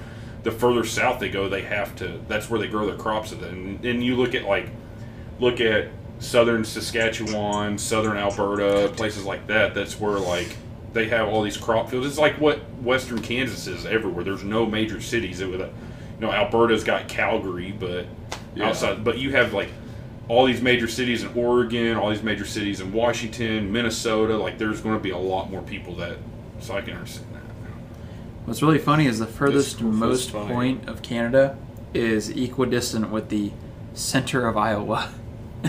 the 0.43 0.51
further 0.51 0.84
south 0.84 1.18
they 1.20 1.28
go, 1.30 1.49
they 1.49 1.62
have 1.62 1.97
to. 1.97 2.20
That's 2.28 2.49
where 2.51 2.59
they 2.61 2.68
grow 2.68 2.86
their 2.86 2.97
crops. 2.97 3.32
At. 3.32 3.41
And 3.43 3.80
then 3.82 4.03
you 4.03 4.16
look 4.16 4.34
at 4.34 4.45
like 4.45 4.68
look 5.38 5.61
at 5.61 5.88
southern 6.18 6.64
Saskatchewan, 6.64 7.78
southern 7.78 8.18
Alberta, 8.18 8.93
places 8.95 9.24
like 9.24 9.47
that. 9.47 9.74
That's 9.74 9.99
where 9.99 10.18
like 10.18 10.57
they 10.93 11.09
have 11.09 11.28
all 11.28 11.43
these 11.43 11.57
crop 11.57 11.88
fields. 11.88 12.07
It's 12.07 12.18
like 12.18 12.38
what 12.41 12.59
western 12.82 13.22
Kansas 13.22 13.66
is 13.66 13.86
everywhere. 13.86 14.24
There's 14.24 14.45
no 14.45 14.66
major 14.66 15.01
cities. 15.01 15.41
It 15.41 15.49
would, 15.49 15.61
you 15.61 15.70
know, 16.20 16.32
Alberta's 16.32 16.84
got 16.84 17.09
Calgary, 17.09 17.72
but 17.78 18.07
Yeah. 18.55 18.68
outside, 18.68 19.03
but 19.05 19.16
you 19.18 19.30
have 19.30 19.55
like 19.55 19.68
all 20.28 20.46
these 20.46 20.62
major 20.62 20.86
cities 20.88 21.22
in 21.24 21.32
Oregon, 21.36 21.96
all 21.96 22.10
these 22.10 22.22
major 22.22 22.44
cities 22.46 22.80
in 22.80 22.92
Washington, 22.92 23.72
Minnesota. 23.72 24.36
Like, 24.36 24.58
there's 24.58 24.80
going 24.80 24.96
to 24.96 25.02
be 25.02 25.10
a 25.10 25.18
lot 25.18 25.50
more 25.50 25.62
people 25.62 25.94
that. 25.96 26.16
So 26.60 26.74
I 26.76 26.82
can 26.82 26.94
understand 26.96 27.26
that. 27.34 27.40
What's 28.44 28.62
really 28.62 28.78
funny 28.78 29.06
is 29.06 29.18
the 29.18 29.26
furthest 29.26 29.78
This- 29.78 29.86
this 29.86 29.94
most 29.94 30.30
fine. 30.30 30.46
point 30.48 30.88
of 30.88 31.02
Canada 31.02 31.56
is 31.94 32.28
equidistant 32.28 33.10
with 33.10 33.28
the 33.28 33.50
center 33.94 34.46
of 34.46 34.56
Iowa. 34.56 35.10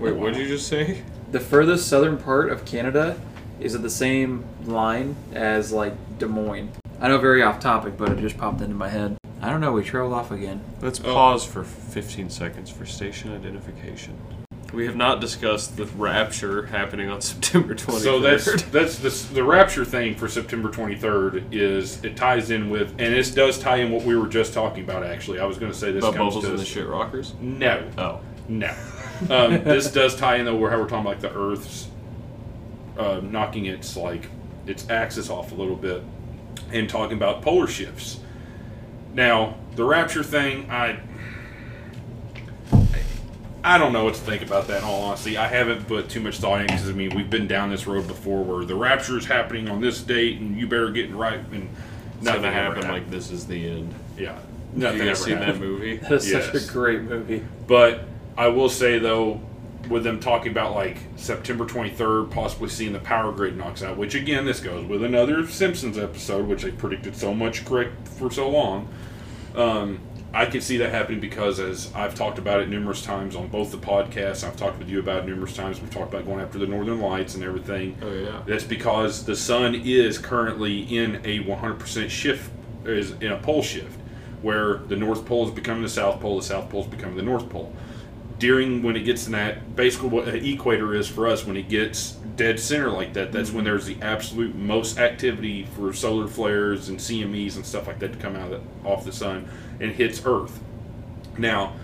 Wait, 0.00 0.16
what 0.16 0.32
did 0.34 0.38
you 0.38 0.48
just 0.48 0.68
say? 0.68 1.02
The 1.32 1.40
furthest 1.40 1.86
southern 1.88 2.16
part 2.16 2.50
of 2.50 2.64
Canada 2.64 3.16
is 3.60 3.74
at 3.74 3.82
the 3.82 3.90
same 3.90 4.44
line 4.64 5.14
as 5.34 5.72
like 5.72 5.92
Des 6.18 6.26
Moines. 6.26 6.70
I 7.00 7.08
know 7.08 7.18
very 7.18 7.42
off 7.42 7.60
topic, 7.60 7.96
but 7.96 8.10
it 8.10 8.18
just 8.18 8.38
popped 8.38 8.60
into 8.62 8.74
my 8.74 8.88
head. 8.88 9.16
I 9.42 9.48
don't 9.50 9.60
know. 9.60 9.72
We 9.72 9.82
trailed 9.82 10.12
off 10.12 10.30
again. 10.30 10.60
Let's 10.82 11.00
Oh. 11.00 11.14
pause 11.14 11.44
for 11.44 11.64
15 11.64 12.28
seconds 12.30 12.68
for 12.70 12.84
station 12.84 13.34
identification. 13.34 14.18
We 14.72 14.86
have 14.86 14.94
not 14.96 15.20
discussed 15.20 15.76
the 15.76 15.86
rapture 15.86 16.66
happening 16.66 17.08
on 17.08 17.20
September 17.22 17.74
23rd. 17.74 18.00
So 18.02 18.20
that's 18.20 18.62
that's 18.64 18.96
the 19.28 19.34
the 19.34 19.42
rapture 19.42 19.84
thing 19.84 20.14
for 20.14 20.28
September 20.28 20.68
23rd 20.68 21.44
is 21.52 22.04
it 22.04 22.16
ties 22.16 22.50
in 22.50 22.70
with 22.70 22.90
and 22.90 23.14
this 23.14 23.34
does 23.34 23.58
tie 23.58 23.76
in 23.78 23.90
what 23.90 24.04
we 24.04 24.14
were 24.16 24.28
just 24.28 24.52
talking 24.54 24.84
about. 24.84 25.02
Actually, 25.02 25.40
I 25.40 25.44
was 25.46 25.58
going 25.58 25.72
to 25.72 25.76
say 25.78 25.90
this 25.90 26.04
about 26.04 26.14
comes 26.14 26.34
bubbles 26.34 26.44
to 26.44 26.50
and 26.50 26.58
the 26.60 26.64
shit 26.64 26.86
rockers. 26.86 27.34
no, 27.40 27.82
Oh, 27.98 28.20
no. 28.48 28.72
Um, 29.28 29.64
this 29.64 29.90
does 29.90 30.14
tie 30.16 30.36
in 30.36 30.44
though 30.44 30.54
where 30.56 30.70
how 30.70 30.78
we're 30.78 30.88
talking 30.88 31.04
like 31.04 31.20
the 31.20 31.32
Earth's 31.34 31.88
uh, 32.98 33.20
knocking 33.24 33.66
its 33.66 33.96
like 33.96 34.28
its 34.66 34.88
axis 34.88 35.30
off 35.30 35.50
a 35.52 35.54
little 35.54 35.76
bit 35.76 36.02
and 36.72 36.88
talking 36.88 37.16
about 37.16 37.42
polar 37.42 37.66
shifts. 37.66 38.20
Now 39.14 39.56
the 39.76 39.84
rapture 39.84 40.22
thing, 40.22 40.70
I. 40.70 41.00
I 43.62 43.76
don't 43.76 43.92
know 43.92 44.04
what 44.04 44.14
to 44.14 44.20
think 44.20 44.40
about 44.42 44.68
that. 44.68 44.78
In 44.78 44.84
all 44.84 45.02
honesty, 45.02 45.36
I 45.36 45.46
haven't 45.46 45.86
put 45.86 46.08
too 46.08 46.20
much 46.20 46.38
thought 46.38 46.62
in 46.62 46.66
because 46.68 46.88
I 46.88 46.92
mean 46.92 47.14
we've 47.14 47.28
been 47.28 47.46
down 47.46 47.68
this 47.68 47.86
road 47.86 48.06
before, 48.06 48.42
where 48.42 48.64
the 48.64 48.74
rapture 48.74 49.18
is 49.18 49.26
happening 49.26 49.68
on 49.68 49.82
this 49.82 50.02
date, 50.02 50.40
and 50.40 50.56
you 50.58 50.66
better 50.66 50.90
get 50.90 51.10
it 51.10 51.14
right. 51.14 51.40
And 51.52 51.68
it's 52.16 52.24
nothing 52.24 52.42
gonna 52.42 52.52
happen 52.54 52.82
happened. 52.82 52.92
like 52.92 53.10
this 53.10 53.30
is 53.30 53.46
the 53.46 53.68
end. 53.70 53.94
yeah, 54.16 54.32
Have 54.34 54.44
nothing 54.74 54.96
you 54.96 55.02
ever 55.02 55.10
guys 55.10 55.22
seen 55.22 55.38
that 55.40 55.58
movie? 55.58 55.96
That 55.98 56.12
is 56.12 56.30
such 56.30 56.54
a 56.54 56.72
great 56.72 57.02
movie. 57.02 57.44
But 57.66 58.04
I 58.38 58.48
will 58.48 58.70
say 58.70 58.98
though, 58.98 59.42
with 59.90 60.04
them 60.04 60.20
talking 60.20 60.52
about 60.52 60.74
like 60.74 60.98
September 61.16 61.66
23rd, 61.66 62.30
possibly 62.30 62.68
seeing 62.68 62.92
the 62.92 63.00
power 63.00 63.32
grid 63.32 63.56
knocks 63.56 63.82
out, 63.82 63.96
which 63.96 64.14
again, 64.14 64.46
this 64.46 64.60
goes 64.60 64.86
with 64.86 65.02
another 65.02 65.46
Simpsons 65.46 65.98
episode, 65.98 66.46
which 66.46 66.62
they 66.62 66.70
predicted 66.70 67.16
so 67.16 67.34
much 67.34 67.64
correct 67.66 68.08
for 68.08 68.30
so 68.30 68.48
long. 68.48 68.88
Um, 69.54 70.00
I 70.32 70.46
can 70.46 70.60
see 70.60 70.76
that 70.76 70.90
happening 70.90 71.18
because, 71.18 71.58
as 71.58 71.92
I've 71.92 72.14
talked 72.14 72.38
about 72.38 72.60
it 72.60 72.68
numerous 72.68 73.02
times 73.02 73.34
on 73.34 73.48
both 73.48 73.72
the 73.72 73.78
podcasts, 73.78 74.46
I've 74.46 74.56
talked 74.56 74.78
with 74.78 74.88
you 74.88 75.00
about 75.00 75.24
it 75.24 75.26
numerous 75.26 75.56
times. 75.56 75.80
We've 75.80 75.90
talked 75.90 76.14
about 76.14 76.24
going 76.24 76.40
after 76.40 76.58
the 76.58 76.68
Northern 76.68 77.00
Lights 77.00 77.34
and 77.34 77.42
everything. 77.42 77.98
Oh 78.00 78.12
yeah. 78.12 78.42
That's 78.46 78.62
because 78.62 79.24
the 79.24 79.34
sun 79.34 79.74
is 79.74 80.18
currently 80.18 80.82
in 80.82 81.16
a 81.24 81.42
100% 81.42 82.08
shift, 82.08 82.48
is 82.84 83.10
in 83.12 83.32
a 83.32 83.38
pole 83.38 83.62
shift, 83.62 83.98
where 84.42 84.76
the 84.76 84.94
North 84.94 85.26
Pole 85.26 85.48
is 85.48 85.52
becoming 85.52 85.82
the 85.82 85.88
South 85.88 86.20
Pole, 86.20 86.36
the 86.36 86.46
South 86.46 86.70
Pole 86.70 86.82
is 86.82 86.86
becoming 86.86 87.16
the 87.16 87.22
North 87.22 87.48
Pole. 87.48 87.74
During 88.40 88.82
when 88.82 88.96
it 88.96 89.04
gets 89.04 89.26
in 89.26 89.32
that, 89.32 89.76
basically 89.76 90.08
what 90.08 90.26
an 90.26 90.44
equator 90.44 90.94
is 90.94 91.06
for 91.06 91.28
us, 91.28 91.46
when 91.46 91.56
it 91.56 91.68
gets 91.68 92.12
dead 92.36 92.58
center 92.58 92.90
like 92.90 93.12
that, 93.12 93.30
that's 93.32 93.52
when 93.52 93.62
mhm. 93.62 93.66
there's 93.66 93.86
the 93.86 93.98
absolute 94.02 94.54
most 94.56 94.98
activity 94.98 95.66
for 95.76 95.92
solar 95.92 96.26
flares 96.26 96.88
and 96.88 96.98
CMEs 96.98 97.56
and 97.56 97.64
stuff 97.64 97.86
like 97.86 97.98
that 98.00 98.14
to 98.14 98.18
come 98.18 98.34
out 98.34 98.50
of 98.50 98.62
the, 98.82 98.88
off 98.88 99.04
the 99.04 99.12
sun 99.12 99.48
and 99.78 99.92
hits 99.92 100.22
Earth. 100.24 100.58
Now, 101.38 101.74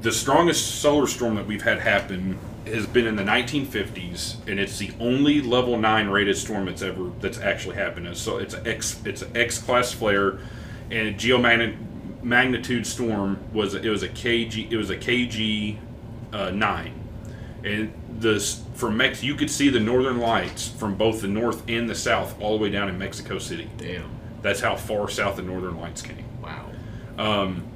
the 0.00 0.12
strongest 0.12 0.80
solar 0.80 1.06
storm 1.06 1.36
that 1.36 1.46
we've 1.46 1.62
had 1.62 1.78
happen 1.78 2.38
has 2.66 2.86
been 2.86 3.06
in 3.06 3.16
the 3.16 3.22
1950s, 3.22 4.36
and 4.48 4.58
it's 4.58 4.78
the 4.78 4.90
only 5.00 5.40
level 5.40 5.78
nine 5.78 6.08
rated 6.08 6.36
storm 6.36 6.66
that's 6.66 6.82
ever 6.82 7.10
that's 7.20 7.38
actually 7.38 7.76
happened. 7.76 8.16
So 8.16 8.38
it's 8.38 8.54
an 8.54 8.66
X 8.66 9.00
it's 9.04 9.22
an 9.22 9.36
X 9.36 9.58
class 9.58 9.92
flare, 9.92 10.38
and 10.90 11.08
a 11.08 11.14
geomagnet 11.14 11.76
magnitude 12.22 12.86
storm 12.86 13.38
was 13.52 13.74
it 13.74 13.88
was 13.88 14.02
a 14.02 14.08
Kp 14.08 14.70
it 14.70 14.76
was 14.76 14.90
a 14.90 14.96
Kp 14.96 15.76
uh, 16.32 16.50
nine, 16.50 16.94
and 17.64 17.92
this 18.08 18.62
from 18.74 18.96
Mex 18.96 19.22
you 19.22 19.34
could 19.34 19.50
see 19.50 19.68
the 19.68 19.80
northern 19.80 20.18
lights 20.18 20.68
from 20.68 20.94
both 20.94 21.20
the 21.20 21.28
north 21.28 21.62
and 21.68 21.88
the 21.88 21.94
south 21.94 22.40
all 22.40 22.56
the 22.56 22.62
way 22.62 22.70
down 22.70 22.88
in 22.88 22.98
Mexico 22.98 23.38
City. 23.38 23.68
Damn. 23.76 24.10
That's 24.42 24.60
how 24.60 24.76
far 24.76 25.08
south 25.08 25.36
the 25.36 25.42
northern 25.42 25.78
lights 25.78 26.02
came. 26.02 26.24
Wow. 26.42 26.70
Um, 27.16 27.68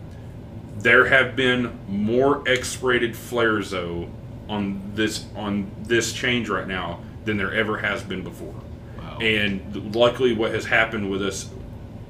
there 0.78 1.06
have 1.06 1.36
been 1.36 1.78
more 1.88 2.46
X-rated 2.48 3.16
flares 3.16 3.70
though 3.70 4.08
on 4.48 4.92
this 4.94 5.26
on 5.34 5.70
this 5.82 6.12
change 6.12 6.48
right 6.48 6.66
now 6.66 7.00
than 7.24 7.36
there 7.36 7.52
ever 7.52 7.78
has 7.78 8.02
been 8.02 8.22
before. 8.22 8.54
Wow. 8.98 9.18
And 9.20 9.94
luckily, 9.94 10.32
what 10.32 10.52
has 10.52 10.64
happened 10.66 11.10
with 11.10 11.22
us, 11.22 11.50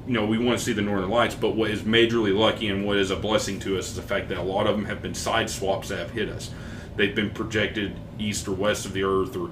you 0.07 0.13
know, 0.13 0.25
we 0.25 0.37
want 0.37 0.57
to 0.57 0.63
see 0.63 0.73
the 0.73 0.81
Northern 0.81 1.09
Lights, 1.09 1.35
but 1.35 1.55
what 1.55 1.69
is 1.69 1.81
majorly 1.81 2.33
lucky 2.35 2.69
and 2.69 2.85
what 2.85 2.97
is 2.97 3.11
a 3.11 3.15
blessing 3.15 3.59
to 3.59 3.77
us 3.77 3.89
is 3.89 3.95
the 3.95 4.01
fact 4.01 4.29
that 4.29 4.37
a 4.37 4.41
lot 4.43 4.65
of 4.65 4.75
them 4.75 4.85
have 4.85 5.01
been 5.01 5.13
side 5.13 5.49
swaps 5.49 5.89
that 5.89 5.99
have 5.99 6.11
hit 6.11 6.29
us. 6.29 6.49
They've 6.95 7.13
been 7.13 7.29
projected 7.31 7.93
east 8.17 8.47
or 8.47 8.53
west 8.53 8.85
of 8.85 8.93
the 8.93 9.03
Earth 9.03 9.35
or 9.35 9.49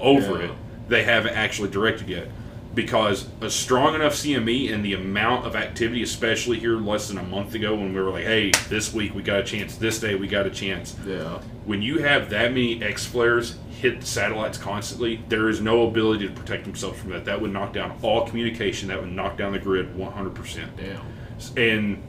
over 0.00 0.38
Yeah. 0.38 0.46
it. 0.46 0.50
They 0.88 1.04
haven't 1.04 1.34
actually 1.34 1.68
directed 1.70 2.08
yet. 2.08 2.28
Because 2.74 3.26
a 3.40 3.50
strong 3.50 3.94
enough 3.94 4.14
CME 4.14 4.72
and 4.72 4.84
the 4.84 4.94
amount 4.94 5.44
of 5.46 5.56
activity, 5.56 6.02
especially 6.02 6.58
here 6.60 6.76
less 6.76 7.08
than 7.08 7.18
a 7.18 7.22
month 7.24 7.54
ago 7.54 7.74
when 7.74 7.92
we 7.92 8.00
were 8.00 8.10
like, 8.10 8.24
hey, 8.24 8.52
this 8.68 8.92
week 8.92 9.14
we 9.14 9.22
got 9.22 9.40
a 9.40 9.42
chance, 9.42 9.76
this 9.76 9.98
day 9.98 10.14
we 10.14 10.28
got 10.28 10.46
a 10.46 10.50
chance 10.50 10.94
yeah. 11.06 11.38
When 11.68 11.82
you 11.82 11.98
have 11.98 12.30
that 12.30 12.52
many 12.52 12.82
X 12.82 13.04
flares 13.04 13.56
hit 13.68 14.00
the 14.00 14.06
satellites 14.06 14.56
constantly, 14.56 15.22
there 15.28 15.50
is 15.50 15.60
no 15.60 15.86
ability 15.86 16.26
to 16.26 16.32
protect 16.32 16.64
themselves 16.64 16.98
from 16.98 17.10
that. 17.10 17.26
That 17.26 17.42
would 17.42 17.52
knock 17.52 17.74
down 17.74 17.98
all 18.00 18.26
communication. 18.26 18.88
That 18.88 19.02
would 19.02 19.12
knock 19.12 19.36
down 19.36 19.52
the 19.52 19.58
grid 19.58 19.94
100%. 19.94 20.66
Damn. 20.78 21.58
And 21.58 22.02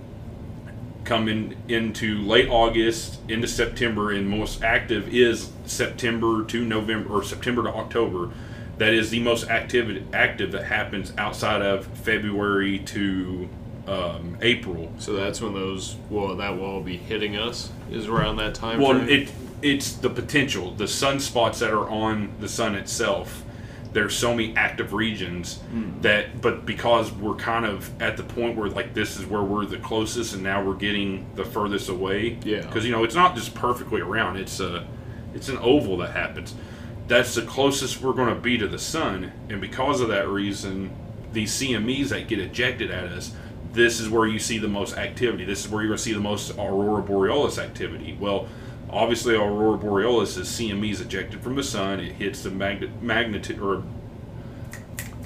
coming 1.04 1.58
into 1.68 2.20
late 2.22 2.48
August 2.48 3.20
into 3.28 3.50
September, 3.50 4.12
and 4.12 4.30
most 4.30 4.64
active 4.64 5.14
is 5.14 5.52
September 5.66 6.46
to 6.46 6.64
November 6.64 7.16
or 7.16 7.24
September 7.24 7.64
to 7.64 7.70
October. 7.70 8.32
That 8.78 8.94
is 8.94 9.10
the 9.10 9.20
most 9.20 9.50
active 9.50 10.06
active 10.14 10.54
that 10.54 10.68
happens 10.68 11.12
outside 11.18 11.62
of 11.62 11.86
February 11.86 12.80
to 12.80 13.50
um, 13.88 14.38
April. 14.42 14.90
So 15.00 15.14
that's 15.14 15.42
when 15.42 15.54
those 15.54 15.98
well 16.10 16.38
that 16.38 16.58
will 16.58 16.82
be 16.82 16.96
hitting 16.96 17.36
us 17.36 17.72
is 17.92 18.08
around 18.08 18.38
that 18.38 18.56
time. 18.56 18.80
Well, 18.80 18.94
frame? 18.94 19.10
it 19.10 19.32
it's 19.62 19.94
the 19.94 20.10
potential, 20.10 20.72
the 20.74 20.86
sunspots 20.86 21.60
that 21.60 21.72
are 21.72 21.88
on 21.90 22.32
the 22.40 22.48
sun 22.48 22.76
itself. 22.76 23.44
There's 23.92 24.16
so 24.16 24.36
many 24.36 24.56
active 24.56 24.94
regions 24.94 25.58
Hmm. 25.72 26.00
that, 26.02 26.42
but 26.42 26.66
because 26.66 27.12
we're 27.12 27.34
kind 27.36 27.66
of 27.66 27.90
at 28.02 28.18
the 28.18 28.24
point 28.24 28.56
where 28.56 28.70
like 28.70 28.94
this 28.94 29.18
is 29.18 29.26
where 29.26 29.42
we're 29.42 29.66
the 29.66 29.78
closest, 29.78 30.34
and 30.36 30.44
now 30.44 30.64
we're 30.64 30.76
getting 30.76 31.26
the 31.36 31.44
furthest 31.44 31.90
away. 31.90 32.38
Yeah. 32.44 32.62
Because 32.62 32.86
you 32.86 32.92
know 32.92 33.04
it's 33.04 33.16
not 33.16 33.36
just 33.36 33.56
perfectly 33.56 34.02
around; 34.02 34.38
it's 34.38 34.60
a 34.60 34.86
it's 35.34 35.50
an 35.50 35.58
oval 35.58 35.98
that 35.98 36.12
happens. 36.12 36.54
That's 37.08 37.34
the 37.34 37.42
closest 37.42 38.02
we're 38.02 38.14
going 38.14 38.30
to 38.34 38.40
be 38.40 38.60
to 38.60 38.68
the 38.68 38.78
sun, 38.78 39.32
and 39.50 39.60
because 39.60 40.00
of 40.02 40.10
that 40.10 40.28
reason, 40.28 40.92
these 41.34 41.52
CMEs 41.60 42.10
that 42.10 42.28
get 42.28 42.38
ejected 42.40 42.92
at 42.92 43.06
us, 43.06 43.34
this 43.74 44.00
is 44.00 44.08
where 44.10 44.28
you 44.28 44.38
see 44.38 44.60
the 44.60 44.68
most 44.68 44.96
activity. 44.98 45.46
This 45.46 45.66
is 45.66 45.72
where 45.72 45.82
you're 45.82 45.90
going 45.90 45.98
to 45.98 46.04
see 46.04 46.14
the 46.14 46.20
most 46.20 46.52
aurora 46.60 47.02
borealis 47.02 47.58
activity. 47.58 48.16
Well, 48.20 48.48
obviously, 48.92 49.36
aurora 49.36 49.78
borealis 49.78 50.38
is 50.38 50.48
CMEs 50.48 51.02
ejected 51.02 51.42
from 51.42 51.56
the 51.56 51.64
sun. 51.64 52.00
It 52.00 52.14
hits 52.14 52.44
the 52.44 52.50
magnet 52.50 53.02
magnitude 53.02 53.60
or 53.60 53.84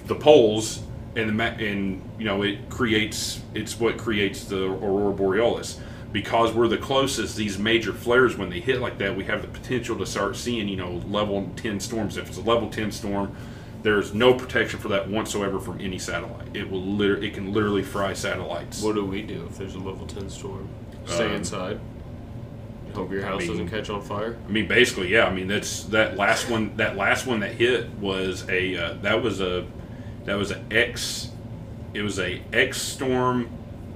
the 0.08 0.16
poles, 0.16 0.82
and 1.16 1.30
the 1.30 1.34
ma- 1.34 1.44
and 1.58 2.02
you 2.18 2.26
know 2.26 2.42
it 2.42 2.70
creates 2.70 3.42
it's 3.54 3.80
what 3.80 3.98
creates 3.98 4.46
the 4.46 4.66
aurora 4.66 5.14
borealis. 5.14 5.80
Because 6.12 6.54
we're 6.54 6.68
the 6.68 6.78
closest, 6.78 7.36
these 7.36 7.58
major 7.58 7.92
flares 7.92 8.38
when 8.38 8.52
they 8.52 8.60
hit 8.60 8.80
like 8.80 9.00
that, 9.00 9.18
we 9.18 9.24
have 9.24 9.42
the 9.42 9.48
potential 9.48 9.98
to 9.98 10.06
start 10.06 10.36
seeing 10.36 10.68
you 10.68 10.76
know 10.78 11.02
level 11.08 11.50
ten 11.56 11.80
storms. 11.80 12.18
If 12.18 12.28
it's 12.30 12.38
a 12.38 12.42
level 12.42 12.70
ten 12.70 12.92
storm, 12.92 13.36
there's 13.82 14.14
no 14.14 14.34
protection 14.34 14.80
for 14.80 14.90
that 14.90 15.10
whatsoever 15.10 15.60
from 15.60 15.82
any 15.82 15.98
satellite. 15.98 16.56
It 16.56 16.70
will 16.70 16.84
liter- 16.84 17.18
it 17.22 17.34
can 17.34 17.52
literally 17.52 17.82
fry 17.84 18.14
satellites. 18.14 18.82
what 18.84 18.94
do 18.96 19.04
we 19.06 19.24
do 19.24 19.46
if 19.50 19.58
there's 19.58 19.74
a 19.76 19.80
level 19.80 20.06
ten 20.06 20.30
storm? 20.30 20.68
Stay 21.06 21.26
Um, 21.26 21.32
inside. 21.34 21.80
Hope 22.94 23.12
your 23.12 23.26
I 23.26 23.30
house 23.30 23.40
mean- 23.40 23.50
doesn't 23.50 23.70
catch 23.70 23.90
on 23.90 24.02
fire. 24.02 24.38
I 24.48 24.52
mean, 24.52 24.68
basically, 24.68 25.10
yeah. 25.10 25.26
I 25.26 25.34
mean, 25.34 25.48
that's 25.48 25.84
that 25.86 26.16
last 26.18 26.50
one. 26.50 26.76
That 26.78 26.96
last 26.96 27.26
one 27.26 27.40
that 27.42 27.52
hit 27.54 27.90
was 28.00 28.48
a 28.50 28.76
uh, 28.78 28.94
that 29.02 29.22
was 29.22 29.42
a 29.42 29.66
that 30.26 30.36
was 30.36 30.52
an 30.52 30.66
X. 30.72 31.30
It 31.94 32.02
was 32.02 32.20
a 32.20 32.42
X 32.52 32.82
Storm 32.82 33.50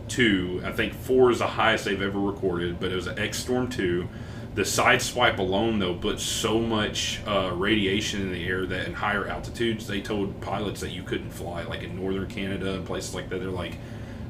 two. 0.08 0.62
I 0.66 0.72
think 0.72 0.94
four 0.94 1.32
is 1.32 1.40
the 1.40 1.48
highest 1.48 1.86
they've 1.86 2.02
ever 2.02 2.20
recorded, 2.20 2.80
but 2.80 2.92
it 2.92 2.96
was 2.96 3.08
an 3.08 3.20
X 3.20 3.40
Storm 3.40 3.70
two. 3.70 4.08
The 4.56 4.66
side 4.66 5.04
swipe 5.04 5.38
alone, 5.38 5.78
though, 5.78 5.94
put 5.94 6.20
so 6.20 6.60
much 6.60 7.20
uh, 7.28 7.52
radiation 7.54 8.22
in 8.22 8.32
the 8.32 8.44
air 8.48 8.66
that 8.66 8.88
in 8.88 8.94
higher 8.96 9.28
altitudes, 9.28 9.86
they 9.86 10.02
told 10.02 10.42
pilots 10.42 10.82
that 10.82 10.90
you 10.90 11.04
couldn't 11.04 11.30
fly, 11.30 11.62
like 11.64 11.84
in 11.84 11.96
northern 11.96 12.28
Canada 12.28 12.74
and 12.74 12.84
places 12.84 13.14
like 13.14 13.30
that. 13.30 13.40
They're 13.40 13.52
like, 13.52 13.78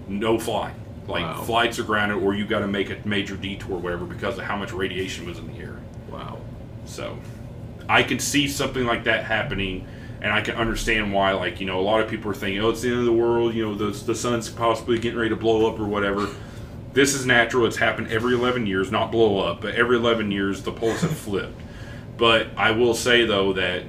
no 0.10 0.38
flying. 0.38 0.76
Like 1.08 1.24
Wow. 1.24 1.44
flights 1.44 1.80
are 1.80 1.84
grounded, 1.84 2.18
or 2.22 2.34
you 2.34 2.46
got 2.46 2.60
to 2.60 2.68
make 2.68 2.90
a 2.90 2.98
major 3.08 3.36
detour, 3.36 3.78
whatever, 3.78 4.06
because 4.06 4.38
of 4.38 4.44
how 4.44 4.58
much 4.58 4.74
radiation 4.74 5.26
was 5.26 5.38
in 5.38 5.48
the 5.48 5.60
air. 5.60 5.78
Wow. 6.12 6.40
So 6.86 7.18
I 7.88 8.04
can 8.04 8.20
see 8.20 8.48
something 8.48 8.86
like 8.86 9.06
that 9.06 9.24
happening, 9.24 9.88
and 10.22 10.34
I 10.34 10.42
can 10.42 10.56
understand 10.56 11.14
why. 11.14 11.32
Like 11.32 11.60
you 11.62 11.66
know, 11.66 11.80
a 11.80 11.82
lot 11.82 12.02
of 12.02 12.10
people 12.10 12.30
are 12.32 12.36
thinking, 12.36 12.62
"Oh, 12.62 12.70
it's 12.70 12.82
the 12.82 12.90
end 12.90 13.00
of 13.00 13.06
the 13.06 13.14
world." 13.14 13.54
You 13.54 13.68
know, 13.68 13.76
the 13.76 13.92
the 14.06 14.16
sun's 14.16 14.50
possibly 14.50 15.00
getting 15.00 15.18
ready 15.18 15.30
to 15.30 15.36
blow 15.38 15.72
up 15.72 15.80
or 15.80 15.86
whatever. 15.86 16.28
This 16.94 17.14
is 17.14 17.26
natural. 17.26 17.66
It's 17.68 17.78
happened 17.78 18.08
every 18.08 18.34
11 18.34 18.66
years, 18.66 18.92
not 18.92 19.12
blow 19.12 19.40
up, 19.40 19.62
but 19.62 19.76
every 19.76 19.98
11 19.98 20.32
years 20.32 20.64
the 20.64 20.72
poles 20.72 21.02
have 21.02 21.16
flipped. 21.18 21.62
But 22.18 22.48
I 22.58 22.72
will 22.72 22.96
say 22.96 23.24
though 23.26 23.54
that 23.54 23.84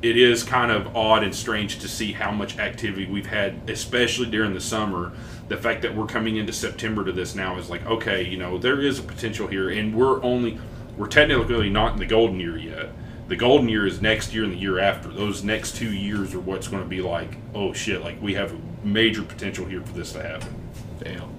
it 0.00 0.16
is 0.16 0.42
kind 0.44 0.70
of 0.70 0.96
odd 0.96 1.22
and 1.24 1.34
strange 1.34 1.80
to 1.80 1.88
see 1.88 2.12
how 2.12 2.30
much 2.30 2.58
activity 2.58 3.06
we've 3.06 3.26
had, 3.26 3.68
especially 3.68 4.30
during 4.30 4.54
the 4.54 4.60
summer. 4.60 5.12
The 5.48 5.56
fact 5.56 5.82
that 5.82 5.94
we're 5.94 6.06
coming 6.06 6.36
into 6.36 6.52
September 6.52 7.04
to 7.04 7.12
this 7.12 7.34
now 7.34 7.58
is 7.58 7.68
like, 7.68 7.84
okay, 7.86 8.26
you 8.26 8.36
know, 8.36 8.58
there 8.58 8.80
is 8.80 8.98
a 8.98 9.02
potential 9.02 9.46
here, 9.46 9.70
and 9.70 9.94
we're 9.94 10.22
only, 10.22 10.58
we're 10.96 11.08
technically 11.08 11.68
not 11.68 11.92
in 11.92 11.98
the 11.98 12.06
golden 12.06 12.40
year 12.40 12.56
yet. 12.56 12.90
The 13.28 13.36
golden 13.36 13.68
year 13.68 13.86
is 13.86 14.00
next 14.00 14.34
year 14.34 14.44
and 14.44 14.52
the 14.52 14.58
year 14.58 14.78
after. 14.78 15.08
Those 15.08 15.42
next 15.42 15.76
two 15.76 15.92
years 15.92 16.34
are 16.34 16.40
what's 16.40 16.68
going 16.68 16.82
to 16.82 16.88
be 16.88 17.00
like, 17.00 17.36
oh 17.54 17.72
shit, 17.72 18.02
like 18.02 18.20
we 18.20 18.34
have 18.34 18.54
major 18.84 19.22
potential 19.22 19.64
here 19.66 19.82
for 19.82 19.92
this 19.92 20.12
to 20.12 20.22
happen. 20.22 20.54
Damn. 21.02 21.30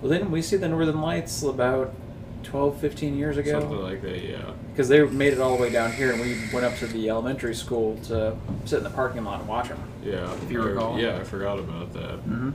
Well, 0.00 0.12
didn't 0.12 0.30
we 0.30 0.42
see 0.42 0.56
the 0.56 0.68
Northern 0.68 1.00
Lights 1.00 1.42
about 1.42 1.94
12, 2.44 2.80
15 2.80 3.16
years 3.16 3.36
ago. 3.36 3.60
Something 3.60 3.82
like 3.82 4.02
that. 4.02 4.24
Yeah. 4.24 4.52
Because 4.70 4.88
they 4.88 5.04
made 5.04 5.32
it 5.32 5.40
all 5.40 5.56
the 5.56 5.62
way 5.62 5.70
down 5.70 5.92
here, 5.92 6.12
and 6.12 6.20
we 6.20 6.38
went 6.52 6.64
up 6.64 6.76
to 6.78 6.86
the 6.86 7.08
elementary 7.10 7.54
school 7.54 7.98
to 8.04 8.36
sit 8.64 8.78
in 8.78 8.84
the 8.84 8.90
parking 8.90 9.24
lot 9.24 9.40
and 9.40 9.48
watch 9.48 9.68
them. 9.68 9.82
Yeah. 10.04 10.32
If 10.42 10.50
you 10.50 10.62
recall. 10.62 10.98
Yeah, 10.98 11.16
I 11.16 11.24
forgot 11.24 11.58
about 11.58 11.92
that. 11.94 12.18
Mm-hmm. 12.20 12.50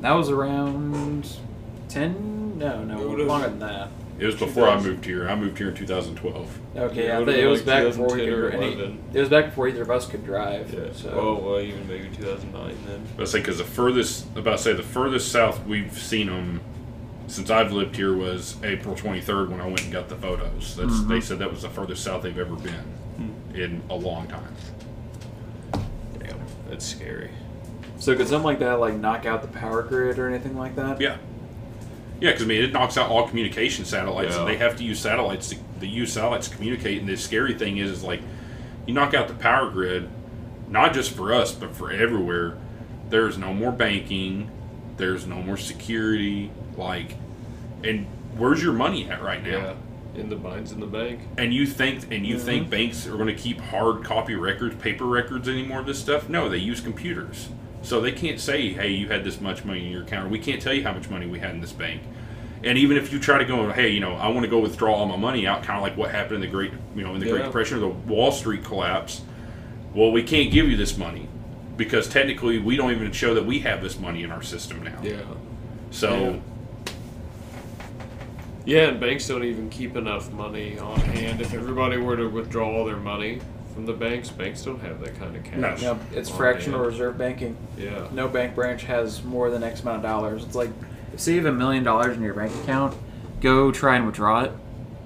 That 0.00 0.12
was 0.12 0.30
around 0.30 1.28
10? 1.88 2.58
No, 2.58 2.82
no, 2.84 3.00
It 3.00 3.08
would've- 3.08 3.26
longer 3.26 3.48
than 3.48 3.58
that. 3.60 3.88
It 4.18 4.26
was 4.26 4.34
before 4.34 4.68
I 4.68 4.80
moved 4.80 5.04
here. 5.04 5.28
I 5.28 5.36
moved 5.36 5.58
here 5.58 5.68
in 5.68 5.74
2012. 5.76 6.58
Okay, 6.76 7.02
Yeah, 7.04 7.06
yeah, 7.06 7.12
it 7.12 7.14
I 7.14 7.18
would've 7.20 7.34
it 7.34 7.38
been 7.40 7.50
was 7.50 7.60
like 7.60 7.66
back 7.66 7.84
before 7.84 8.06
we 8.06 8.12
2010 8.26 8.32
or 8.34 8.50
could. 8.50 8.60
Any, 8.60 8.72
11. 8.74 8.98
it 9.14 9.20
was 9.20 9.28
back 9.28 9.44
before 9.46 9.68
either 9.68 9.82
of 9.82 9.90
us 9.92 10.06
could 10.08 10.24
drive. 10.24 10.74
Yeah. 10.74 10.80
So. 10.92 11.10
Oh, 11.10 11.40
well, 11.44 11.60
even 11.60 11.86
maybe 11.86 12.08
2009 12.16 12.74
then. 12.86 13.02
Let's 13.16 13.30
say 13.30 13.38
because 13.38 13.58
the 13.58 13.64
furthest, 13.64 14.26
about 14.36 14.56
to 14.56 14.58
say 14.58 14.72
the 14.72 14.82
furthest 14.82 15.30
south 15.30 15.64
we've 15.66 15.96
seen 15.96 16.26
them 16.26 16.60
since 17.28 17.48
I've 17.48 17.70
lived 17.72 17.94
here 17.94 18.12
was 18.16 18.56
April 18.64 18.96
23rd 18.96 19.50
when 19.50 19.60
I 19.60 19.66
went 19.66 19.84
and 19.84 19.92
got 19.92 20.08
the 20.08 20.16
photos. 20.16 20.74
That's 20.76 20.90
Mm-hmm. 20.94 21.08
they 21.10 21.20
said 21.20 21.38
that 21.38 21.50
was 21.52 21.62
the 21.62 21.68
furthest 21.68 22.02
south 22.02 22.22
they've 22.22 22.36
ever 22.38 22.56
been 22.56 22.72
Hmm. 22.74 23.54
in 23.54 23.82
a 23.88 23.94
long 23.94 24.26
time. 24.26 24.52
Damn, 26.18 26.38
that's 26.68 26.84
scary. 26.86 27.30
So 27.98 28.16
could 28.16 28.28
something 28.28 28.44
like 28.44 28.60
that 28.60 28.80
like 28.80 28.94
knock 28.94 29.26
out 29.26 29.42
the 29.42 29.48
power 29.48 29.82
grid 29.82 30.18
or 30.18 30.28
anything 30.28 30.56
like 30.56 30.76
that? 30.76 31.00
Yeah, 31.00 31.16
yeah, 32.20 32.30
because 32.30 32.44
I 32.44 32.46
mean 32.46 32.62
it 32.62 32.72
knocks 32.72 32.96
out 32.96 33.10
all 33.10 33.28
communication 33.28 33.84
satellites. 33.84 34.36
Yeah. 34.36 34.44
They 34.44 34.56
have 34.56 34.76
to 34.76 34.84
use 34.84 35.00
satellites 35.00 35.50
to 35.50 35.56
they 35.78 35.86
use 35.86 36.12
satellites 36.12 36.48
to 36.48 36.56
communicate. 36.56 37.00
And 37.00 37.08
the 37.08 37.16
scary 37.16 37.54
thing 37.54 37.78
is, 37.78 37.90
is 37.90 38.04
like 38.04 38.20
you 38.86 38.94
knock 38.94 39.14
out 39.14 39.28
the 39.28 39.34
power 39.34 39.70
grid, 39.70 40.08
not 40.68 40.94
just 40.94 41.12
for 41.12 41.32
us 41.32 41.52
but 41.52 41.74
for 41.74 41.90
everywhere. 41.90 42.56
There's 43.08 43.38
no 43.38 43.54
more 43.54 43.72
banking. 43.72 44.50
There's 44.96 45.26
no 45.26 45.42
more 45.42 45.56
security. 45.56 46.50
Like, 46.76 47.16
and 47.82 48.06
where's 48.36 48.62
your 48.62 48.72
money 48.72 49.08
at 49.08 49.22
right 49.22 49.42
now? 49.42 49.50
Yeah. 49.50 49.74
In 50.14 50.28
the 50.28 50.36
binds 50.36 50.72
in 50.72 50.80
the 50.80 50.86
bank. 50.86 51.20
And 51.36 51.54
you 51.54 51.66
think 51.66 52.12
and 52.12 52.26
you 52.26 52.38
think 52.38 52.62
mm-hmm. 52.62 52.70
banks 52.70 53.06
are 53.06 53.16
going 53.16 53.28
to 53.28 53.34
keep 53.34 53.60
hard 53.60 54.04
copy 54.04 54.34
records, 54.34 54.74
paper 54.76 55.04
records 55.04 55.48
anymore 55.48 55.80
of 55.80 55.86
this 55.86 56.00
stuff? 56.00 56.28
No, 56.28 56.48
they 56.48 56.58
use 56.58 56.80
computers. 56.80 57.48
So 57.82 58.00
they 58.00 58.12
can't 58.12 58.40
say, 58.40 58.70
"Hey, 58.70 58.90
you 58.90 59.08
had 59.08 59.24
this 59.24 59.40
much 59.40 59.64
money 59.64 59.86
in 59.86 59.92
your 59.92 60.02
account." 60.02 60.30
We 60.30 60.38
can't 60.38 60.60
tell 60.60 60.72
you 60.72 60.82
how 60.82 60.92
much 60.92 61.08
money 61.08 61.26
we 61.26 61.38
had 61.38 61.50
in 61.50 61.60
this 61.60 61.72
bank. 61.72 62.02
And 62.64 62.76
even 62.76 62.96
if 62.96 63.12
you 63.12 63.18
try 63.20 63.38
to 63.38 63.44
go, 63.44 63.70
"Hey, 63.70 63.88
you 63.90 64.00
know, 64.00 64.14
I 64.14 64.28
want 64.28 64.42
to 64.42 64.50
go 64.50 64.58
withdraw 64.58 64.94
all 64.94 65.06
my 65.06 65.16
money 65.16 65.46
out," 65.46 65.62
kind 65.62 65.76
of 65.76 65.82
like 65.82 65.96
what 65.96 66.10
happened 66.10 66.36
in 66.36 66.40
the 66.40 66.46
Great, 66.48 66.72
you 66.96 67.02
know, 67.02 67.14
in 67.14 67.20
the 67.20 67.30
Great 67.30 67.44
Depression 67.44 67.78
or 67.78 67.80
the 67.80 67.88
Wall 67.88 68.32
Street 68.32 68.64
collapse. 68.64 69.22
Well, 69.94 70.10
we 70.12 70.22
can't 70.22 70.50
give 70.50 70.68
you 70.68 70.76
this 70.76 70.98
money 70.98 71.28
because 71.76 72.08
technically 72.08 72.58
we 72.58 72.76
don't 72.76 72.90
even 72.90 73.10
show 73.12 73.34
that 73.34 73.46
we 73.46 73.60
have 73.60 73.82
this 73.82 73.98
money 73.98 74.22
in 74.22 74.30
our 74.30 74.42
system 74.42 74.82
now. 74.82 75.00
Yeah. 75.02 75.22
So 75.90 76.40
Yeah, 78.66 78.88
and 78.88 79.00
banks 79.00 79.26
don't 79.26 79.44
even 79.44 79.70
keep 79.70 79.96
enough 79.96 80.30
money 80.30 80.78
on 80.78 81.00
hand. 81.00 81.40
If 81.40 81.54
everybody 81.54 81.96
were 81.96 82.16
to 82.18 82.28
withdraw 82.28 82.70
all 82.70 82.84
their 82.84 82.98
money 82.98 83.40
from 83.78 83.86
the 83.86 83.92
banks, 83.92 84.28
banks 84.28 84.64
don't 84.64 84.80
have 84.80 84.98
that 85.00 85.16
kind 85.20 85.36
of 85.36 85.44
cash. 85.44 85.82
Yep, 85.82 85.98
it's 86.12 86.28
on 86.32 86.36
fractional 86.36 86.80
hand. 86.80 86.90
reserve 86.90 87.16
banking. 87.16 87.56
Yeah. 87.76 88.08
No 88.10 88.26
bank 88.26 88.56
branch 88.56 88.82
has 88.82 89.22
more 89.22 89.50
than 89.50 89.62
X 89.62 89.82
amount 89.82 89.98
of 89.98 90.02
dollars. 90.02 90.42
It's 90.42 90.56
like, 90.56 90.70
say 91.16 91.34
you 91.34 91.44
have 91.44 91.54
a 91.54 91.56
million 91.56 91.84
dollars 91.84 92.16
in 92.16 92.22
your 92.24 92.34
bank 92.34 92.52
account, 92.64 92.96
go 93.40 93.70
try 93.70 93.94
and 93.94 94.04
withdraw 94.04 94.40
it, 94.42 94.52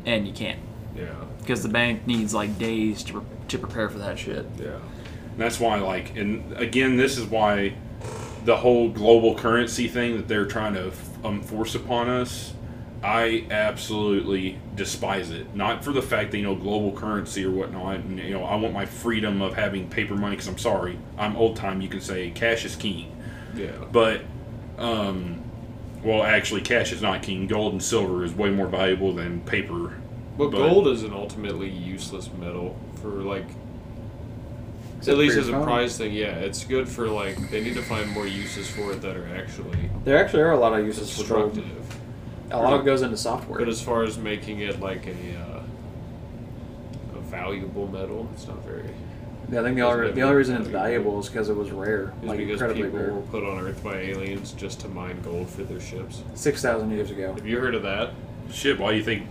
and 0.06 0.26
you 0.26 0.32
can't 0.32 0.58
Yeah. 0.96 1.04
because 1.40 1.62
the 1.62 1.68
bank 1.68 2.06
needs 2.06 2.32
like 2.32 2.58
days 2.58 3.02
to, 3.02 3.12
pre- 3.20 3.22
to 3.48 3.58
prepare 3.58 3.90
for 3.90 3.98
that 3.98 4.18
shit. 4.18 4.46
Yeah. 4.58 4.68
And 4.68 5.36
that's 5.36 5.60
why, 5.60 5.78
like, 5.78 6.16
and 6.16 6.50
again, 6.56 6.96
this 6.96 7.18
is 7.18 7.26
why 7.26 7.74
the 8.46 8.56
whole 8.56 8.88
global 8.88 9.34
currency 9.34 9.86
thing 9.86 10.16
that 10.16 10.28
they're 10.28 10.46
trying 10.46 10.72
to 10.72 10.92
um, 11.24 11.42
force 11.42 11.74
upon 11.74 12.08
us, 12.08 12.54
I 13.02 13.44
absolutely 13.50 14.58
despise 14.76 15.30
it. 15.30 15.54
Not 15.56 15.82
for 15.84 15.92
the 15.92 16.02
fact 16.02 16.30
that 16.30 16.36
you 16.38 16.44
know 16.44 16.54
global 16.54 16.92
currency 16.92 17.44
or 17.44 17.50
whatnot, 17.50 17.96
and 17.96 18.18
you 18.18 18.30
know 18.30 18.44
I 18.44 18.54
want 18.56 18.72
my 18.74 18.86
freedom 18.86 19.42
of 19.42 19.54
having 19.54 19.88
paper 19.88 20.14
money. 20.14 20.36
Because 20.36 20.48
I'm 20.48 20.58
sorry, 20.58 20.98
I'm 21.18 21.36
old 21.36 21.56
time. 21.56 21.80
You 21.80 21.88
can 21.88 22.00
say 22.00 22.30
cash 22.30 22.64
is 22.64 22.76
king, 22.76 23.10
Yeah. 23.56 23.70
but 23.90 24.22
um, 24.78 25.42
well, 26.04 26.22
actually, 26.22 26.60
cash 26.60 26.92
is 26.92 27.02
not 27.02 27.22
king. 27.22 27.46
Gold 27.48 27.72
and 27.72 27.82
silver 27.82 28.24
is 28.24 28.32
way 28.34 28.50
more 28.50 28.68
valuable 28.68 29.12
than 29.12 29.40
paper. 29.42 29.94
But, 30.38 30.50
But- 30.50 30.58
gold 30.68 30.86
is 30.88 31.02
an 31.02 31.12
ultimately 31.12 31.68
useless 31.68 32.30
metal 32.38 32.76
for 33.00 33.08
like 33.08 33.44
at 35.08 35.18
least 35.18 35.34
for 35.34 35.40
as 35.40 35.48
a 35.48 35.50
your 35.50 35.58
phone? 35.58 35.66
prize 35.66 35.98
thing. 35.98 36.12
Yeah, 36.12 36.36
it's 36.36 36.62
good 36.64 36.88
for 36.88 37.08
like 37.08 37.50
they 37.50 37.60
need 37.62 37.74
to 37.74 37.82
find 37.82 38.08
more 38.10 38.26
uses 38.28 38.70
for 38.70 38.92
it 38.92 39.02
that 39.02 39.16
are 39.16 39.28
actually 39.36 39.90
There 40.04 40.16
actually 40.16 40.42
are 40.42 40.52
a 40.52 40.58
lot 40.58 40.78
of 40.78 40.86
uses 40.86 41.20
for 41.20 41.28
gold. 41.28 41.60
Destructive. 42.52 42.60
A 42.60 42.70
lot 42.70 42.74
of 42.74 42.80
it 42.82 42.84
goes 42.84 43.02
into 43.02 43.16
software. 43.16 43.58
But 43.58 43.68
as 43.68 43.80
far 43.82 44.02
as 44.04 44.18
making 44.18 44.60
it 44.60 44.80
like 44.80 45.06
a 45.06 45.10
uh, 45.38 45.62
a 47.16 47.20
valuable 47.20 47.88
metal, 47.88 48.28
it's 48.34 48.46
not 48.46 48.64
very. 48.64 48.84
yeah, 49.50 49.60
I 49.60 49.62
think 49.64 49.76
the 49.76 49.82
only, 49.82 50.12
the 50.12 50.22
only 50.22 50.36
reason 50.36 50.56
it's 50.56 50.68
valuable 50.68 51.18
is 51.20 51.28
because 51.28 51.48
it 51.48 51.56
was 51.56 51.70
rare, 51.70 52.12
Is 52.22 52.28
like 52.28 52.38
because 52.38 52.60
incredibly 52.60 52.84
people 52.84 52.98
rare. 53.00 53.12
were 53.14 53.22
put 53.22 53.44
on 53.44 53.58
Earth 53.58 53.82
by 53.82 53.96
aliens 53.96 54.52
just 54.52 54.80
to 54.80 54.88
mine 54.88 55.20
gold 55.22 55.48
for 55.48 55.62
their 55.64 55.80
ships. 55.80 56.22
Six 56.34 56.62
thousand 56.62 56.90
years 56.90 57.10
ago. 57.10 57.34
Have 57.34 57.46
you 57.46 57.58
heard 57.58 57.74
of 57.74 57.82
that? 57.82 58.10
Shit, 58.50 58.78
why 58.78 58.92
do 58.92 58.96
you 58.98 59.04
think? 59.04 59.26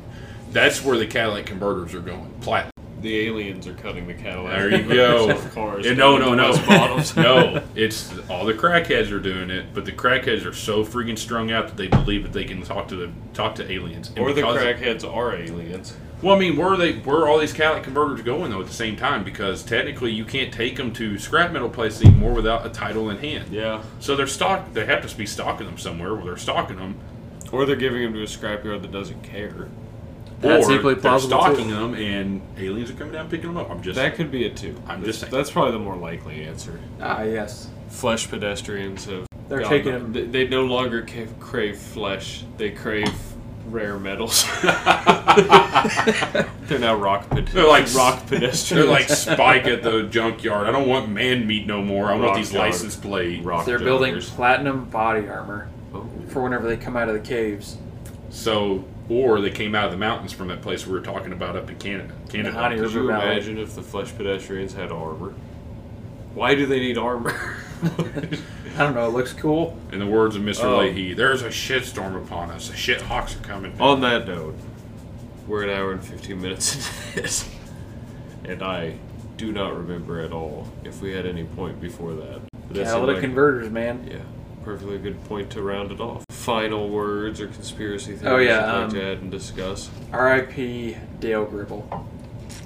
That's 0.51 0.83
where 0.83 0.97
the 0.97 1.07
catalytic 1.07 1.45
converters 1.45 1.93
are 1.95 2.01
going. 2.01 2.29
Platinum. 2.41 2.71
The 3.01 3.27
aliens 3.27 3.67
are 3.67 3.73
cutting 3.73 4.07
the 4.07 4.13
Cadillac. 4.13 4.55
There 4.55 4.75
you 4.75 4.93
go. 4.93 5.29
of 5.31 5.53
cars. 5.53 5.85
Yeah, 5.85 5.93
no, 5.93 6.17
no, 6.17 6.33
no, 6.35 6.53
to 6.53 6.67
bottoms. 6.67 7.15
no. 7.15 7.63
It's 7.75 8.13
all 8.29 8.45
the 8.45 8.53
crackheads 8.53 9.11
are 9.11 9.19
doing 9.19 9.49
it, 9.49 9.73
but 9.73 9.85
the 9.85 9.91
crackheads 9.91 10.45
are 10.45 10.53
so 10.53 10.85
freaking 10.85 11.17
strung 11.17 11.51
out 11.51 11.67
that 11.67 11.77
they 11.77 11.87
believe 11.87 12.23
that 12.23 12.33
they 12.33 12.45
can 12.45 12.61
talk 12.61 12.87
to 12.89 12.95
the 12.95 13.11
talk 13.33 13.55
to 13.55 13.71
aliens. 13.71 14.09
And 14.09 14.19
Or 14.19 14.33
the 14.33 14.41
crackheads 14.41 15.03
are 15.03 15.35
aliens. 15.35 15.95
Well, 16.21 16.35
I 16.35 16.39
mean, 16.39 16.55
where 16.55 16.67
are 16.67 16.77
they? 16.77 16.93
Where 16.99 17.17
are 17.17 17.27
all 17.27 17.39
these 17.39 17.53
catalytic 17.53 17.83
converters 17.83 18.21
going 18.21 18.51
though 18.51 18.61
at 18.61 18.67
the 18.67 18.73
same 18.73 18.95
time? 18.95 19.23
Because 19.23 19.63
technically, 19.63 20.11
you 20.11 20.23
can't 20.23 20.53
take 20.53 20.75
them 20.75 20.93
to 20.93 21.17
scrap 21.17 21.51
metal 21.51 21.69
places 21.69 22.03
anymore 22.03 22.33
without 22.33 22.63
a 22.65 22.69
title 22.69 23.09
in 23.09 23.17
hand. 23.17 23.51
Yeah. 23.51 23.81
So 23.99 24.15
they're 24.15 24.27
stock. 24.27 24.71
They 24.73 24.85
have 24.85 25.07
to 25.07 25.17
be 25.17 25.25
stocking 25.25 25.65
them 25.65 25.79
somewhere. 25.79 26.13
Where 26.13 26.25
they're 26.25 26.37
stocking 26.37 26.77
them, 26.77 26.99
Or 27.51 27.65
they're 27.65 27.75
giving 27.75 28.03
them 28.03 28.13
to 28.13 28.21
a 28.21 28.25
scrapyard 28.25 28.83
that 28.83 28.91
doesn't 28.91 29.23
care. 29.23 29.69
That's 30.41 30.67
or 30.67 30.73
equally 30.73 30.95
they're 30.95 31.01
plausible, 31.01 31.37
too. 31.37 31.43
stocking 31.53 31.69
them, 31.69 31.93
and 31.93 32.41
aliens 32.57 32.89
are 32.89 32.93
coming 32.93 33.13
down 33.13 33.29
picking 33.29 33.47
them 33.47 33.57
up. 33.57 33.69
I'm 33.69 33.81
just. 33.81 33.95
That 33.95 34.15
could 34.15 34.31
be 34.31 34.45
it 34.45 34.57
too. 34.57 34.75
I'm 34.87 35.01
that's, 35.01 35.07
just 35.07 35.19
saying. 35.21 35.31
That's 35.31 35.51
probably 35.51 35.71
the 35.73 35.79
more 35.79 35.95
likely 35.95 36.43
answer. 36.43 36.79
Ah, 36.99 37.21
yes. 37.23 37.69
Flesh 37.89 38.29
pedestrians 38.29 39.05
have. 39.05 39.27
They're 39.49 39.61
gone- 39.61 39.69
taking 39.69 39.93
'em- 39.93 40.13
They, 40.13 40.23
they 40.25 40.47
no 40.47 40.63
longer 40.65 41.05
crave 41.39 41.77
flesh. 41.77 42.43
They 42.57 42.71
crave 42.71 43.13
rare 43.67 43.99
metals. 43.99 44.45
they're 44.61 44.73
now 46.79 46.95
rock. 46.95 47.29
Ped- 47.29 47.47
They're 47.47 47.67
like 47.67 47.93
rock 47.93 48.25
pedestrians. 48.27 48.69
They're 48.69 48.85
like 48.85 49.09
Spike 49.09 49.65
at 49.65 49.83
the 49.83 50.03
junkyard. 50.03 50.67
I 50.67 50.71
don't 50.71 50.87
want 50.87 51.09
man 51.09 51.45
meat 51.47 51.67
no 51.67 51.81
more. 51.81 52.05
I 52.07 52.15
want 52.15 52.35
these 52.35 52.53
license 52.53 52.95
plate. 52.95 53.43
rock. 53.43 53.65
They're 53.65 53.79
building 53.79 54.19
platinum 54.21 54.85
body 54.85 55.27
armor 55.27 55.67
Oh. 55.93 56.07
for 56.29 56.41
whenever 56.41 56.69
they 56.69 56.77
come 56.77 56.95
out 56.95 57.09
of 57.09 57.15
the 57.15 57.19
caves. 57.19 57.75
So, 58.31 58.85
or 59.09 59.41
they 59.41 59.51
came 59.51 59.75
out 59.75 59.85
of 59.85 59.91
the 59.91 59.97
mountains 59.97 60.31
from 60.31 60.47
that 60.47 60.61
place 60.61 60.87
we 60.87 60.93
were 60.93 61.01
talking 61.01 61.33
about 61.33 61.55
up 61.55 61.69
in 61.69 61.77
Canada. 61.77 62.13
Canada. 62.29 62.75
Could 62.77 62.93
you 62.93 63.09
imagine 63.09 63.57
if 63.57 63.75
the 63.75 63.81
flesh 63.81 64.15
pedestrians 64.15 64.73
had 64.73 64.91
armor? 64.91 65.33
Why 66.33 66.55
do 66.55 66.65
they 66.65 66.79
need 66.79 66.97
armor? 66.97 67.57
I 67.83 68.77
don't 68.77 68.95
know. 68.95 69.05
It 69.07 69.11
looks 69.13 69.33
cool. 69.33 69.77
In 69.91 69.99
the 69.99 70.07
words 70.07 70.35
of 70.37 70.43
Mr. 70.43 70.63
Oh. 70.63 70.79
Lahey, 70.79 71.15
there's 71.15 71.41
a 71.41 71.49
shitstorm 71.49 72.15
upon 72.23 72.51
us. 72.51 72.69
The 72.69 72.75
shit 72.75 73.01
hawks 73.01 73.35
are 73.35 73.39
coming. 73.39 73.79
On 73.81 73.99
that 74.01 74.27
note, 74.27 74.55
we're 75.45 75.63
an 75.63 75.69
hour 75.69 75.91
and 75.91 76.03
15 76.03 76.41
minutes 76.41 76.75
into 77.13 77.21
this, 77.21 77.49
and 78.45 78.63
I 78.63 78.95
do 79.35 79.51
not 79.51 79.75
remember 79.75 80.21
at 80.21 80.31
all 80.31 80.69
if 80.85 81.01
we 81.01 81.11
had 81.11 81.25
any 81.25 81.43
point 81.43 81.81
before 81.81 82.13
that. 82.13 82.41
But 82.51 82.69
that 82.69 82.75
seemed 82.75 82.85
Catalytic 82.85 83.15
like- 83.15 83.23
converters, 83.23 83.69
man. 83.69 84.07
Yeah, 84.09 84.19
perfectly 84.63 84.99
good 84.99 85.21
point 85.25 85.49
to 85.51 85.61
round 85.61 85.91
it 85.91 85.99
off. 85.99 86.23
Final 86.41 86.89
words 86.89 87.39
or 87.39 87.47
conspiracy 87.47 88.15
theories 88.15 88.23
Oh, 88.25 88.37
yeah, 88.37 88.59
you'd 88.59 88.65
like 88.65 88.83
um, 88.85 88.89
to 88.91 89.03
add 89.11 89.17
and 89.19 89.31
discuss? 89.31 89.89
R.I.P. 90.11 90.97
Dale 91.19 91.45
Gribble. 91.45 92.07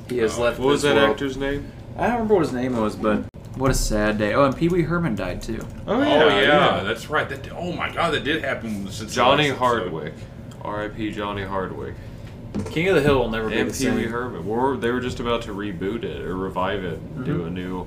He 0.10 0.20
has 0.20 0.38
Oh, 0.38 0.44
left. 0.44 0.60
What 0.60 0.68
was 0.70 0.82
this 0.82 0.94
that 0.94 0.98
world. 1.00 1.12
actor's 1.12 1.38
name? 1.38 1.72
I 1.98 2.04
don't 2.04 2.14
remember 2.14 2.36
what 2.36 2.44
his 2.44 2.54
name 2.54 2.78
was, 2.78 2.96
but 2.96 3.24
what 3.56 3.72
a 3.72 3.74
sad 3.74 4.18
day. 4.18 4.34
Oh, 4.34 4.46
and 4.46 4.56
Pee 4.56 4.68
Wee 4.70 4.82
Herman 4.84 5.16
died 5.16 5.42
too. 5.42 5.66
Oh 5.88 5.94
Oh 6.02 6.02
yeah, 6.42 6.84
that's 6.84 7.10
right. 7.10 7.28
That 7.30 7.50
oh 7.54 7.72
my 7.72 7.90
god, 7.92 8.14
that 8.14 8.24
did 8.24 8.44
happen 8.44 8.90
since 8.92 9.14
Johnny. 9.14 9.50
Hardwick. 9.50 10.14
R.I.P. 10.62 11.12
Johnny 11.12 11.44
Hardwick. 11.44 11.94
King 12.72 12.88
of 12.90 12.96
the 12.96 13.02
Hill 13.02 13.20
will 13.20 13.30
never 13.30 13.50
be 13.50 13.58
And 13.60 13.70
the 13.70 13.74
Pee 13.74 13.90
Wee 13.92 14.04
same. 14.04 14.12
Herman. 14.12 14.46
We're, 14.46 14.78
they 14.78 14.92
were 14.92 15.02
just 15.02 15.20
about 15.20 15.42
to 15.44 15.52
reboot 15.54 16.04
it 16.04 16.22
or 16.22 16.36
revive 16.38 16.84
it 16.86 17.00
and 17.00 17.26
do 17.26 17.46
a 17.46 17.50
new 17.50 17.86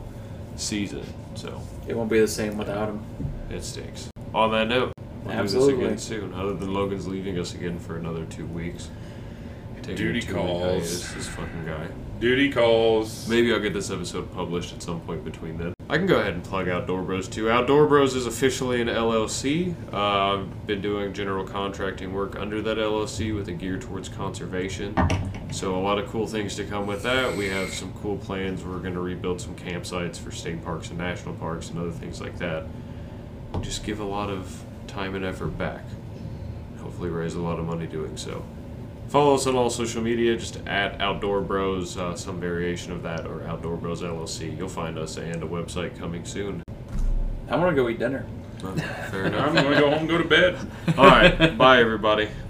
season. 0.56 1.02
So 1.34 1.60
It 1.86 1.96
won't 1.96 2.10
be 2.10 2.20
the 2.20 2.28
same 2.28 2.58
without 2.58 2.88
him. 2.90 3.04
it 3.50 3.62
stinks. 3.64 4.10
On 4.34 4.50
that 4.52 4.68
note, 4.68 4.92
we'll 5.28 5.36
Absolutely. 5.36 5.84
do 5.84 5.90
this 5.90 6.10
again 6.10 6.20
soon. 6.30 6.34
Other 6.34 6.54
than 6.54 6.72
Logan's 6.72 7.06
leaving 7.06 7.38
us 7.38 7.54
again 7.54 7.78
for 7.78 7.96
another 7.96 8.24
two 8.26 8.46
weeks. 8.46 8.90
Taking 9.76 9.92
a 9.92 9.96
Duty 9.96 10.20
two-week 10.22 10.34
calls. 10.36 10.62
hiatus, 10.72 11.12
This 11.12 11.28
fucking 11.28 11.64
guy. 11.66 11.86
Duty 12.20 12.50
calls. 12.50 13.28
Maybe 13.28 13.52
I'll 13.52 13.60
get 13.60 13.72
this 13.72 13.90
episode 13.90 14.32
published 14.34 14.74
at 14.74 14.82
some 14.82 15.00
point 15.02 15.24
between 15.24 15.56
then. 15.56 15.72
I 15.90 15.96
can 15.96 16.06
go 16.06 16.18
ahead 16.18 16.34
and 16.34 16.42
plug 16.44 16.68
Outdoor 16.68 17.02
Bros 17.02 17.28
too. 17.28 17.48
Outdoor 17.48 17.86
Bros 17.86 18.14
is 18.14 18.26
officially 18.26 18.82
an 18.82 18.88
LLC. 18.88 19.74
Uh, 19.92 20.40
I've 20.40 20.66
been 20.66 20.82
doing 20.82 21.14
general 21.14 21.44
contracting 21.46 22.12
work 22.12 22.36
under 22.36 22.60
that 22.60 22.76
LLC 22.76 23.34
with 23.34 23.48
a 23.48 23.52
gear 23.52 23.78
towards 23.78 24.08
conservation. 24.08 24.94
So 25.52 25.76
a 25.76 25.80
lot 25.80 25.98
of 25.98 26.08
cool 26.10 26.26
things 26.26 26.56
to 26.56 26.64
come 26.64 26.86
with 26.86 27.02
that. 27.04 27.34
We 27.36 27.48
have 27.48 27.72
some 27.72 27.92
cool 28.02 28.18
plans. 28.18 28.64
We're 28.64 28.80
going 28.80 28.94
to 28.94 29.00
rebuild 29.00 29.40
some 29.40 29.54
campsites 29.54 30.18
for 30.18 30.30
state 30.30 30.62
parks 30.62 30.90
and 30.90 30.98
national 30.98 31.36
parks 31.36 31.70
and 31.70 31.78
other 31.78 31.92
things 31.92 32.20
like 32.20 32.36
that. 32.38 32.66
Just 33.62 33.82
give 33.84 34.00
a 34.00 34.04
lot 34.04 34.28
of 34.28 34.62
time 34.88 35.14
and 35.14 35.24
effort 35.24 35.56
back. 35.58 35.84
Hopefully 36.80 37.10
raise 37.10 37.34
a 37.34 37.40
lot 37.40 37.58
of 37.58 37.66
money 37.66 37.86
doing 37.86 38.16
so. 38.16 38.44
Follow 39.08 39.34
us 39.34 39.46
on 39.46 39.56
all 39.56 39.70
social 39.70 40.02
media, 40.02 40.36
just 40.36 40.58
at 40.66 41.00
Outdoor 41.00 41.40
Bros, 41.40 41.96
uh, 41.96 42.14
some 42.14 42.38
variation 42.38 42.92
of 42.92 43.02
that, 43.04 43.26
or 43.26 43.42
Outdoor 43.46 43.76
Bros 43.76 44.02
LLC. 44.02 44.56
You'll 44.56 44.68
find 44.68 44.98
us 44.98 45.16
and 45.16 45.42
a 45.42 45.46
website 45.46 45.98
coming 45.98 46.24
soon. 46.24 46.62
I 47.48 47.56
want 47.56 47.74
to 47.74 47.82
go 47.82 47.88
eat 47.88 47.98
dinner. 47.98 48.26
Uh, 48.62 48.72
fair 48.72 49.26
I'm 49.34 49.54
gonna 49.54 49.80
go 49.80 49.90
home 49.90 50.00
and 50.00 50.08
go 50.08 50.18
to 50.18 50.24
bed. 50.24 50.58
all 50.98 51.06
right, 51.06 51.56
bye 51.56 51.80
everybody. 51.80 52.28